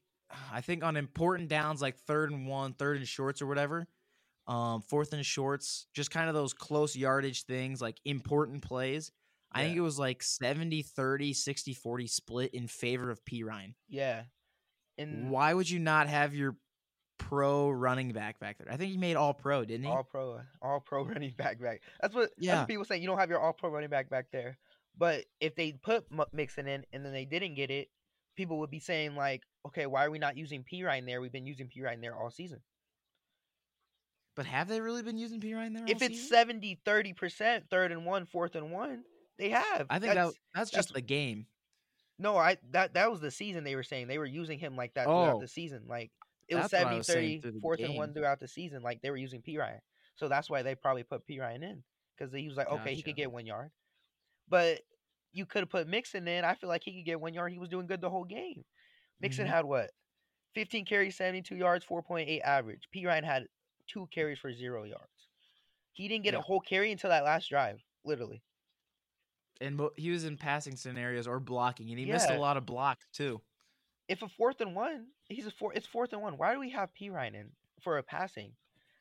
I 0.51 0.62
think 0.62 0.83
on 0.83 0.95
important 0.97 1.49
downs 1.49 1.81
like 1.81 1.97
third 1.97 2.31
and 2.31 2.47
one, 2.47 2.73
third 2.73 2.97
and 2.97 3.07
shorts 3.07 3.41
or 3.41 3.47
whatever, 3.47 3.88
um, 4.47 4.81
fourth 4.81 5.13
and 5.13 5.25
shorts, 5.25 5.88
just 5.93 6.12
kind 6.12 6.27
of 6.29 6.35
those 6.35 6.53
close 6.53 6.95
yardage 6.95 7.43
things, 7.45 7.81
like 7.81 7.99
important 8.05 8.63
plays. 8.63 9.12
I 9.51 9.63
think 9.63 9.77
it 9.77 9.81
was 9.81 9.97
like 9.97 10.21
70 10.21 10.83
30, 10.83 11.33
60 11.33 11.73
40 11.73 12.07
split 12.07 12.53
in 12.53 12.67
favor 12.67 13.09
of 13.09 13.23
Perine. 13.25 13.73
Yeah, 13.88 14.25
and 14.97 15.31
Why 15.31 15.53
would 15.53 15.69
you 15.69 15.79
not 15.79 16.07
have 16.07 16.35
your 16.35 16.57
pro 17.19 17.69
running 17.69 18.12
back 18.12 18.39
back 18.39 18.58
there? 18.58 18.71
I 18.73 18.77
think 18.77 18.91
he 18.91 18.97
made 18.97 19.15
all 19.15 19.34
pro, 19.36 19.63
didn't 19.63 19.86
he? 19.86 19.91
all 19.91 20.03
pro, 20.03 20.41
all 20.62 20.79
pro 20.79 21.03
running 21.05 21.34
back 21.38 21.62
back. 21.62 21.82
That's 22.01 22.15
what 22.15 22.32
that's 22.36 22.45
Yeah. 22.45 22.65
people 22.65 22.86
say. 22.86 22.97
You 22.97 23.05
don't 23.08 23.19
have 23.19 23.29
your 23.29 23.39
all 23.39 23.53
pro 23.53 23.69
running 23.69 23.89
back 23.91 24.10
back 24.10 24.25
there. 24.32 24.58
But 24.97 25.25
if 25.39 25.55
they 25.55 25.73
put 25.73 26.05
Mixon 26.34 26.67
in 26.67 26.86
and 26.91 27.05
then 27.05 27.13
they 27.13 27.25
didn't 27.25 27.53
get 27.53 27.69
it, 27.71 27.89
people 28.36 28.60
would 28.60 28.71
be 28.71 28.79
saying 28.79 29.15
like, 29.15 29.43
okay, 29.67 29.86
why 29.86 30.03
are 30.05 30.12
we 30.12 30.19
not 30.19 30.36
using 30.36 30.63
Perine 30.63 31.05
there? 31.05 31.21
We've 31.21 31.32
been 31.32 31.45
using 31.45 31.67
Perine 31.69 32.01
there 32.01 32.15
all 32.15 32.32
season. 32.32 32.60
but 34.36 34.45
have 34.45 34.67
they 34.67 34.79
really 34.82 35.03
been 35.03 35.17
using 35.17 35.39
Perine 35.41 35.73
there? 35.73 35.84
if 35.88 36.01
it's 36.01 36.15
season? 36.17 36.29
70 36.29 36.79
30 36.86 37.13
percent, 37.13 37.65
third 37.69 37.91
and 37.91 38.05
one, 38.05 38.25
fourth 38.25 38.55
and 38.55 38.71
one, 38.71 39.03
they 39.38 39.49
have. 39.49 39.88
I 39.89 39.99
think 39.99 40.13
That's- 40.13 40.27
that 40.34 40.39
that's 40.53 40.71
that's- 40.71 40.71
just 40.71 40.93
the 40.93 41.01
game. 41.01 41.45
No, 42.21 42.36
I 42.36 42.58
that 42.71 42.95
that 42.95 43.10
was 43.10 43.21
the 43.21 43.32
season 43.32 43.63
they 43.63 43.75
were 43.75 43.84
saying 43.84 44.08
they 44.08 44.17
were 44.17 44.25
using 44.25 44.60
him 44.60 44.75
like 44.75 44.93
that 44.95 45.05
throughout 45.05 45.38
Oh. 45.38 45.39
the 45.39 45.47
season. 45.47 45.84
Like 45.88 46.12
it 46.49 46.55
was 46.55 46.67
That's 46.71 46.73
what 46.77 46.88
I 46.88 46.91
70 46.91 46.97
was 46.97 47.07
saying 47.09 47.35
30 47.35 47.41
through 47.41 47.51
the 47.53 47.59
fourth 47.62 47.79
and 47.83 47.95
one 47.95 48.13
throughout 48.13 48.39
the 48.39 48.47
season. 48.47 48.81
Like 48.81 49.01
they 49.01 49.12
were 49.12 49.17
using 49.17 49.41
Perine. 49.41 49.79
So 50.15 50.27
that's 50.27 50.49
why 50.49 50.63
they 50.63 50.75
probably 50.75 51.03
put 51.03 51.25
Perine 51.27 51.63
in 51.63 51.83
because 52.17 52.33
he 52.33 52.47
was 52.47 52.57
like, 52.57 52.67
okay, 52.69 52.95
he 52.95 53.03
could 53.03 53.15
get 53.15 53.31
one 53.31 53.45
yard. 53.45 53.71
But 54.47 54.81
you 55.31 55.45
could 55.45 55.62
have 55.62 55.69
put 55.69 55.88
Mixon 55.88 56.27
in. 56.27 56.43
I 56.45 56.55
feel 56.55 56.69
like 56.69 56.83
he 56.83 56.93
could 56.97 57.05
get 57.05 57.21
one 57.21 57.33
yard. 57.33 57.51
He 57.51 57.59
was 57.59 57.69
doing 57.69 57.88
good 57.88 58.01
the 58.01 58.09
whole 58.09 58.25
game. 58.25 58.65
Mixon 59.21 59.47
Mhm. 59.47 59.49
had 59.49 59.65
what? 59.65 59.91
15 60.55 60.85
carries, 60.85 61.15
72 61.17 61.55
yards, 61.55 61.85
4.8 61.85 62.41
average. 62.41 62.89
Perine 62.95 63.23
had 63.23 63.47
two 63.88 64.07
carries 64.07 64.39
for 64.39 64.53
zero 64.53 64.83
yards. 64.83 65.29
He 65.93 66.07
didn't 66.07 66.23
get 66.25 66.33
Yeah. 66.33 66.39
a 66.39 66.41
whole 66.41 66.62
carry 66.62 66.91
until 66.91 67.12
that 67.12 67.23
last 67.25 67.49
drive, 67.49 67.83
literally. 68.03 68.43
and 69.62 69.81
he 69.97 70.09
was 70.12 70.23
in 70.23 70.38
passing 70.38 70.75
scenarios 70.75 71.27
or 71.27 71.39
blocking, 71.39 71.89
and 71.89 71.99
he 71.99 72.05
missed 72.05 72.29
a 72.29 72.33
lot 72.33 72.57
of 72.57 72.65
blocks 72.65 73.05
too. 73.12 73.41
If 74.10 74.22
a 74.24 74.28
fourth 74.28 74.60
and 74.60 74.76
one, 74.76 75.06
he's 75.30 75.45
a 75.45 75.52
four. 75.52 75.72
It's 75.74 75.88
fourth 75.88 76.12
and 76.13 76.22
one. 76.22 76.38
Why 76.38 76.52
do 76.54 76.60
we 76.60 76.72
have 76.72 76.89
Perine 77.00 77.36
in 77.36 77.52
for 77.82 77.98
a 77.98 78.04
passing? 78.04 78.52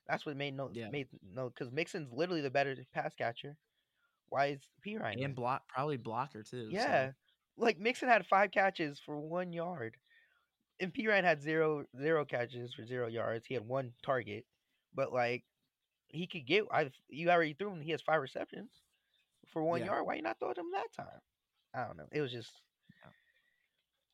That's 0.06 0.24
what 0.24 0.36
made 0.36 0.54
no 0.54 0.70
Yeah. 0.72 0.88
made 0.90 1.08
no 1.34 1.48
because 1.50 1.72
Mixon's 1.72 2.12
literally 2.12 2.42
the 2.42 2.50
better 2.50 2.76
pass 2.94 3.12
catcher. 3.14 3.56
Why 4.28 4.46
is 4.46 4.60
Perine? 4.86 5.16
in? 5.18 5.24
and 5.24 5.34
block 5.34 5.66
probably 5.68 5.96
blocker 5.96 6.42
too. 6.42 6.66
so- 6.70 6.76
yeah, 6.76 7.12
like 7.56 7.78
Mixon 7.78 8.08
had 8.08 8.26
five 8.26 8.50
catches 8.52 9.00
for 9.00 9.18
one 9.18 9.52
yard, 9.52 9.96
and 10.78 10.92
Perine 10.94 11.24
had 11.24 11.42
zero 11.42 11.86
zero 11.98 12.24
catches 12.24 12.74
for 12.74 12.84
zero 12.86 13.08
yards. 13.08 13.46
He 13.46 13.54
had 13.54 13.66
one 13.66 13.94
target, 14.04 14.44
but 14.94 15.12
like 15.12 15.44
he 16.08 16.26
could 16.26 16.46
get. 16.46 16.64
I 16.70 16.90
you 17.08 17.30
already 17.30 17.54
threw 17.54 17.70
him. 17.72 17.80
He 17.80 17.90
has 17.92 18.02
five 18.02 18.20
receptions 18.20 18.70
for 19.52 19.62
one 19.62 19.80
Yeah. 19.80 19.86
yard. 19.86 20.06
Why 20.06 20.14
you 20.16 20.22
not 20.22 20.38
throw 20.38 20.50
him 20.50 20.70
that 20.72 20.92
time? 20.92 21.20
I 21.74 21.84
don't 21.86 21.96
know. 21.96 22.08
It 22.12 22.20
was 22.20 22.32
just. 22.32 22.52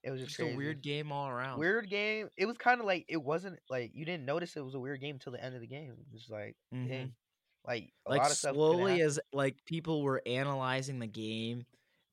It 0.05 0.11
was 0.11 0.21
just, 0.21 0.37
Just 0.37 0.41
a 0.53 0.55
weird 0.57 0.83
game 0.83 1.11
all 1.11 1.29
around. 1.29 1.59
weird 1.59 1.89
game. 1.89 2.29
It 2.37 2.47
was 2.47 2.59
kind 2.59 2.79
of 2.81 2.87
like 2.87 3.07
it 3.09 3.17
wasn't 3.17 3.59
like 3.71 3.93
you 3.95 4.05
didn't 4.05 4.27
notice 4.27 4.55
it 4.57 4.65
was 4.65 4.75
a 4.75 4.79
weird 4.79 5.01
game 5.01 5.19
till 5.19 5.33
the 5.33 5.43
end 5.43 5.55
of 5.55 5.61
the 5.63 5.67
game. 5.67 5.95
It's 6.13 6.29
like, 6.29 6.57
Mhm. 6.75 6.89
dang, 6.89 7.15
like 7.67 7.93
a 8.07 8.11
like 8.11 8.21
lot 8.21 8.31
of 8.31 8.37
slowly 8.37 9.01
as 9.01 9.19
like 9.33 9.65
people 9.65 10.03
were 10.03 10.21
analyzing 10.27 10.99
the 10.99 11.07
game, 11.07 11.65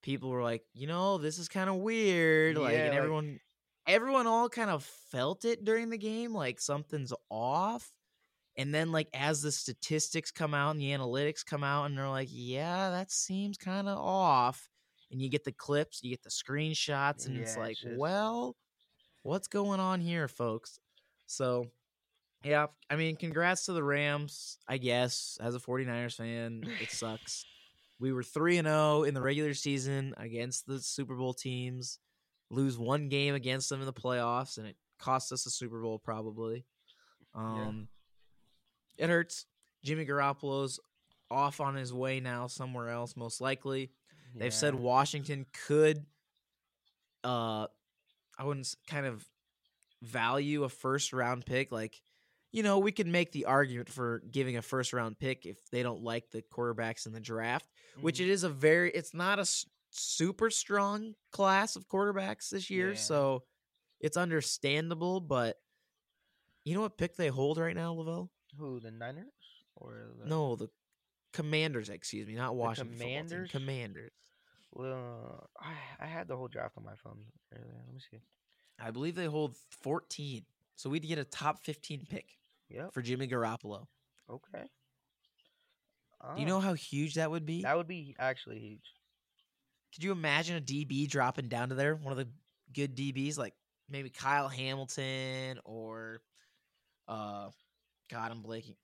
people 0.01 0.30
were 0.30 0.41
like, 0.41 0.63
you 0.73 0.88
know, 0.88 1.17
this 1.17 1.38
is 1.38 1.49
kind 1.49 1.69
of 1.69 1.75
weird. 1.75 2.58
Like, 2.58 2.71
Yeah, 2.73 2.80
and 2.86 2.89
like- 2.91 2.97
everyone, 2.97 3.39
everyone 3.88 4.25
all 4.27 4.47
kind 4.47 4.69
of 4.69 4.86
felt 4.86 5.43
it 5.43 5.65
during 5.65 5.89
the 5.89 5.97
game, 5.97 6.34
like 6.34 6.62
something's 6.62 7.12
off. 7.30 7.91
And 8.58 8.73
then, 8.75 8.91
like, 8.91 9.08
as 9.13 9.41
the 9.41 9.51
statistics 9.51 10.30
come 10.32 10.54
out 10.54 10.71
and 10.71 10.80
the 10.82 10.91
analytics 10.91 11.45
come 11.45 11.63
out, 11.63 11.86
and 11.86 11.97
they're 11.97 12.10
like, 12.10 12.27
yeah, 12.32 12.89
that 12.89 13.10
seems 13.10 13.58
kind 13.58 13.88
of 13.88 13.97
off. 13.97 14.69
And 15.12 15.21
you 15.21 15.30
get 15.30 15.43
the 15.43 15.52
clips, 15.52 16.00
you 16.04 16.10
get 16.10 16.24
the 16.24 16.30
screenshots, 16.30 17.26
and 17.28 17.38
it's 17.38 17.58
like, 17.58 17.71
it's 17.71 17.82
just- 17.82 17.97
well, 17.97 18.56
what's 19.24 19.47
going 19.47 19.80
on 19.80 20.00
here, 20.02 20.28
folks? 20.28 20.80
So, 21.28 21.67
yeah, 22.43 22.67
I 22.89 22.95
mean, 22.95 23.15
congrats 23.17 23.65
to 23.65 23.74
the 23.74 23.84
Rams, 23.84 24.58
I 24.67 24.78
guess. 24.78 25.38
As 25.41 25.54
a 25.56 25.60
49ers 25.60 26.15
fan, 26.15 26.63
it 26.82 26.89
sucks. 26.91 27.45
we 28.00 28.12
were 28.13 28.24
3 28.24 28.58
and 28.58 28.67
0 28.67 29.04
in 29.04 29.13
the 29.13 29.21
regular 29.21 29.54
season 29.54 30.13
against 30.17 30.65
the 30.65 30.80
Super 30.80 31.15
Bowl 31.15 31.34
teams. 31.34 32.00
Lose 32.50 32.78
one 32.78 33.10
game 33.10 33.36
against 33.36 33.69
them 33.69 33.80
in 33.80 33.86
the 33.86 33.93
playoffs 33.93 34.58
and 34.58 34.65
it 34.67 34.76
cost 35.00 35.32
us 35.32 35.45
a 35.45 35.50
Super 35.52 35.82
Bowl 35.82 36.00
probably. 36.00 36.65
Um 37.36 37.88
it 38.97 39.10
hurts. 39.10 39.45
Jimmy 39.84 40.06
Garoppolo's 40.06 40.80
off 41.30 41.62
on 41.62 41.76
his 41.76 41.93
way 41.93 42.19
now 42.19 42.47
somewhere 42.47 42.89
else 42.89 43.15
most 43.15 43.39
likely. 43.39 43.91
They've 44.36 44.54
said 44.54 44.76
Washington 44.76 45.46
could 45.67 46.06
uh 47.24 47.67
I 48.38 48.44
wouldn't 48.44 48.74
kind 48.88 49.06
of 49.06 49.28
value 50.02 50.63
a 50.63 50.70
first 50.70 51.13
round 51.13 51.46
pick 51.46 51.72
like 51.72 52.02
you 52.54 52.63
know, 52.63 52.80
we 52.80 52.91
could 52.91 53.08
make 53.08 53.32
the 53.32 53.46
argument 53.46 53.88
for 53.89 54.22
giving 54.30 54.58
a 54.58 54.62
first 54.62 54.91
round 54.91 55.17
pick 55.17 55.46
if 55.46 55.58
they 55.72 55.84
don't 55.84 56.04
like 56.04 56.30
the 56.32 56.41
quarterbacks 56.41 57.06
in 57.06 57.13
the 57.13 57.20
draft, 57.22 57.70
which 58.02 58.17
Mhm. 58.17 58.24
it 58.26 58.30
is 58.30 58.44
a 58.44 58.50
very 58.50 58.91
it's 58.91 59.13
not 59.13 59.38
a 59.39 59.44
s- 59.44 59.65
super 59.91 60.50
strong 60.50 61.15
class 61.32 61.76
of 61.78 61.88
quarterbacks 61.88 62.50
this 62.50 62.70
year, 62.70 62.89
Yeah. 62.91 62.98
so 62.98 63.44
it's 64.02 64.17
understandable, 64.17 65.22
but 65.22 65.62
you 66.65 66.74
know 66.76 66.82
what 66.82 66.98
pick 66.98 67.15
they 67.15 67.28
hold 67.30 67.58
right 67.58 67.76
now, 67.76 67.94
Lavelle? 67.94 68.30
who 68.58 68.82
the 68.82 68.91
Niners 68.91 69.32
or 69.78 70.12
the, 70.20 70.26
No, 70.26 70.58
the 70.58 70.67
Commanders, 71.34 71.89
excuse 71.89 72.28
me, 72.28 72.36
not 72.36 72.56
Washington. 72.56 72.98
Commanders? 72.98 73.52
Commanders. 73.52 74.12
Well, 74.74 75.50
I 75.60 75.74
I 76.00 76.06
had 76.06 76.28
the 76.28 76.36
whole 76.38 76.48
draft 76.48 76.78
on 76.78 76.84
my 76.86 76.96
phone 76.96 77.26
earlier. 77.54 77.82
Let 77.86 77.94
me 77.94 78.00
see. 78.12 78.22
I 78.80 78.91
believe 78.91 79.15
they 79.15 79.26
hold 79.26 79.56
14. 79.82 80.44
So 80.76 80.89
we'd 80.89 81.08
get 81.08 81.20
a 81.20 81.24
top 81.26 81.63
15 81.63 82.06
pick 82.10 82.38
Yep. 82.70 82.94
for 82.94 83.02
Jimmy 83.02 83.28
Garoppolo. 83.28 83.88
Okay. 84.30 84.63
Do 86.24 86.39
you 86.41 86.46
Ah, 86.46 86.50
know 86.50 86.60
how 86.60 86.74
huge 86.74 87.15
that 87.15 87.30
would 87.32 87.46
be? 87.46 87.63
that 87.63 87.76
would 87.76 87.88
be 87.88 88.15
actually 88.20 88.60
huge. 88.60 88.94
Could 89.94 90.04
you 90.04 90.12
imagine 90.12 90.56
a 90.56 90.62
DB 90.62 91.08
dropping 91.10 91.48
down 91.50 91.70
to 91.70 91.76
there? 91.76 91.96
One 91.96 92.12
of 92.12 92.17
the 92.17 92.30
good 92.74 92.96
DBs, 92.96 93.38
like 93.38 93.54
maybe 93.89 94.10
Kyle 94.10 94.48
Hamilton 94.48 95.60
or, 95.65 96.22
uh, 97.08 97.50
God, 98.10 98.32
I'm 98.32 98.41
blanking. 98.44 98.76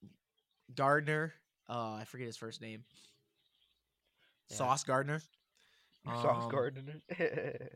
Gardner. 0.76 1.34
Uh, 1.70 1.94
I 1.96 2.04
forget 2.06 2.28
his 2.28 2.38
first 2.38 2.62
name. 2.62 2.84
Yeah. 4.50 4.58
Sauce 4.58 4.84
Gardner. 4.84 5.22
Sauce 6.06 6.44
Um, 6.46 6.50
Gardner. 6.52 7.02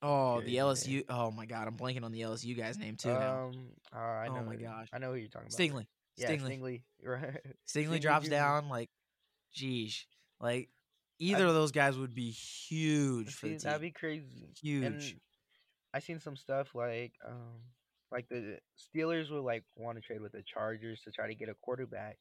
Oh, 0.00 0.40
the 0.42 0.56
LSU. 0.56 1.04
Oh 1.08 1.32
my 1.32 1.44
God, 1.44 1.66
I'm 1.66 1.76
blanking 1.76 2.04
on 2.04 2.12
the 2.12 2.20
LSU 2.20 2.56
guy's 2.56 2.78
name 2.78 2.94
too 2.96 3.10
um. 3.10 3.70
uh, 3.92 3.98
I 3.98 4.28
Oh 4.28 4.42
my 4.44 4.54
who- 4.54 4.62
gosh. 4.62 4.86
I 4.92 4.98
know 4.98 5.10
who 5.10 5.16
you're 5.18 5.28
talking 5.28 5.48
about. 5.48 5.58
Stingley. 5.58 5.86
Yeah, 6.16 6.30
Stingley. 6.30 6.58
Stingley. 6.60 6.82
Right. 7.04 7.40
Stingley 7.66 7.88
Stingley 7.96 8.00
drops 8.00 8.26
Jr. 8.26 8.30
down. 8.30 8.68
Like, 8.68 8.90
geez, 9.52 10.06
like 10.40 10.68
either 11.18 11.46
I- 11.46 11.48
of 11.48 11.54
those 11.54 11.72
guys 11.72 11.98
would 11.98 12.14
be 12.14 12.30
huge 12.30 13.34
for 13.34 13.46
See, 13.46 13.54
the 13.56 13.64
that'd 13.64 13.80
be 13.80 13.90
crazy. 13.90 14.52
Huge. 14.62 14.84
And 14.84 15.02
I 15.92 15.98
seen 15.98 16.20
some 16.20 16.36
stuff 16.36 16.76
like 16.76 17.14
um 17.26 17.58
like 18.12 18.28
the 18.28 18.58
Steelers 18.78 19.32
would 19.32 19.42
like 19.42 19.64
want 19.76 19.96
to 19.98 20.02
trade 20.02 20.20
with 20.20 20.30
the 20.32 20.42
Chargers 20.44 21.00
to 21.02 21.10
try 21.10 21.26
to 21.26 21.34
get 21.34 21.48
a 21.48 21.54
quarterback. 21.54 22.18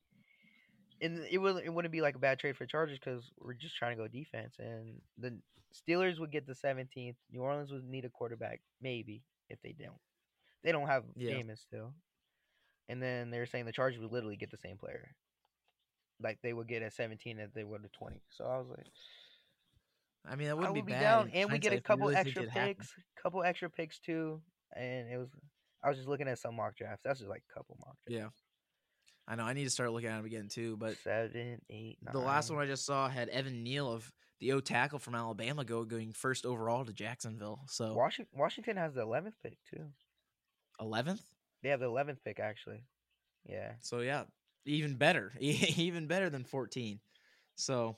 And 1.02 1.26
it 1.30 1.38
would 1.38 1.64
it 1.64 1.74
wouldn't 1.74 1.92
be 1.92 2.02
like 2.02 2.16
a 2.16 2.20
bad 2.20 2.40
trade 2.40 2.58
for 2.58 2.66
Chargers 2.66 3.00
because 3.00 3.32
we're 3.40 3.54
just 3.54 3.76
trying 3.76 3.96
to 3.96 4.04
go 4.04 4.08
defense. 4.08 4.56
And 4.60 5.02
the 5.18 5.38
Steelers 5.74 6.20
would 6.20 6.32
get 6.32 6.48
the 6.48 6.54
17th. 6.54 7.16
New 7.32 7.42
Orleans 7.42 7.72
would 7.72 7.88
need 7.88 8.06
a 8.06 8.10
quarterback 8.10 8.62
maybe 8.82 9.24
if 9.50 9.62
they 9.62 9.74
don't. 9.74 10.00
They 10.64 10.72
don't 10.72 10.88
have 10.88 11.04
Yeah. 11.16 11.34
Jameis 11.34 11.60
still. 11.60 11.94
And 12.90 13.02
then 13.02 13.30
they're 13.30 13.46
saying 13.46 13.66
the 13.66 13.72
Chargers 13.72 14.00
would 14.00 14.12
literally 14.12 14.38
get 14.38 14.50
the 14.50 14.58
same 14.58 14.78
player. 14.78 15.16
Like 16.20 16.40
they 16.42 16.54
would 16.54 16.68
get 16.68 16.82
a 16.82 16.90
17 16.90 17.38
if 17.40 17.54
they 17.54 17.64
would 17.64 17.86
a 17.86 17.90
20. 17.90 18.22
So 18.30 18.46
I 18.46 18.58
was 18.58 18.68
like, 18.70 18.88
I 20.26 20.36
mean, 20.36 20.48
that 20.48 20.58
wouldn't 20.58 20.74
would 20.76 20.86
be 20.86 20.92
be 20.92 20.94
bad. 20.94 21.02
down, 21.02 21.32
and 21.34 21.52
we 21.52 21.60
get 21.60 21.74
a 21.74 21.82
couple 21.82 22.08
really 22.08 22.18
extra 22.18 22.44
picks, 22.44 22.94
couple 23.22 23.44
extra 23.44 23.70
picks 23.70 24.00
too. 24.00 24.42
And 24.76 25.10
it 25.10 25.18
was, 25.18 25.30
I 25.84 25.90
was 25.90 25.98
just 25.98 26.10
looking 26.10 26.28
at 26.28 26.40
some 26.40 26.56
mock 26.56 26.76
drafts. 26.76 27.04
That's 27.04 27.20
just 27.20 27.30
like 27.30 27.44
a 27.50 27.54
couple 27.54 27.78
mock 27.80 27.96
drafts. 28.08 28.24
Yeah, 28.24 28.30
I 29.28 29.36
know. 29.36 29.44
I 29.44 29.54
need 29.54 29.66
to 29.66 29.70
start 29.70 29.92
looking 29.92 30.10
at 30.10 30.18
them 30.18 30.26
again 30.26 30.48
too. 30.48 30.78
But 30.78 30.98
seven, 31.04 31.62
eight, 31.70 31.98
nine. 32.04 32.14
the 32.14 32.20
last 32.20 32.50
one 32.50 32.62
I 32.62 32.66
just 32.66 32.86
saw 32.86 33.10
had 33.10 33.30
Evan 33.30 33.64
Neal 33.64 33.92
of 33.92 34.12
the 34.40 34.54
O 34.54 34.60
tackle 34.60 35.00
from 35.00 35.16
Alabama 35.16 35.66
go 35.66 35.84
going 35.84 36.14
first 36.14 36.46
overall 36.46 36.86
to 36.86 36.94
Jacksonville. 36.94 37.60
So 37.68 37.94
Washington, 37.94 38.40
Washington 38.40 38.78
has 38.78 38.94
the 38.94 39.02
eleventh 39.02 39.36
pick 39.44 39.58
too. 39.70 39.84
eleventh. 40.80 41.22
They 41.64 41.70
have 41.70 41.80
the 41.80 41.88
eleventh 41.88 42.24
pick 42.24 42.40
actually. 42.40 42.84
Yeah, 43.46 43.72
So 43.82 44.00
yeah, 44.00 44.24
even 44.66 44.96
better, 44.96 45.34
even 45.40 46.08
better 46.08 46.30
than 46.30 46.44
fourteen. 46.44 47.00
So 47.56 47.98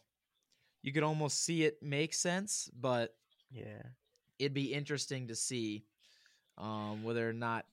you 0.81 0.93
could 0.93 1.03
almost 1.03 1.43
see 1.43 1.63
it 1.63 1.77
make 1.81 2.13
sense, 2.13 2.69
but 2.79 3.15
yeah. 3.51 3.81
it'd 4.37 4.53
be 4.53 4.73
interesting 4.73 5.27
to 5.27 5.35
see 5.35 5.83
um, 6.57 7.03
whether 7.03 7.27
or 7.27 7.33
not 7.33 7.65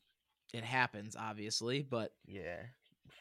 it 0.53 0.65
happens. 0.65 1.17
Obviously, 1.19 1.83
but 1.83 2.13
Yeah. 2.27 2.63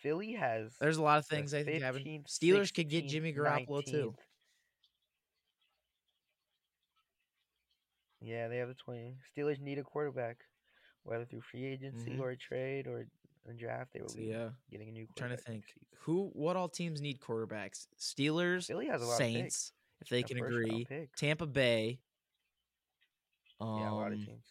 Philly 0.06 0.34
has 0.34 0.78
there's 0.80 0.98
a 0.98 1.02
lot 1.02 1.18
of 1.18 1.26
things 1.26 1.52
I 1.56 1.64
think 1.64 1.82
happen. 1.82 2.04
15th, 2.04 2.28
Steelers 2.28 2.72
could 2.72 2.90
get 2.90 3.08
Jimmy 3.08 3.34
Garoppolo 3.34 3.84
too. 3.84 4.14
Yeah, 8.22 8.48
they 8.48 8.58
have 8.58 8.68
the 8.68 8.76
twenty. 8.76 9.18
Steelers 9.36 9.60
need 9.60 9.80
a 9.80 9.84
quarterback, 9.84 10.38
whether 11.04 11.26
through 11.26 11.42
free 11.42 11.66
agency 11.66 12.12
Mhm. 12.12 12.20
or 12.20 12.30
a 12.30 12.38
trade 12.38 12.86
or 12.86 13.08
a 13.48 13.54
draft. 13.54 13.94
They 13.94 14.02
will 14.02 14.10
So, 14.10 14.18
be 14.18 14.26
yeah, 14.26 14.52
getting 14.70 14.90
a 14.90 14.92
new. 14.92 15.08
Trying 15.16 15.32
to 15.32 15.38
think 15.38 15.66
who, 16.02 16.30
what 16.34 16.56
all 16.56 16.70
teams 16.70 17.02
need 17.02 17.20
quarterbacks? 17.20 17.88
Steelers, 17.98 18.68
Philly 18.68 18.86
has 18.88 19.02
a 19.02 19.06
lot 19.06 19.14
of 19.14 19.18
Saints, 19.18 19.74
if 20.02 20.10
they 20.10 20.20
a 20.20 20.24
can 20.24 20.38
agree. 20.38 20.88
Tampa 21.18 21.48
Bay, 21.48 22.00
um, 23.60 23.80
yeah, 23.80 23.90
a 23.90 23.94
lot 23.94 24.12
of 24.12 24.24
teams. 24.24 24.46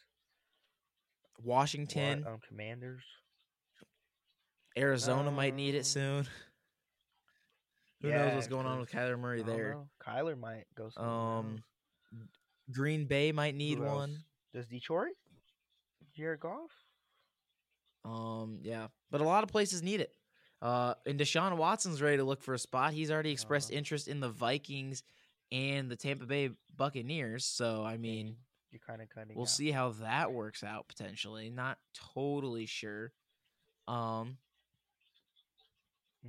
Wa- 1.38 1.54
Washington, 1.54 2.26
um, 2.26 2.40
Commanders. 2.40 3.04
Arizona 4.76 5.30
might 5.30 5.54
need 5.54 5.74
it 5.74 5.78
Um, 5.78 5.84
soon. 5.84 6.28
Who 8.02 8.10
knows 8.10 8.34
what's 8.34 8.48
going 8.48 8.66
on 8.66 8.80
with 8.80 8.90
Kyler 8.90 9.18
Murray 9.18 9.42
there? 9.42 9.72
know. 9.72 9.88
Kyler 10.04 10.38
might 10.38 10.64
go. 10.74 10.90
somewhere 10.90 11.12
Um. 11.12 11.64
Green 12.72 13.06
Bay 13.06 13.32
might 13.32 13.54
need 13.54 13.78
one. 13.78 14.24
Does 14.52 14.66
Detroit? 14.66 15.12
Jared 16.16 16.40
Goff. 16.40 16.70
Um, 18.04 18.58
yeah, 18.62 18.88
but 19.10 19.20
a 19.20 19.24
lot 19.24 19.42
of 19.44 19.50
places 19.50 19.82
need 19.82 20.00
it. 20.00 20.14
Uh, 20.62 20.94
and 21.06 21.18
Deshaun 21.18 21.56
Watson's 21.56 22.00
ready 22.00 22.18
to 22.18 22.24
look 22.24 22.42
for 22.42 22.54
a 22.54 22.58
spot. 22.58 22.92
He's 22.92 23.10
already 23.10 23.30
expressed 23.32 23.70
Uh-huh. 23.70 23.78
interest 23.78 24.08
in 24.08 24.20
the 24.20 24.28
Vikings 24.30 25.02
and 25.52 25.90
the 25.90 25.96
Tampa 25.96 26.24
Bay 26.26 26.50
Buccaneers. 26.74 27.44
So 27.44 27.84
I 27.84 27.96
mean, 27.96 28.36
You're 28.70 28.80
kind 28.86 29.02
of 29.02 29.08
cutting. 29.10 29.34
we'll 29.36 29.44
out. 29.44 29.48
see 29.50 29.70
how 29.70 29.90
that 30.00 30.32
works 30.32 30.62
out 30.62 30.88
potentially. 30.88 31.50
Not 31.50 31.78
totally 32.14 32.66
sure. 32.66 33.12
Um, 33.88 34.38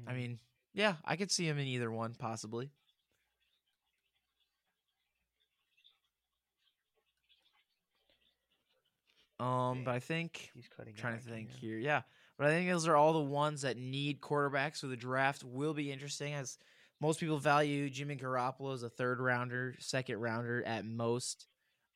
I 0.08 0.12
Mhm. 0.12 0.15
mean, 0.15 0.39
yeah, 0.73 0.97
I 1.05 1.15
could 1.15 1.31
see 1.31 1.47
him 1.47 1.58
in 1.58 1.67
either 1.67 1.91
one 1.91 2.15
possibly. 2.15 2.71
Um, 9.39 9.84
but 9.84 9.91
I 9.93 9.99
think 9.99 10.49
he's 10.53 10.67
cutting. 10.67 10.93
out 10.93 10.99
trying 10.99 11.19
to 11.19 11.23
think 11.23 11.51
here. 11.51 11.77
Yeah. 11.77 12.01
But 12.38 12.47
I 12.47 12.49
think 12.51 12.69
those 12.69 12.88
are 12.88 12.95
all 12.95 13.13
the 13.13 13.19
ones 13.19 13.62
that 13.62 13.77
need 13.77 14.21
quarterbacks. 14.21 14.77
So 14.77 14.88
the 14.88 14.95
draft 14.97 15.43
will 15.43 15.73
be 15.73 15.91
interesting 15.91 16.34
as 16.34 16.58
most 17.01 17.19
people 17.19 17.38
value 17.38 17.89
Jimmy 17.89 18.15
Garoppolo 18.15 18.73
as 18.73 18.84
a 18.84 18.89
third 18.89 19.19
rounder, 19.19 19.75
second 19.79 20.19
rounder 20.19 20.63
at 20.63 20.86
most. 20.86 21.47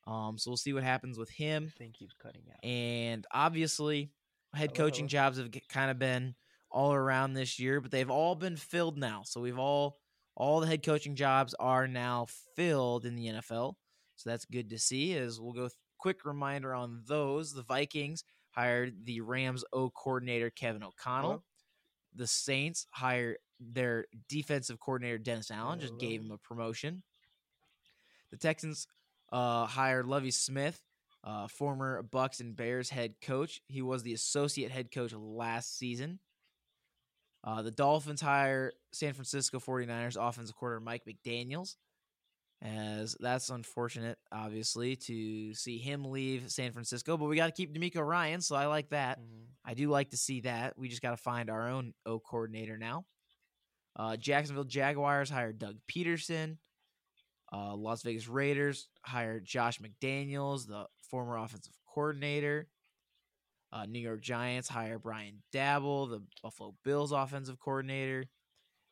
Um, 0.06 0.38
so 0.38 0.50
we'll 0.50 0.56
see 0.56 0.72
what 0.72 0.82
happens 0.82 1.18
with 1.18 1.30
him. 1.30 1.64
This 1.66 1.74
thing 1.74 1.92
keeps 1.92 2.14
cutting 2.14 2.42
out. 2.52 2.62
And 2.64 3.26
obviously, 3.32 4.12
head 4.54 4.72
Hello, 4.74 4.88
coaching 4.88 5.04
hello. 5.08 5.08
jobs 5.08 5.38
have 5.38 5.50
kind 5.68 5.90
of 5.90 5.98
been 5.98 6.34
all 6.70 6.92
around 6.92 7.34
this 7.34 7.58
year, 7.58 7.80
but 7.80 7.90
they've 7.90 8.10
all 8.10 8.34
been 8.34 8.56
filled 8.56 8.98
now. 8.98 9.22
So 9.24 9.40
we've 9.40 9.58
all 9.58 9.98
all 10.36 10.60
the 10.60 10.66
head 10.66 10.84
coaching 10.84 11.16
jobs 11.16 11.54
are 11.58 11.86
now 11.86 12.26
filled 12.56 13.04
in 13.04 13.16
the 13.16 13.26
NFL. 13.26 13.74
So 14.16 14.30
that's 14.30 14.44
good 14.44 14.70
to 14.70 14.78
see. 14.78 15.16
As 15.16 15.40
we'll 15.40 15.52
go 15.52 15.62
th- 15.62 15.72
quick 15.98 16.24
reminder 16.24 16.74
on 16.74 17.02
those: 17.06 17.52
the 17.52 17.62
Vikings 17.62 18.24
hired 18.50 19.04
the 19.04 19.20
Rams 19.20 19.64
O 19.72 19.90
coordinator 19.90 20.50
Kevin 20.50 20.82
O'Connell. 20.82 21.30
Hello? 21.30 21.42
The 22.16 22.26
Saints 22.26 22.86
hired 22.90 23.36
their 23.60 24.06
defensive 24.28 24.80
coordinator 24.80 25.18
Dennis 25.18 25.50
Allen, 25.50 25.80
just 25.80 25.98
gave 25.98 26.20
him 26.20 26.30
a 26.30 26.38
promotion. 26.38 27.02
The 28.30 28.36
Texans 28.36 28.86
uh, 29.32 29.66
hired 29.66 30.06
Lovie 30.06 30.30
Smith, 30.30 30.80
uh, 31.24 31.46
former 31.48 32.02
Bucks 32.02 32.40
and 32.40 32.56
Bears 32.56 32.90
head 32.90 33.14
coach. 33.22 33.60
He 33.68 33.82
was 33.82 34.02
the 34.02 34.14
associate 34.14 34.70
head 34.70 34.90
coach 34.92 35.12
last 35.12 35.78
season. 35.78 36.18
Uh, 37.42 37.62
the 37.62 37.70
Dolphins 37.70 38.20
hire 38.20 38.72
San 38.92 39.12
Francisco 39.14 39.58
49ers 39.58 40.16
offensive 40.20 40.56
coordinator 40.56 40.84
Mike 40.84 41.04
McDaniels. 41.06 41.76
As 42.62 43.16
that's 43.18 43.48
unfortunate, 43.48 44.18
obviously, 44.30 44.94
to 44.94 45.54
see 45.54 45.78
him 45.78 46.04
leave 46.04 46.50
San 46.50 46.72
Francisco, 46.72 47.16
but 47.16 47.24
we 47.24 47.34
got 47.36 47.46
to 47.46 47.52
keep 47.52 47.74
DeMeco 47.74 48.06
Ryan, 48.06 48.42
so 48.42 48.54
I 48.54 48.66
like 48.66 48.90
that. 48.90 49.18
Mhm. 49.18 49.46
I 49.64 49.72
do 49.72 49.88
like 49.88 50.10
to 50.10 50.18
see 50.18 50.42
that. 50.42 50.76
We 50.76 50.90
just 50.90 51.00
got 51.00 51.12
to 51.12 51.16
find 51.16 51.48
our 51.48 51.68
own 51.68 51.94
O 52.04 52.18
coordinator 52.20 52.76
now. 52.76 53.06
Uh, 53.96 54.18
Jacksonville 54.18 54.64
Jaguars 54.64 55.30
hired 55.30 55.58
Doug 55.58 55.78
Pederson. 55.90 56.58
Uh, 57.50 57.74
Las 57.74 58.02
Vegas 58.02 58.28
Raiders 58.28 58.88
hired 59.02 59.46
Josh 59.46 59.78
McDaniels, 59.80 60.66
the 60.66 60.86
former 61.10 61.38
offensive 61.38 61.72
coordinator. 61.86 62.68
Uh, 63.72 63.86
New 63.86 64.00
York 64.00 64.20
Giants 64.20 64.68
hire 64.68 64.98
Brian 64.98 65.42
Daboll, 65.52 66.10
the 66.10 66.22
Buffalo 66.42 66.74
Bills 66.84 67.12
offensive 67.12 67.58
coordinator. 67.58 68.24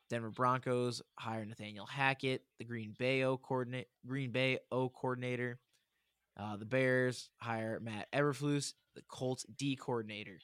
Denver 0.09 0.31
Broncos 0.31 1.01
hire 1.19 1.45
Nathaniel 1.45 1.85
Hackett, 1.85 2.43
the 2.57 2.65
Green 2.65 2.95
Bay 2.97 3.23
O 3.23 3.37
coordinate 3.37 3.87
Green 4.07 4.31
Bay 4.31 4.59
O 4.71 4.89
coordinator. 4.89 5.59
Uh, 6.37 6.55
the 6.55 6.65
Bears 6.65 7.29
hire 7.37 7.79
Matt 7.81 8.07
Eberflus, 8.13 8.73
the 8.95 9.03
Colts 9.07 9.45
D 9.57 9.75
coordinator, 9.75 10.39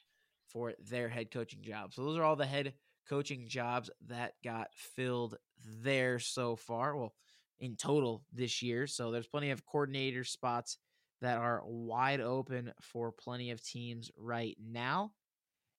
for 0.46 0.74
their 0.78 1.08
head 1.08 1.30
coaching 1.30 1.62
job. 1.62 1.94
So 1.94 2.04
those 2.04 2.18
are 2.18 2.22
all 2.22 2.36
the 2.36 2.46
head 2.46 2.74
coaching 3.08 3.48
jobs 3.48 3.90
that 4.08 4.34
got 4.44 4.68
filled 4.74 5.36
there 5.82 6.18
so 6.18 6.54
far. 6.54 6.96
Well, 6.96 7.14
in 7.58 7.76
total 7.76 8.22
this 8.32 8.62
year. 8.62 8.86
So 8.86 9.10
there's 9.10 9.26
plenty 9.26 9.50
of 9.50 9.64
coordinator 9.64 10.24
spots 10.24 10.78
that 11.20 11.38
are 11.38 11.62
wide 11.64 12.20
open 12.20 12.72
for 12.80 13.12
plenty 13.12 13.50
of 13.50 13.62
teams 13.62 14.10
right 14.16 14.56
now. 14.60 15.12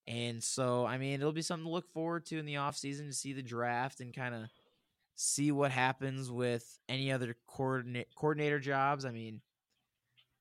And 0.06 0.42
so, 0.42 0.86
I 0.86 0.98
mean, 0.98 1.20
it'll 1.20 1.32
be 1.32 1.42
something 1.42 1.66
to 1.66 1.72
look 1.72 1.90
forward 1.92 2.24
to 2.26 2.38
in 2.38 2.46
the 2.46 2.54
offseason 2.54 3.06
to 3.06 3.12
see 3.12 3.34
the 3.34 3.42
draft 3.42 4.00
and 4.00 4.14
kind 4.14 4.34
of 4.34 4.48
see 5.14 5.52
what 5.52 5.70
happens 5.70 6.30
with 6.30 6.78
any 6.88 7.12
other 7.12 7.36
coordinate, 7.46 8.08
coordinator 8.16 8.58
jobs. 8.58 9.04
I 9.04 9.10
mean, 9.10 9.42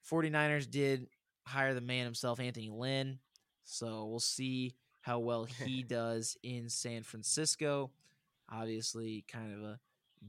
49ers 0.09 0.69
did 0.69 1.07
hire 1.45 1.73
the 1.73 1.81
man 1.81 2.05
himself, 2.05 2.39
Anthony 2.39 2.69
Lynn. 2.69 3.19
So 3.65 4.05
we'll 4.05 4.19
see 4.19 4.75
how 5.01 5.19
well 5.19 5.43
he 5.45 5.83
does 5.87 6.37
in 6.43 6.69
San 6.69 7.03
Francisco. 7.03 7.91
Obviously, 8.49 9.25
kind 9.27 9.53
of 9.53 9.63
a 9.63 9.79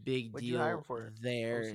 big 0.04 0.32
What'd 0.32 0.48
deal 0.48 0.58
there. 1.22 1.74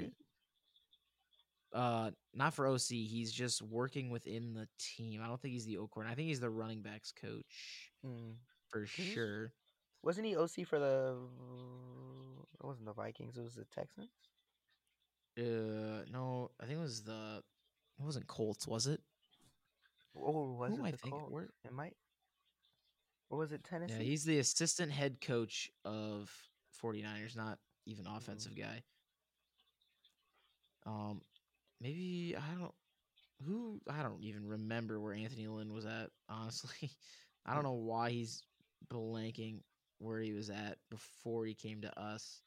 Uh, 1.74 2.12
not 2.36 2.54
for 2.54 2.68
OC. 2.68 2.90
He's 2.90 3.32
just 3.32 3.62
working 3.64 4.10
within 4.12 4.54
the 4.54 4.68
team. 4.78 5.22
I 5.24 5.28
don't 5.28 5.42
think 5.42 5.54
he's 5.54 5.66
the 5.66 5.78
O 5.80 5.88
coordinator. 5.88 6.14
I 6.14 6.16
think 6.16 6.28
he's 6.28 6.40
the 6.40 6.50
running 6.50 6.82
backs 6.82 7.12
coach 7.12 7.92
Mm. 8.06 8.36
for 8.70 8.86
He's- 8.86 9.14
sure. 9.14 9.52
Wasn't 10.04 10.26
he 10.28 10.36
OC 10.36 10.66
for 10.66 10.78
the? 10.80 11.18
It 12.60 12.66
wasn't 12.66 12.86
the 12.86 12.94
Vikings. 12.94 13.38
It 13.38 13.42
was 13.42 13.56
the 13.56 13.66
Texans. 13.66 14.12
Uh, 15.38 16.04
no, 16.12 16.52
I 16.60 16.66
think 16.66 16.78
it 16.78 16.82
was 16.82 17.04
the. 17.04 17.44
It 18.00 18.04
wasn't 18.04 18.28
Colts, 18.28 18.68
was 18.68 18.86
it? 18.88 19.02
Oh, 20.16 20.52
was 20.54 20.72
Who 20.74 20.80
am 20.80 20.86
it 20.86 20.88
I 20.90 20.92
the? 20.92 20.98
Colts? 20.98 21.52
It 21.64 21.72
might. 21.74 21.98
Or 23.30 23.38
was 23.40 23.52
it 23.52 23.64
Tennessee? 23.64 23.94
Yeah, 23.96 24.00
he's 24.04 24.26
the 24.26 24.38
assistant 24.40 24.92
head 24.92 25.20
coach 25.22 25.72
of 25.86 26.32
49ers, 26.80 27.36
not 27.36 27.58
even 27.86 28.06
Mm-hmm. 28.06 28.16
offensive 28.18 28.56
guy. 28.56 28.84
Um, 30.86 31.22
maybe 31.84 32.36
I 32.38 32.60
don't. 32.60 32.74
Who 33.46 33.82
I 33.90 34.02
don't 34.02 34.22
even 34.22 34.48
remember 34.48 35.00
where 35.00 35.14
Anthony 35.14 35.48
Lynn 35.48 35.74
was 35.74 35.86
at. 35.86 36.10
Honestly, 36.30 36.92
I 37.46 37.54
don't 37.54 37.64
know 37.64 37.74
why 37.74 38.12
he's 38.12 38.44
blanking 38.92 39.60
where 40.00 40.20
he 40.20 40.34
was 40.34 40.50
at 40.50 40.78
before 40.90 41.46
he 41.46 41.54
came 41.54 41.82
to 41.82 42.00
us. 42.00 42.42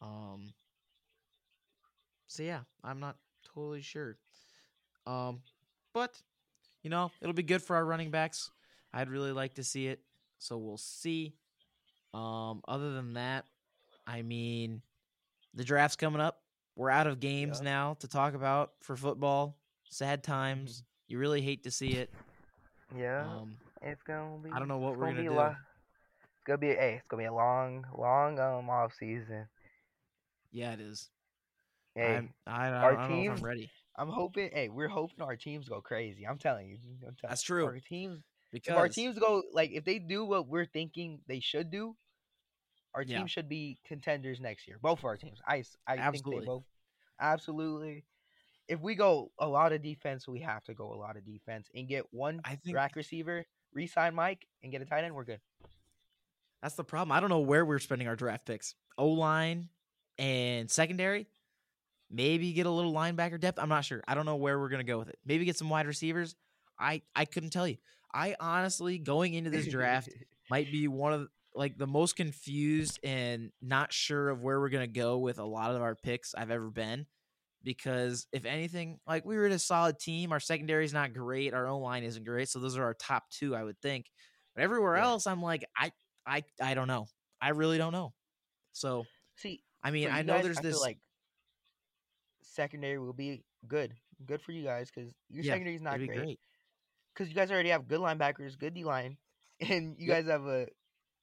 Um. 0.00 0.54
So 2.26 2.42
yeah, 2.42 2.60
I'm 2.82 3.00
not 3.00 3.16
totally 3.54 3.82
sure. 3.82 4.16
Um, 5.06 5.42
but 5.92 6.20
you 6.82 6.90
know, 6.90 7.10
it'll 7.20 7.34
be 7.34 7.42
good 7.42 7.62
for 7.62 7.76
our 7.76 7.84
running 7.84 8.10
backs. 8.10 8.50
I'd 8.92 9.10
really 9.10 9.32
like 9.32 9.54
to 9.54 9.64
see 9.64 9.88
it. 9.88 10.00
So 10.38 10.56
we'll 10.56 10.78
see. 10.78 11.34
Um, 12.12 12.62
other 12.68 12.92
than 12.92 13.14
that, 13.14 13.44
I 14.06 14.22
mean, 14.22 14.82
the 15.54 15.64
draft's 15.64 15.96
coming 15.96 16.20
up. 16.20 16.43
We're 16.76 16.90
out 16.90 17.06
of 17.06 17.20
games 17.20 17.58
Yeah. 17.60 17.64
now 17.70 17.94
to 18.00 18.08
talk 18.08 18.34
about 18.34 18.72
for 18.82 18.96
football. 18.96 19.56
Sad 19.90 20.22
times. 20.24 20.82
You 21.06 21.18
really 21.18 21.40
hate 21.42 21.62
to 21.64 21.70
see 21.70 21.92
it. 21.92 22.10
yeah, 22.96 23.26
Um, 23.28 23.56
it's 23.82 24.02
gonna 24.02 24.38
be. 24.38 24.50
I 24.50 24.58
don't 24.58 24.68
know 24.68 24.78
what 24.78 24.92
we're 24.96 25.06
gonna 25.06 25.12
gonna 25.12 25.22
be 25.22 25.28
do. 25.28 25.34
a 25.34 25.36
lot- 25.36 25.56
It's 26.36 26.44
gonna 26.44 26.58
be. 26.58 26.68
Hey, 26.68 26.94
it's 26.96 27.06
gonna 27.08 27.22
be 27.22 27.26
a 27.26 27.32
long, 27.32 27.86
long 27.96 28.38
um 28.38 28.68
off 28.70 28.94
season. 28.94 29.48
yeah, 30.50 30.72
it 30.72 30.80
is. 30.80 31.10
Hey, 31.94 32.16
I'm, 32.16 32.34
I, 32.46 32.66
I, 32.66 32.70
our 32.70 32.92
don't- 32.92 33.00
I 33.00 33.08
don't 33.08 33.10
know 33.10 33.16
if 33.16 33.22
teams- 33.28 33.40
I'm 33.40 33.46
ready 33.46 33.70
I'm 33.96 34.08
hoping. 34.08 34.50
Hey, 34.52 34.68
we're 34.68 34.88
hoping 34.88 35.22
our 35.22 35.36
teams 35.36 35.68
go 35.68 35.80
crazy. 35.80 36.26
I'm 36.26 36.38
telling 36.38 36.68
you. 36.68 36.78
I'm 37.06 37.14
telling 37.14 37.16
That's 37.30 37.42
true. 37.42 37.64
Our 37.66 37.78
teams. 37.78 38.24
because 38.50 38.72
If 38.72 38.76
our 38.78 38.88
teams 38.88 39.16
go 39.18 39.42
like 39.52 39.70
if 39.70 39.84
they 39.84 40.00
do 40.00 40.24
what 40.24 40.48
we're 40.48 40.66
thinking 40.66 41.20
they 41.28 41.38
should 41.40 41.70
do, 41.70 41.96
our 42.94 43.02
Yeah. 43.02 43.18
team 43.18 43.26
should 43.26 43.48
be 43.48 43.78
contenders 43.84 44.40
next 44.40 44.66
year. 44.68 44.78
Both 44.80 45.00
of 45.00 45.04
our 45.06 45.16
teams. 45.16 45.40
I, 45.46 45.56
think 45.56 45.66
Absolutely. 45.88 46.40
they 46.40 46.46
both. 46.46 46.64
Absolutely. 47.20 48.04
If 48.68 48.80
we 48.80 48.94
go 48.94 49.30
a 49.38 49.46
lot 49.48 49.72
of 49.72 49.82
defense, 49.82 50.26
we 50.26 50.40
have 50.40 50.64
to 50.64 50.74
go 50.74 50.92
a 50.92 50.96
lot 50.96 51.16
of 51.16 51.24
defense 51.24 51.68
and 51.74 51.86
get 51.88 52.04
one 52.12 52.40
I 52.44 52.56
think 52.56 52.76
rack 52.76 52.96
receiver, 52.96 53.44
re-sign 53.72 54.14
Mike, 54.14 54.46
and 54.62 54.72
get 54.72 54.80
a 54.80 54.84
tight 54.86 55.04
end. 55.04 55.14
We're 55.14 55.24
good. 55.24 55.40
That's 56.62 56.74
the 56.76 56.84
problem. 56.84 57.12
I 57.12 57.20
don't 57.20 57.28
know 57.28 57.40
where 57.40 57.64
we're 57.64 57.78
spending 57.78 58.08
our 58.08 58.16
draft 58.16 58.46
picks. 58.46 58.74
O 58.96 59.08
line 59.08 59.68
and 60.18 60.70
secondary. 60.70 61.26
Maybe 62.10 62.52
get 62.52 62.66
a 62.66 62.70
little 62.70 62.92
linebacker 62.92 63.40
depth. 63.40 63.58
I'm 63.58 63.68
not 63.68 63.84
sure. 63.84 64.02
I 64.06 64.14
don't 64.14 64.24
know 64.26 64.36
where 64.36 64.58
we're 64.58 64.68
gonna 64.68 64.84
go 64.84 64.98
with 64.98 65.08
it. 65.08 65.18
Maybe 65.26 65.44
get 65.44 65.56
some 65.56 65.68
wide 65.68 65.86
receivers. 65.86 66.36
I 66.78 67.02
I 67.14 67.24
couldn't 67.24 67.50
tell 67.50 67.66
you. 67.68 67.76
I 68.12 68.36
honestly 68.38 68.98
going 68.98 69.34
into 69.34 69.50
this 69.50 69.66
draft 69.66 70.08
might 70.50 70.70
be 70.70 70.86
one 70.88 71.12
of 71.12 71.20
the- 71.22 71.28
like 71.54 71.76
the 71.78 71.86
most 71.86 72.16
confused 72.16 72.98
and 73.02 73.50
not 73.62 73.92
sure 73.92 74.28
of 74.30 74.42
where 74.42 74.60
we're 74.60 74.70
gonna 74.70 74.86
go 74.86 75.18
with 75.18 75.38
a 75.38 75.44
lot 75.44 75.74
of 75.74 75.82
our 75.82 75.94
picks 75.94 76.34
I've 76.34 76.50
ever 76.50 76.70
been. 76.70 77.06
Because 77.62 78.26
if 78.32 78.44
anything, 78.44 78.98
like 79.06 79.24
we 79.24 79.36
were 79.36 79.46
in 79.46 79.52
a 79.52 79.58
solid 79.58 79.98
team, 79.98 80.32
our 80.32 80.40
secondary 80.40 80.84
is 80.84 80.92
not 80.92 81.12
great, 81.14 81.54
our 81.54 81.66
own 81.66 81.82
line 81.82 82.04
isn't 82.04 82.24
great, 82.24 82.48
so 82.48 82.58
those 82.60 82.76
are 82.76 82.84
our 82.84 82.94
top 82.94 83.24
two, 83.30 83.54
I 83.54 83.62
would 83.64 83.80
think. 83.80 84.06
But 84.54 84.64
everywhere 84.64 84.96
Yeah. 84.96 85.10
else, 85.10 85.26
I'm 85.26 85.42
like, 85.42 85.64
I, 85.76 85.92
I, 86.26 86.42
I 86.60 86.74
don't 86.74 86.88
know. 86.88 87.08
I 87.40 87.50
really 87.50 87.78
don't 87.78 87.92
know. 87.92 88.12
So 88.72 89.08
See, 89.36 89.62
I 89.82 89.90
mean, 89.90 90.08
I 90.10 90.22
know 90.22 90.38
guys, 90.38 90.42
there's 90.42 90.58
I 90.58 90.62
this. 90.62 90.80
like 90.80 90.98
secondary 92.42 92.98
will 92.98 93.12
be 93.12 93.42
good, 93.66 93.94
good 94.26 94.40
for 94.42 94.52
you 94.52 94.62
guys 94.64 94.90
because 94.94 95.12
your 95.28 95.42
yeah, 95.42 95.58
secondary 95.58 95.74
is 95.76 95.82
not 95.82 96.04
great. 96.04 96.26
great. 96.26 96.38
because 97.14 97.28
you 97.28 97.34
guys 97.34 97.50
already 97.50 97.70
have 97.70 97.88
good 97.88 98.00
linebackers, 98.00 98.58
good 98.58 98.74
D 98.74 98.84
line, 98.84 99.16
and 99.60 99.96
you 99.98 100.06
Yep. 100.06 100.08
guys 100.08 100.26
have 100.26 100.46
a 100.46 100.66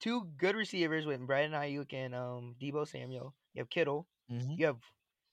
two 0.01 0.27
good 0.37 0.55
receivers 0.55 1.05
with 1.05 1.25
Brandon 1.25 1.59
Aiyuk 1.59 1.93
and 1.93 2.13
um 2.15 2.55
Deebo 2.61 2.87
Samuel. 2.87 3.33
You 3.53 3.61
have 3.61 3.69
Kittle. 3.69 4.07
Mhm. 4.31 4.57
You 4.57 4.65
have 4.67 4.77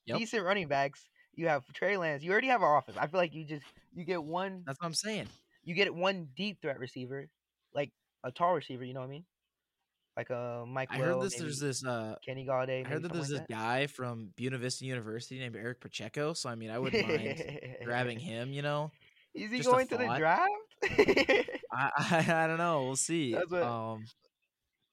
Yep. 0.05 0.17
decent 0.19 0.43
running 0.43 0.67
backs. 0.67 1.07
You 1.35 1.47
have 1.47 1.63
Trey 1.73 1.97
Lance. 1.97 2.23
You 2.23 2.31
already 2.31 2.47
have 2.47 2.63
our 2.63 2.77
offense. 2.77 2.97
I 2.97 3.07
feel 3.07 3.19
like 3.19 3.33
you 3.33 3.45
just 3.45 3.65
you 3.93 4.03
get 4.05 4.23
one 4.23 4.63
That's 4.65 4.79
what 4.79 4.87
I'm 4.87 4.93
saying. 4.93 5.27
you 5.63 5.75
get 5.75 5.93
one 5.93 6.29
deep 6.35 6.61
threat 6.61 6.79
receiver, 6.79 7.27
like 7.73 7.91
a 8.23 8.31
tall 8.31 8.53
receiver. 8.55 8.83
You 8.83 8.93
know 8.93 9.01
what 9.01 9.07
I 9.07 9.09
mean? 9.09 9.25
Like 10.17 10.29
a 10.31 10.65
Mike. 10.67 10.89
I 10.91 10.97
Will, 10.99 11.05
heard 11.05 11.21
this. 11.21 11.33
maybe 11.33 11.43
There's 11.43 11.59
this. 11.59 11.85
Uh, 11.85 12.15
Kenny 12.25 12.45
Golladay. 12.45 12.85
I 12.85 12.89
heard 12.89 13.03
that 13.03 13.13
there's 13.13 13.29
this 13.29 13.37
something 13.37 13.55
guy 13.55 13.87
from 13.87 14.33
Buena 14.35 14.57
Vista 14.57 14.83
University 14.83 15.39
named 15.39 15.55
Eric 15.55 15.79
Pacheco. 15.79 16.33
So 16.33 16.49
I 16.49 16.55
mean, 16.55 16.71
I 16.71 16.79
wouldn't 16.79 17.07
mind 17.07 17.77
grabbing 17.85 18.19
him. 18.31 18.51
You 18.51 18.61
know, 18.63 18.91
Is 19.33 19.51
he 19.51 19.57
just 19.57 19.69
going 19.69 19.87
to 19.87 19.97
the 19.97 20.13
draft? 20.17 20.49
I, 20.83 21.45
I 21.71 22.25
I 22.43 22.47
don't 22.47 22.57
know. 22.57 22.83
We'll 22.85 22.95
see. 22.95 23.33
That's 23.33 23.49
what- 23.51 23.63
um, 23.63 24.05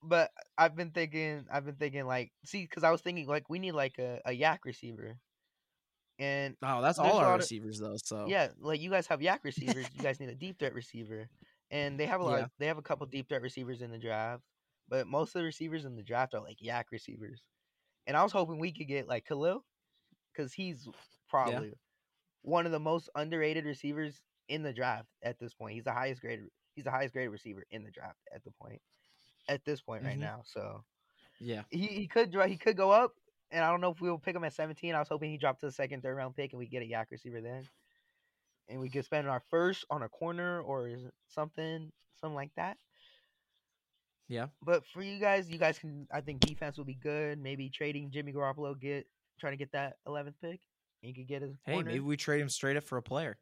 but 0.02 0.30
I've 0.56 0.76
been 0.76 0.90
thinking, 0.90 1.46
I've 1.52 1.64
been 1.64 1.76
thinking 1.76 2.06
like, 2.06 2.32
see, 2.44 2.62
because 2.62 2.84
I 2.84 2.90
was 2.90 3.00
thinking 3.00 3.26
like 3.26 3.48
we 3.48 3.58
need 3.58 3.72
like 3.72 3.98
a, 3.98 4.20
a 4.26 4.30
YAC 4.30 4.58
receiver, 4.64 5.16
and 6.18 6.56
oh, 6.62 6.82
that's 6.82 6.98
all 6.98 7.18
our 7.18 7.24
lot 7.24 7.34
of- 7.34 7.40
receivers 7.40 7.78
though. 7.78 7.96
So 8.02 8.26
yeah, 8.28 8.48
like 8.60 8.80
you 8.80 8.90
guys 8.90 9.06
have 9.08 9.20
YAC 9.20 9.38
receivers, 9.44 9.86
you 9.94 10.02
guys 10.02 10.20
need 10.20 10.28
a 10.28 10.34
deep 10.34 10.58
threat 10.58 10.74
receiver, 10.74 11.28
and 11.70 11.98
they 11.98 12.06
have 12.06 12.20
a 12.20 12.24
lot. 12.24 12.36
Yeah. 12.36 12.44
Of, 12.44 12.50
they 12.58 12.66
have 12.66 12.78
a 12.78 12.82
couple 12.82 13.06
deep 13.06 13.28
threat 13.28 13.42
receivers 13.42 13.82
in 13.82 13.90
the 13.90 13.98
draft, 13.98 14.42
but 14.88 15.06
most 15.06 15.34
of 15.34 15.40
the 15.40 15.44
receivers 15.44 15.84
in 15.84 15.96
the 15.96 16.02
draft 16.02 16.34
are 16.34 16.40
like 16.40 16.58
YAC 16.64 16.84
receivers, 16.92 17.42
and 18.06 18.16
I 18.16 18.22
was 18.22 18.32
hoping 18.32 18.58
we 18.58 18.72
could 18.72 18.88
get 18.88 19.08
like 19.08 19.26
Khalil, 19.26 19.64
because 20.32 20.52
he's 20.52 20.86
probably 21.28 21.72
one 22.42 22.66
of 22.66 22.72
the 22.72 22.78
most 22.78 23.10
underrated 23.14 23.64
receivers 23.64 24.22
in 24.48 24.62
the 24.62 24.72
draft 24.72 25.08
at 25.22 25.38
this 25.38 25.54
point. 25.54 25.74
He's 25.74 25.84
the 25.84 25.92
highest 25.92 26.20
grade. 26.20 26.40
He's 26.74 26.84
the 26.84 26.90
highest 26.90 27.14
graded 27.14 27.32
receiver 27.32 27.64
in 27.70 27.82
the 27.82 27.90
draft 27.90 28.18
at 28.34 28.44
the 28.44 28.52
point. 28.62 28.80
At 29.48 29.64
this 29.64 29.80
point 29.80 30.02
right 30.04 30.16
Mhm. 30.16 30.20
now, 30.20 30.42
so 30.44 30.84
Yeah. 31.38 31.62
he, 31.70 31.86
he 31.86 32.06
could 32.08 32.34
he 32.48 32.56
could 32.56 32.76
go 32.76 32.90
up, 32.90 33.14
and 33.50 33.64
I 33.64 33.70
don't 33.70 33.80
know 33.80 33.90
if 33.92 34.00
we'll 34.00 34.18
pick 34.18 34.34
him 34.34 34.42
at 34.44 34.52
17. 34.52 34.94
I 34.94 34.98
was 34.98 35.08
hoping 35.08 35.30
he 35.30 35.36
dropped 35.38 35.60
to 35.60 35.66
the 35.66 35.72
second, 35.72 36.02
third 36.02 36.16
round 36.16 36.34
pick, 36.34 36.52
and 36.52 36.58
we 36.58 36.66
get 36.66 36.82
a 36.82 36.86
YAC 36.86 37.10
receiver 37.10 37.40
then, 37.40 37.68
and 38.68 38.80
we 38.80 38.90
could 38.90 39.04
spend 39.04 39.28
our 39.28 39.40
first 39.48 39.84
on 39.88 40.02
a 40.02 40.08
corner 40.08 40.60
or 40.62 40.90
something, 41.28 41.92
something 42.20 42.34
like 42.34 42.52
that. 42.56 42.76
Yeah. 44.28 44.48
But 44.62 44.84
for 44.86 45.02
you 45.02 45.20
guys, 45.20 45.48
you 45.48 45.58
guys 45.58 45.78
can. 45.78 46.08
I 46.10 46.20
think 46.20 46.40
defense 46.40 46.76
will 46.76 46.84
be 46.84 46.94
good. 46.94 47.38
Maybe 47.38 47.70
trading 47.70 48.10
Jimmy 48.10 48.32
Garoppolo, 48.32 48.78
get 48.78 49.06
trying 49.38 49.52
to 49.52 49.56
get 49.56 49.70
that 49.72 49.98
11th 50.06 50.40
pick. 50.40 50.60
And 51.02 51.08
you 51.10 51.14
could 51.14 51.28
get 51.28 51.42
his 51.42 51.54
Hey, 51.64 51.74
corner. 51.74 51.90
maybe 51.90 52.00
we 52.00 52.16
trade 52.16 52.40
him 52.40 52.48
straight 52.48 52.76
up 52.76 52.82
for 52.84 52.98
a 52.98 53.02
player. 53.02 53.38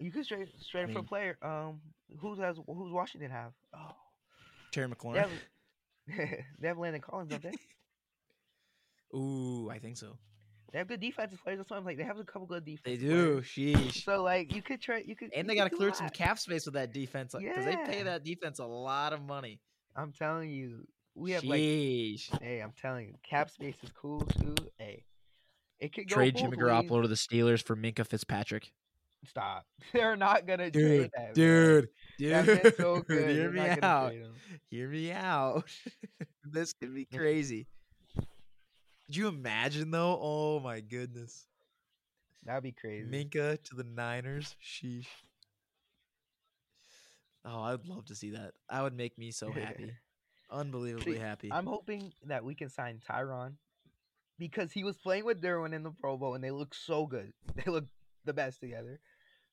you 0.00 0.10
could 0.10 0.24
straight 0.24 0.48
straight 0.60 0.84
up 0.84 0.90
for 0.92 0.98
a 0.98 1.02
player. 1.04 1.38
Um, 1.40 1.80
who's 2.18 2.38
has 2.40 2.58
who's 2.66 2.92
Washington 2.92 3.30
have? 3.30 3.54
Oh, 3.72 3.96
Terry 4.74 4.88
they 4.88 5.18
have, 5.20 5.30
they 6.60 6.68
have 6.68 6.78
Landon 6.78 7.00
Collins, 7.00 7.30
don't 7.30 7.42
they? 7.42 7.52
Ooh, 9.16 9.70
I 9.70 9.78
think 9.78 9.96
so. 9.96 10.18
They 10.72 10.78
have 10.78 10.88
good 10.88 11.00
defensive 11.00 11.38
players. 11.42 11.58
That's 11.58 11.70
why 11.70 11.76
I'm 11.76 11.84
like 11.84 11.98
they 11.98 12.02
have 12.02 12.18
a 12.18 12.24
couple 12.24 12.48
good 12.48 12.64
defenses. 12.64 13.00
They 13.00 13.08
defense. 13.08 13.54
do. 13.54 13.76
Sheesh. 13.76 14.04
So 14.04 14.24
like 14.24 14.52
you 14.52 14.60
could 14.60 14.80
try. 14.80 15.04
You 15.06 15.14
could. 15.14 15.32
And 15.32 15.48
they 15.48 15.54
got 15.54 15.70
to 15.70 15.76
clear 15.76 15.94
some 15.94 16.08
cap 16.08 16.38
space 16.40 16.66
with 16.66 16.74
that 16.74 16.92
defense 16.92 17.32
because 17.38 17.64
they 17.64 17.76
pay 17.76 18.02
that 18.02 18.24
defense 18.24 18.58
a 18.58 18.66
lot 18.66 19.12
of 19.12 19.22
money. 19.22 19.60
I'm 19.94 20.10
telling 20.10 20.50
you, 20.50 20.84
we 21.14 21.30
have 21.30 21.44
like. 21.44 21.60
Hey, 21.60 22.60
I'm 22.60 22.72
telling 22.82 23.06
you, 23.06 23.14
cap 23.28 23.50
space 23.50 23.76
is 23.84 23.90
cool 24.00 24.22
too. 24.40 24.56
Hey, 24.76 25.04
it 25.78 25.94
could 25.94 26.08
go 26.08 26.16
Trade 26.16 26.36
Jimmy. 26.36 26.56
Garoppolo 26.56 27.02
to 27.02 27.08
the 27.08 27.14
Steelers 27.14 27.64
for 27.64 27.76
Minkah 27.76 28.04
Fitzpatrick. 28.04 28.72
Stop. 29.26 29.64
They're 29.92 30.16
not 30.16 30.46
gonna 30.46 30.70
trade 30.70 30.72
Dude, 30.72 31.10
that. 31.16 31.34
bro. 31.34 31.34
dude, 31.34 31.88
That 32.20 32.46
dude. 32.62 32.76
so 32.76 33.00
good. 33.08 33.30
Hear 33.30 33.50
me 33.50 33.60
out. 33.82 34.12
Hear 34.70 34.88
me 34.88 35.12
out. 35.12 35.64
this 36.44 36.72
could 36.72 36.94
be 36.94 37.04
crazy. 37.06 37.66
Could 39.06 39.16
you 39.16 39.28
imagine 39.28 39.90
though? 39.90 40.18
Oh 40.20 40.60
my 40.60 40.80
goodness. 40.80 41.46
That'd 42.44 42.62
be 42.62 42.72
crazy. 42.72 43.08
Minkah 43.10 43.62
to 43.64 43.74
the 43.76 43.84
Niners. 43.84 44.54
Sheesh. 44.62 45.06
Oh, 47.44 47.62
I'd 47.62 47.86
love 47.86 48.06
to 48.06 48.14
see 48.14 48.30
that. 48.30 48.52
That 48.70 48.82
would 48.82 48.96
make 48.96 49.18
me 49.18 49.30
so 49.30 49.50
happy. 49.52 49.90
Unbelievably 50.50 51.18
happy. 51.18 51.50
I'm 51.52 51.66
hoping 51.66 52.12
that 52.26 52.44
we 52.44 52.54
can 52.54 52.68
sign 52.68 53.00
Tyrann 53.08 53.54
because 54.38 54.72
he 54.72 54.84
was 54.84 54.96
playing 54.96 55.24
with 55.24 55.40
Derwin 55.42 55.72
in 55.74 55.82
the 55.82 55.90
Pro 55.90 56.16
Bowl 56.16 56.34
and 56.34 56.42
they 56.44 56.50
look 56.50 56.74
so 56.74 57.06
good. 57.06 57.32
They 57.54 57.70
look 57.70 57.84
the 58.24 58.32
best 58.32 58.60
together. 58.60 59.00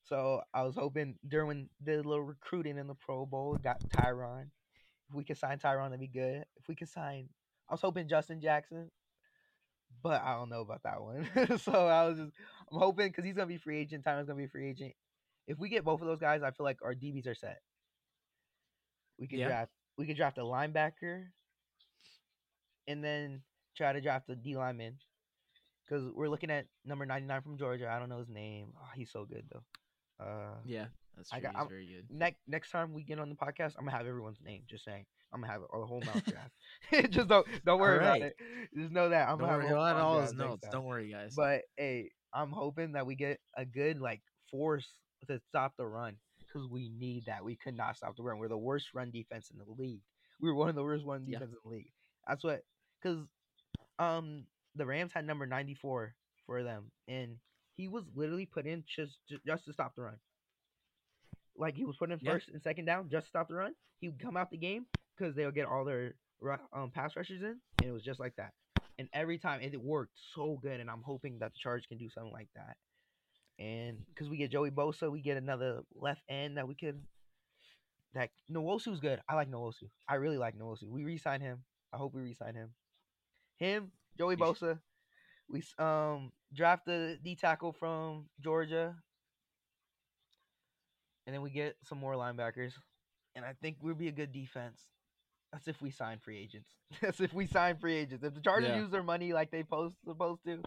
So 0.04 0.42
I 0.52 0.62
was 0.62 0.74
hoping 0.74 1.16
Derwin 1.28 1.68
did 1.82 2.04
a 2.04 2.08
little 2.08 2.24
recruiting 2.24 2.76
in 2.76 2.86
the 2.86 2.94
Pro 2.94 3.24
Bowl, 3.24 3.56
got 3.62 3.80
Tyrann. 3.90 4.50
If 5.08 5.14
we 5.14 5.24
could 5.24 5.38
sign 5.38 5.58
Tyrann, 5.58 5.90
that'd 5.90 6.00
be 6.00 6.08
good. 6.08 6.44
If 6.56 6.68
we 6.68 6.74
could 6.74 6.88
sign, 6.88 7.28
I 7.68 7.74
was 7.74 7.80
hoping 7.80 8.08
Justin 8.08 8.40
Jackson, 8.40 8.90
but 10.02 10.22
I 10.22 10.34
don't 10.34 10.48
know 10.50 10.60
about 10.62 10.82
that 10.82 11.00
one. 11.00 11.28
so 11.58 11.86
I 11.86 12.08
was 12.08 12.18
just, 12.18 12.32
I'm 12.70 12.78
hoping 12.78 13.08
because 13.08 13.24
he's 13.24 13.34
gonna 13.34 13.46
be 13.46 13.58
free 13.58 13.78
agent. 13.78 14.04
Tyrann's 14.04 14.26
gonna 14.26 14.40
be 14.40 14.48
free 14.48 14.70
agent. 14.70 14.92
If 15.46 15.58
we 15.58 15.68
get 15.68 15.84
both 15.84 16.00
of 16.00 16.06
those 16.06 16.20
guys, 16.20 16.42
I 16.42 16.50
feel 16.50 16.64
like 16.64 16.78
our 16.84 16.94
DBs 16.94 17.26
are 17.26 17.34
set. 17.34 17.60
We 19.18 19.28
could 19.28 19.38
Yeah. 19.38 19.46
draft. 19.48 19.72
We 19.98 20.06
could 20.06 20.16
draft 20.16 20.38
a 20.38 20.42
linebacker, 20.42 21.26
and 22.88 23.04
then 23.04 23.42
try 23.76 23.92
to 23.92 24.00
draft 24.00 24.28
a 24.30 24.36
D 24.36 24.56
lineman. 24.56 24.98
Because 25.84 26.10
we're 26.14 26.28
looking 26.28 26.50
at 26.50 26.66
number 26.84 27.04
99 27.04 27.42
from 27.42 27.58
Georgia. 27.58 27.88
I 27.90 27.98
don't 27.98 28.08
know 28.08 28.18
his 28.18 28.28
name. 28.28 28.72
Oh, 28.80 28.88
he's 28.94 29.10
so 29.10 29.24
good 29.24 29.44
though. 29.52 29.64
Uh, 30.22 30.54
yeah, 30.64 30.86
that's 31.16 31.32
I 31.32 31.40
got- 31.40 31.52
He's 31.52 31.58
I'm- 31.58 31.68
very 31.68 31.86
good. 31.86 32.06
next 32.16 32.38
next 32.46 32.70
time 32.70 32.92
we 32.92 33.02
get 33.04 33.18
on 33.18 33.28
the 33.28 33.34
podcast, 33.34 33.74
I'm 33.78 33.84
gonna 33.84 33.96
have 33.96 34.06
everyone's 34.06 34.40
name. 34.44 34.62
Just 34.68 34.84
saying, 34.84 35.04
I'm 35.32 35.40
gonna 35.40 35.52
have 35.52 35.62
it, 35.62 35.68
or 35.70 35.80
the 35.80 35.86
whole 35.86 36.00
mouth 36.00 36.24
draft. 36.24 37.10
Just 37.12 37.28
don't 37.28 37.46
don't 37.64 37.80
worry 37.80 37.98
about 37.98 38.20
it. 38.22 38.34
Just 38.76 38.92
know 38.92 39.08
that 39.08 39.28
I'm 39.28 39.38
Don't 39.38 39.48
gonna 39.48 39.52
worry, 39.58 39.62
have 39.62 39.64
a 39.64 39.68
he'll 39.68 39.76
whole 39.78 39.86
add 39.86 39.92
mock 39.94 40.04
all 40.04 40.16
draft 40.16 40.30
his 40.32 40.38
notes. 40.38 40.68
Don't 40.70 40.84
worry, 40.84 41.10
guys. 41.10 41.34
But 41.36 41.62
hey, 41.76 42.10
I'm 42.32 42.50
hoping 42.50 42.92
that 42.92 43.06
we 43.06 43.14
get 43.16 43.40
a 43.56 43.64
good 43.64 44.00
like 44.00 44.22
force 44.50 44.86
to 45.28 45.40
stop 45.48 45.72
the 45.76 45.86
run 45.86 46.16
because 46.40 46.68
we 46.68 46.90
need 46.98 47.24
that. 47.26 47.44
We 47.44 47.56
could 47.56 47.76
not 47.76 47.96
stop 47.96 48.16
the 48.16 48.22
run. 48.22 48.38
We're 48.38 48.48
the 48.48 48.58
worst 48.58 48.88
run 48.94 49.10
defense 49.10 49.50
in 49.50 49.58
the 49.58 49.64
league. 49.82 50.00
We 50.40 50.48
were 50.48 50.54
one 50.54 50.68
of 50.68 50.74
the 50.74 50.82
worst 50.82 51.04
run 51.06 51.24
Yeah. 51.26 51.38
defense 51.38 51.52
in 51.52 51.58
the 51.70 51.76
league. 51.76 51.92
That's 52.26 52.42
what 52.44 52.62
because 53.02 53.18
um 53.98 54.44
the 54.74 54.86
Rams 54.86 55.12
had 55.12 55.26
number 55.26 55.46
94 55.46 56.14
for 56.46 56.62
them, 56.62 56.90
and 57.08 57.36
he 57.76 57.88
was 57.88 58.04
literally 58.14 58.46
put 58.46 58.66
in 58.66 58.84
just 58.86 59.18
just 59.46 59.64
to 59.66 59.72
stop 59.72 59.94
the 59.96 60.02
run. 60.02 60.16
Like 61.56 61.74
he 61.74 61.84
was 61.84 61.96
put 61.96 62.10
in 62.10 62.18
Yeah. 62.22 62.32
first 62.32 62.48
and 62.48 62.62
second 62.62 62.86
down 62.86 63.08
just 63.10 63.26
to 63.26 63.28
stop 63.30 63.48
the 63.48 63.54
run. 63.54 63.74
He 64.00 64.08
would 64.08 64.18
come 64.20 64.36
out 64.36 64.50
the 64.50 64.56
game 64.56 64.86
because 65.16 65.34
they 65.34 65.44
would 65.44 65.54
get 65.54 65.66
all 65.66 65.84
their 65.84 66.14
um, 66.72 66.90
pass 66.90 67.14
rushers 67.14 67.42
in, 67.42 67.60
and 67.78 67.88
it 67.88 67.92
was 67.92 68.02
just 68.02 68.18
like 68.18 68.34
that. 68.36 68.52
And 68.98 69.08
every 69.12 69.38
time 69.38 69.60
it 69.60 69.80
worked 69.80 70.12
so 70.34 70.58
good, 70.60 70.80
and 70.80 70.90
I'm 70.90 71.02
hoping 71.02 71.38
that 71.38 71.52
the 71.52 71.58
Charge 71.58 71.86
can 71.88 71.98
do 71.98 72.08
something 72.10 72.32
like 72.32 72.48
that. 72.56 72.76
And 73.58 73.98
because 74.08 74.28
we 74.28 74.36
get 74.38 74.50
Joey 74.50 74.70
Bosa, 74.70 75.10
we 75.10 75.20
get 75.22 75.36
another 75.36 75.80
left 75.94 76.22
end 76.28 76.56
that 76.56 76.66
we 76.66 76.74
could. 76.74 77.00
That 78.14 78.30
Nwosu's 78.50 79.00
good. 79.00 79.20
I 79.28 79.34
like 79.34 79.50
Nwosu. 79.50 79.88
I 80.08 80.16
really 80.16 80.36
like 80.36 80.58
Nwosu. 80.58 80.84
We 80.88 81.04
re-sign 81.04 81.40
him. 81.40 81.64
I 81.92 81.96
hope 81.96 82.12
we 82.14 82.20
re-sign 82.22 82.54
him. 82.54 82.74
Him, 83.56 83.92
Joey 84.18 84.36
Bosa. 84.36 84.78
We 85.52 85.62
um 85.78 86.32
draft 86.54 86.86
the 86.86 87.18
D 87.22 87.36
tackle 87.36 87.72
from 87.72 88.24
Georgia, 88.40 88.96
and 91.26 91.34
then 91.34 91.42
we 91.42 91.50
get 91.50 91.76
some 91.84 91.98
more 91.98 92.14
linebackers, 92.14 92.72
and 93.36 93.44
I 93.44 93.52
think 93.60 93.76
we'll 93.82 93.94
be 93.94 94.08
a 94.08 94.12
good 94.12 94.32
defense. 94.32 94.80
That's 95.52 95.68
if 95.68 95.82
we 95.82 95.90
sign 95.90 96.18
free 96.18 96.38
agents. 96.38 96.70
That's 97.02 97.20
if 97.20 97.34
we 97.34 97.46
sign 97.46 97.76
free 97.76 97.96
agents. 97.96 98.24
If 98.24 98.34
the 98.34 98.40
Chargers 98.40 98.70
Yeah. 98.70 98.78
use 98.78 98.90
their 98.90 99.02
money 99.02 99.34
like 99.34 99.50
they 99.50 99.62
post 99.62 99.94
supposed 100.06 100.42
to, 100.46 100.62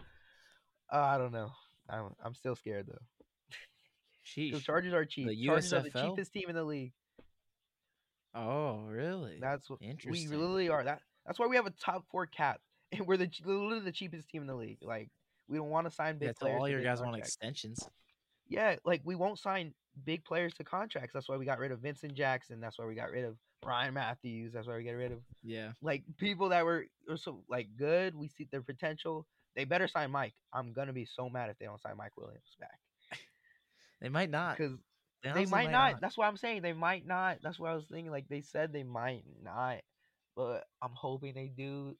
uh, 0.92 0.96
I 0.96 1.18
don't 1.18 1.32
know. 1.32 1.50
I'm 1.90 2.14
I'm 2.24 2.34
still 2.34 2.54
scared 2.54 2.86
though. 2.86 3.02
Sheesh. 4.24 4.52
The 4.52 4.60
Chargers 4.60 4.92
are 4.94 5.04
cheap. 5.04 5.26
The 5.26 5.46
Chargers 5.46 5.72
are 5.72 5.82
the 5.82 5.90
USFL? 5.90 6.10
cheapest 6.10 6.32
team 6.32 6.48
in 6.48 6.54
the 6.54 6.62
league. 6.64 6.92
Oh, 8.34 8.84
really? 8.86 9.38
That's 9.40 9.68
what 9.68 9.80
we 10.06 10.28
really 10.28 10.68
are. 10.68 10.84
That 10.84 11.00
that's 11.26 11.38
why 11.40 11.46
we 11.48 11.56
have 11.56 11.66
a 11.66 11.70
top 11.70 12.04
four 12.12 12.26
cap, 12.26 12.60
and 12.92 13.00
we're 13.06 13.16
the 13.16 13.30
literally 13.44 13.80
the 13.80 13.92
cheapest 13.92 14.28
team 14.28 14.42
in 14.42 14.48
the 14.48 14.54
league. 14.54 14.78
Like 14.82 15.08
we 15.48 15.58
don't 15.58 15.70
want 15.70 15.88
to 15.88 15.94
sign 15.94 16.18
big 16.18 16.28
yeah, 16.28 16.32
so 16.38 16.46
players. 16.46 16.58
all 16.60 16.66
to 16.66 16.72
your 16.72 16.82
guys 16.82 17.00
want 17.00 17.16
extensions. 17.16 17.88
Yeah, 18.48 18.76
like 18.84 19.02
we 19.04 19.14
won't 19.14 19.38
sign 19.38 19.74
big 20.04 20.24
players 20.24 20.54
to 20.54 20.64
contracts. 20.64 21.12
That's 21.12 21.28
why 21.28 21.36
we 21.36 21.44
got 21.44 21.58
rid 21.58 21.72
of 21.72 21.80
Vincent 21.80 22.14
Jackson. 22.14 22.60
That's 22.60 22.78
why 22.78 22.84
we 22.84 22.94
got 22.94 23.10
rid 23.10 23.24
of 23.24 23.36
Brian 23.62 23.94
Matthews. 23.94 24.52
That's 24.52 24.66
why 24.66 24.76
we 24.76 24.84
got 24.84 24.92
rid 24.92 25.12
of 25.12 25.18
Yeah. 25.42 25.72
like 25.82 26.04
people 26.18 26.50
that 26.50 26.64
were, 26.64 26.86
were 27.08 27.16
so 27.16 27.42
like 27.48 27.68
good. 27.76 28.14
We 28.14 28.28
see 28.28 28.46
their 28.50 28.62
potential. 28.62 29.26
They 29.56 29.64
better 29.64 29.88
sign 29.88 30.10
Mike. 30.10 30.34
I'm 30.52 30.72
gonna 30.72 30.92
be 30.92 31.06
so 31.06 31.28
mad 31.28 31.50
if 31.50 31.58
they 31.58 31.66
don't 31.66 31.80
sign 31.80 31.96
Mike 31.96 32.16
Williams 32.16 32.56
back 32.60 32.78
They 34.00 34.08
might 34.08 34.30
not. 34.30 34.56
because 34.56 34.76
they 35.22 35.30
honestly 35.30 35.50
might 35.50 35.70
not. 35.70 36.00
That's 36.00 36.16
what 36.16 36.26
I'm 36.26 36.36
saying. 36.36 36.62
They 36.62 36.74
might 36.74 37.06
not. 37.06 37.38
That's 37.42 37.58
what 37.58 37.70
I 37.70 37.74
was 37.74 37.86
thinking. 37.90 38.12
Like 38.12 38.28
they 38.28 38.42
said 38.42 38.72
they 38.72 38.84
might 38.84 39.24
not, 39.42 39.78
but 40.36 40.64
I'm 40.82 40.92
hoping 40.94 41.34
they 41.34 41.50
do. 41.56 41.96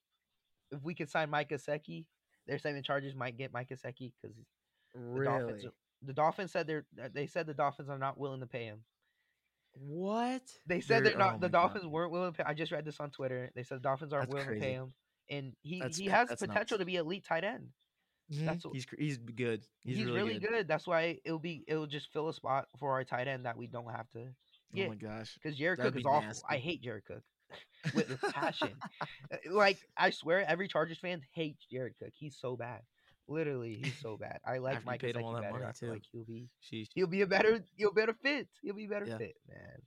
If 0.71 0.83
we 0.83 0.95
could 0.95 1.11
sign 1.11 1.31
Mike 1.31 1.51
Gesicki, 1.51 2.05
they're 2.47 2.59
saying 2.59 2.77
the 2.77 2.83
Chargers 2.83 3.15
might 3.15 3.37
get 3.37 3.53
Mike 3.53 3.69
Gesicki 3.69 4.13
because 4.21 4.37
the 4.95 5.25
Dolphins. 5.25 5.63
Really? 5.65 5.75
The 6.03 6.13
Dolphins 6.13 6.53
said 6.53 6.67
they're. 6.67 6.85
They 7.13 7.27
said 7.27 7.47
the 7.47 7.55
Dolphins 7.55 7.89
are 7.89 7.99
not 7.99 8.19
willing 8.19 8.41
to 8.41 8.47
pay 8.47 8.65
him. 8.65 8.85
What? 9.79 10.43
They 10.67 10.81
said 10.81 11.05
they're, 11.05 11.17
not. 11.19 11.35
oh 11.35 11.39
the 11.39 11.49
my 11.49 11.53
God. 11.53 11.53
Dolphins 11.53 11.87
weren't 11.87 12.11
willing 12.13 12.33
to 12.33 12.37
pay. 12.37 12.45
I 12.49 12.55
just 12.55 12.73
read 12.73 12.85
this 12.85 12.99
on 13.01 13.11
Twitter. 13.11 13.51
They 13.55 13.63
said 13.63 13.79
the 13.79 13.83
Dolphins 13.83 14.13
aren't 14.13 14.31
That's 14.31 14.45
willing 14.47 14.61
to 14.61 14.65
pay 14.67 14.73
him, 14.73 14.93
and 15.29 15.53
he 15.63 15.81
That's 15.81 15.97
he 15.99 16.07
has 16.07 16.29
potential 16.29 16.55
nuts. 16.55 16.79
to 16.79 16.85
be 16.85 16.97
elite 16.97 17.25
tight 17.25 17.45
end. 17.45 17.69
Mhm. 18.33 18.47
That's 18.47 18.65
wh- 18.65 18.73
he's 18.73 18.87
he's 18.99 19.19
good. 19.19 19.65
He's, 19.85 19.99
He's, 19.99 20.07
really, 20.07 20.19
really 20.19 20.39
good. 20.39 20.51
good. 20.51 20.69
That's 20.69 20.87
why 20.87 21.21
it'll 21.25 21.39
be 21.39 21.65
it'll 21.69 21.87
just 21.87 22.13
fill 22.13 22.29
a 22.29 22.35
spot 22.35 22.69
for 22.79 22.93
our 22.93 23.05
tight 23.05 23.29
end 23.29 23.45
that 23.47 23.57
we 23.57 23.67
don't 23.67 23.91
have 23.91 24.09
to 24.11 24.27
Oh 24.75 24.89
my 24.89 24.95
gosh. 24.97 25.35
Because 25.35 25.57
Jared 25.57 25.79
That'd 25.79 25.93
Cook 25.93 26.01
is 26.01 26.07
awful. 26.07 26.43
I 26.51 26.57
hate 26.57 26.83
Jared 26.83 27.05
Cook 27.05 27.23
with 27.95 28.11
a 28.23 28.33
passion. 28.33 28.71
Uh, 29.31 29.37
like 29.51 29.79
I 29.97 30.11
swear, 30.11 30.45
every 30.49 30.69
Chargers 30.69 30.99
fan 30.99 31.21
hates 31.33 31.65
Jared 31.71 31.95
Cook. 31.99 32.13
He's 32.15 32.37
so 32.41 32.57
bad. 32.57 32.81
Literally, 33.29 33.75
he's 33.83 33.99
so 34.01 34.17
bad. 34.21 34.39
I 34.47 34.59
like 34.59 34.85
Mike 34.85 35.01
paid 35.01 35.17
him 35.17 35.25
all 35.25 35.33
that 35.35 35.43
better. 35.43 35.59
money, 35.61 35.73
too. 35.79 35.91
like 35.91 36.03
he'll 36.13 36.25
be 36.25 36.49
Sheesh. 36.63 36.89
he'll 36.95 37.07
be 37.07 37.23
a 37.23 37.27
better 37.27 37.61
he'll 37.77 37.93
better 37.93 38.15
fit. 38.23 38.49
He'll 38.63 38.75
be 38.75 38.85
a 38.85 38.89
better 38.89 39.07
Yeah. 39.07 39.19
fit, 39.19 39.37
man. 39.49 39.83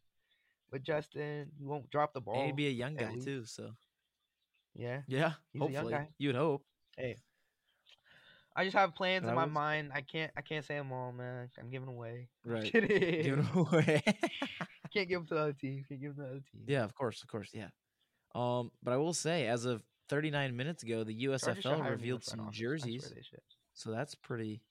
With 0.71 0.83
Justin, 0.83 1.47
he 1.57 1.65
won't 1.65 1.89
drop 1.89 2.13
the 2.13 2.21
ball. 2.21 2.35
And 2.35 2.45
he'd 2.47 2.55
be 2.55 2.67
a 2.67 2.71
young 2.71 2.95
guy 2.95 3.11
least. 3.13 3.25
too. 3.27 3.45
So 3.45 3.71
Yeah. 4.75 5.01
yeah, 5.07 5.33
He's 5.53 5.61
hopefully 5.61 5.93
guy. 5.93 6.09
you 6.17 6.29
would 6.29 6.35
hope. 6.35 6.63
I 8.55 8.63
just 8.65 8.75
have 8.75 8.93
plans 8.95 9.23
But 9.23 9.29
in 9.29 9.35
my 9.35 9.45
was- 9.45 9.53
mind. 9.53 9.91
I 9.93 10.01
can't 10.01 10.31
I 10.37 10.41
can't 10.41 10.65
say 10.65 10.75
them 10.75 10.91
all, 10.91 11.11
man. 11.11 11.49
I'm 11.59 11.69
giving 11.69 11.87
away. 11.87 12.27
Right. 12.45 12.71
Kidding. 12.71 12.89
Give 13.23 13.39
it 13.39 13.45
away. 13.55 14.03
Can't 14.93 15.07
give 15.07 15.19
them 15.19 15.27
to 15.27 15.33
the 15.35 15.39
other 15.41 15.53
teams. 15.53 15.85
Can't 15.87 16.01
give 16.01 16.15
them 16.15 16.25
to 16.25 16.29
the 16.29 16.35
other 16.37 16.43
teams. 16.51 16.63
yeah, 16.67 16.83
of 16.83 16.95
course, 16.95 17.21
of 17.21 17.29
course, 17.29 17.51
yeah. 17.53 17.67
Um, 18.33 18.71
but 18.81 18.91
I 18.91 18.97
will 18.97 19.13
say, 19.13 19.45
as 19.47 19.65
of 19.65 19.83
39 20.09 20.55
minutes 20.57 20.81
ago, 20.81 21.03
the 21.03 21.13
Chargers 21.13 21.61
should 21.61 21.65
hire 21.65 21.67
USFL 21.67 21.71
me 21.71 21.77
in 21.77 21.83
the 21.85 21.91
revealed 21.91 22.23
some 22.23 22.39
office. 22.41 22.57
Jerseys, 22.57 23.13
so 23.75 23.91
that's 23.91 24.15
pretty, 24.15 24.61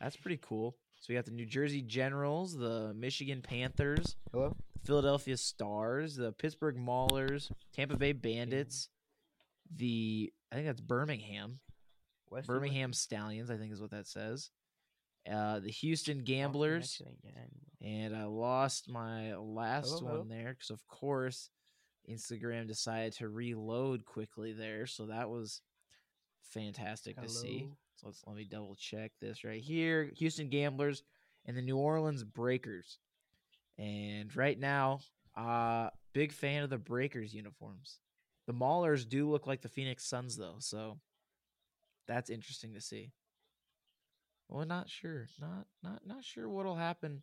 that's 0.00 0.16
pretty 0.16 0.38
cool. 0.42 0.76
So 1.00 1.06
we 1.10 1.14
got 1.14 1.26
the 1.26 1.30
New 1.30 1.44
Jersey 1.44 1.82
Generals, 1.82 2.56
the 2.56 2.94
Michigan 2.96 3.42
Panthers, 3.42 4.16
Hello. 4.32 4.56
Philadelphia 4.86 5.36
Stars, 5.36 6.16
the 6.16 6.32
Pittsburgh 6.32 6.76
Maulers, 6.78 7.50
Tampa 7.74 7.98
Bay 7.98 8.12
Bandits, 8.12 8.88
the 9.74 10.32
I 10.50 10.54
think 10.54 10.66
that's 10.68 10.80
Birmingham, 10.80 11.60
West 12.30 12.46
Birmingham 12.46 12.92
Stallions, 12.92 13.50
I 13.50 13.56
think 13.56 13.72
is 13.72 13.80
what 13.80 13.90
that 13.90 14.06
says. 14.06 14.50
Uh, 15.30 15.58
the 15.60 15.70
Houston 15.70 16.22
Gamblers, 16.22 17.02
and 17.82 18.16
I 18.16 18.24
lost 18.24 18.88
my 18.88 19.34
last 19.36 19.88
Hello, 19.88 20.04
one 20.04 20.12
hello? 20.12 20.26
there 20.28 20.50
because, 20.52 20.70
of 20.70 20.86
course, 20.86 21.50
Instagram 22.08 22.68
decided 22.68 23.12
to 23.14 23.28
reload 23.28 24.04
quickly 24.04 24.52
there. 24.52 24.86
So 24.86 25.06
that 25.06 25.28
was 25.28 25.62
fantastic 26.52 27.20
to 27.20 27.28
see. 27.28 27.68
So 27.96 28.06
let's 28.06 28.22
let 28.26 28.36
me 28.36 28.44
double 28.44 28.76
check 28.76 29.12
this 29.20 29.42
right 29.42 29.60
here. 29.60 30.10
Houston 30.16 30.48
Gamblers 30.48 31.02
and 31.44 31.56
the 31.56 31.62
New 31.62 31.76
Orleans 31.76 32.22
Breakers. 32.22 32.98
And 33.78 34.34
right 34.36 34.58
now, 34.58 35.00
uh 35.36 35.90
big 36.12 36.32
fan 36.32 36.62
of 36.62 36.70
the 36.70 36.78
Breakers 36.78 37.34
uniforms. 37.34 37.98
The 38.46 38.54
Maulers 38.54 39.08
do 39.08 39.28
look 39.28 39.46
like 39.46 39.60
the 39.60 39.68
Phoenix 39.68 40.04
Suns 40.06 40.36
though, 40.36 40.56
so 40.60 40.98
that's 42.06 42.30
interesting 42.30 42.74
to 42.74 42.80
see. 42.80 43.12
Well, 44.48 44.64
not 44.66 44.88
sure. 44.88 45.26
Not 45.40 45.66
not 45.82 46.06
not 46.06 46.24
sure 46.24 46.48
what'll 46.48 46.76
happen 46.76 47.22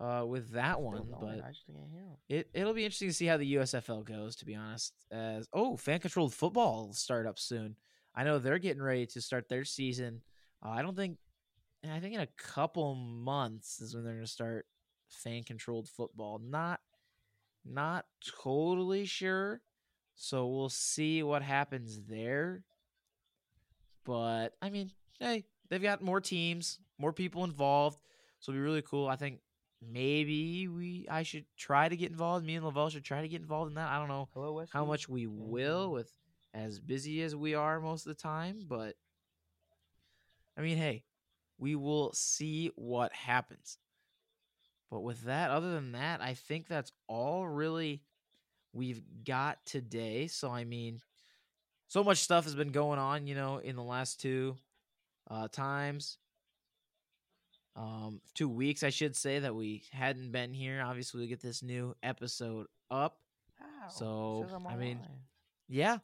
uh 0.00 0.24
with 0.26 0.52
that 0.52 0.80
one, 0.80 1.08
but 1.20 1.42
I 1.44 1.48
just 1.50 1.66
can't 1.66 1.78
hear 1.90 2.02
'em. 2.02 2.16
it 2.28 2.50
it'll 2.54 2.72
be 2.74 2.84
interesting 2.84 3.08
to 3.08 3.14
see 3.14 3.26
how 3.26 3.36
the 3.36 3.54
USFL 3.54 4.04
goes. 4.04 4.36
To 4.36 4.44
be 4.46 4.54
honest, 4.54 4.94
as 5.10 5.48
oh, 5.52 5.76
fan 5.76 6.00
controlled 6.00 6.34
football 6.34 6.86
will 6.86 6.94
start 6.94 7.26
up 7.26 7.38
soon. 7.38 7.76
I 8.14 8.24
know 8.24 8.38
they're 8.38 8.58
getting 8.58 8.82
ready 8.82 9.06
to 9.06 9.20
start 9.20 9.48
their 9.48 9.64
season. 9.64 10.22
Uh, 10.64 10.70
I 10.70 10.82
don't 10.82 10.96
think. 10.96 11.18
I 11.88 11.98
think 12.00 12.14
in 12.14 12.20
a 12.20 12.28
couple 12.36 12.94
months 12.94 13.80
is 13.80 13.94
when 13.94 14.04
they're 14.04 14.12
going 14.14 14.26
to 14.26 14.30
start 14.30 14.66
fan 15.08 15.44
controlled 15.44 15.88
football. 15.88 16.38
Not 16.38 16.80
not 17.64 18.06
totally 18.42 19.06
sure. 19.06 19.62
So 20.14 20.46
we'll 20.48 20.68
see 20.68 21.22
what 21.22 21.42
happens 21.42 22.00
there. 22.06 22.64
But 24.04 24.54
I 24.62 24.70
mean, 24.70 24.90
hey, 25.18 25.44
they've 25.68 25.82
got 25.82 26.02
more 26.02 26.20
teams, 26.20 26.78
more 26.98 27.12
people 27.12 27.44
involved. 27.44 27.98
So 28.40 28.52
it'll 28.52 28.58
be 28.58 28.62
really 28.62 28.82
cool. 28.82 29.06
I 29.06 29.16
think 29.16 29.40
maybe 29.82 30.68
we 30.68 31.06
I 31.10 31.22
should 31.22 31.44
try 31.56 31.88
to 31.88 31.96
get 31.96 32.10
involved. 32.10 32.44
Me 32.44 32.56
and 32.56 32.64
Lavelle 32.64 32.90
should 32.90 33.04
try 33.04 33.22
to 33.22 33.28
get 33.28 33.40
involved 33.40 33.70
in 33.70 33.74
that. 33.74 33.90
I 33.90 33.98
don't 33.98 34.08
know 34.08 34.28
Hello, 34.32 34.64
how 34.72 34.84
much 34.84 35.08
we 35.08 35.26
will 35.26 35.90
with 35.90 36.12
as 36.52 36.80
busy 36.80 37.22
as 37.22 37.36
we 37.36 37.54
are 37.54 37.80
most 37.80 38.06
of 38.06 38.16
the 38.16 38.20
time, 38.20 38.64
but 38.68 38.96
I 40.58 40.62
mean, 40.62 40.76
hey, 40.76 41.04
we 41.58 41.76
will 41.76 42.12
see 42.12 42.70
what 42.74 43.12
happens. 43.12 43.78
But 44.90 45.00
with 45.00 45.22
that, 45.22 45.50
other 45.50 45.72
than 45.72 45.92
that, 45.92 46.20
I 46.20 46.34
think 46.34 46.66
that's 46.66 46.92
all 47.06 47.46
really 47.46 48.02
we've 48.72 49.02
got 49.24 49.64
today. 49.64 50.26
So 50.26 50.50
I 50.50 50.64
mean, 50.64 51.00
so 51.90 52.04
much 52.04 52.18
stuff 52.18 52.44
has 52.44 52.54
been 52.54 52.70
going 52.70 53.00
on, 53.00 53.26
you 53.26 53.34
know, 53.34 53.58
in 53.58 53.74
the 53.74 53.82
last 53.82 54.20
two 54.20 54.56
uh 55.28 55.48
times. 55.48 56.18
Um 57.76 58.20
two 58.34 58.48
weeks 58.48 58.82
I 58.84 58.90
should 58.90 59.16
say 59.16 59.40
that 59.40 59.54
we 59.54 59.82
hadn't 59.92 60.30
been 60.30 60.54
here. 60.54 60.82
Obviously 60.86 61.20
we 61.20 61.26
get 61.26 61.40
this 61.40 61.62
new 61.64 61.94
episode 62.02 62.68
up. 62.90 63.18
It 63.60 63.92
So, 63.92 64.46
I'm 64.54 64.78
mean. 64.78 64.98
Yeah. 65.68 65.98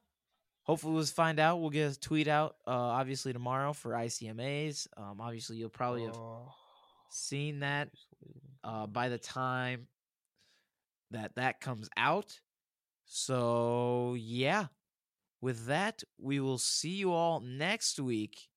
Hopefully 0.64 0.94
we'll 0.94 1.04
find 1.04 1.38
out. 1.38 1.60
We'll 1.60 1.70
get 1.70 1.92
a 1.96 2.00
tweet 2.00 2.26
out 2.26 2.56
uh 2.66 2.70
obviously 2.70 3.32
tomorrow 3.32 3.72
for 3.72 3.92
ICMAs. 3.92 4.88
Um 4.96 5.20
obviously 5.20 5.56
you'll 5.56 5.70
probably 5.70 6.02
have 6.04 6.16
Oh, 6.16 6.52
seen 7.10 7.60
that 7.60 7.90
uh 8.64 8.86
by 8.88 9.08
the 9.08 9.18
time 9.18 9.86
that 11.12 11.36
that 11.36 11.60
comes 11.60 11.88
out. 11.96 12.40
So, 13.04 14.16
yeah. 14.18 14.66
With 15.40 15.66
that, 15.66 16.02
we 16.18 16.40
will 16.40 16.58
see 16.58 16.90
you 16.90 17.12
all 17.12 17.40
next 17.40 18.00
week 18.00 18.48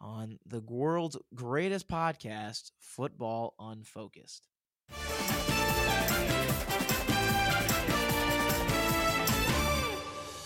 on 0.00 0.38
the 0.44 0.60
world's 0.60 1.16
greatest 1.34 1.88
podcast, 1.88 2.72
Football 2.80 3.54
Unfocused. 3.58 4.48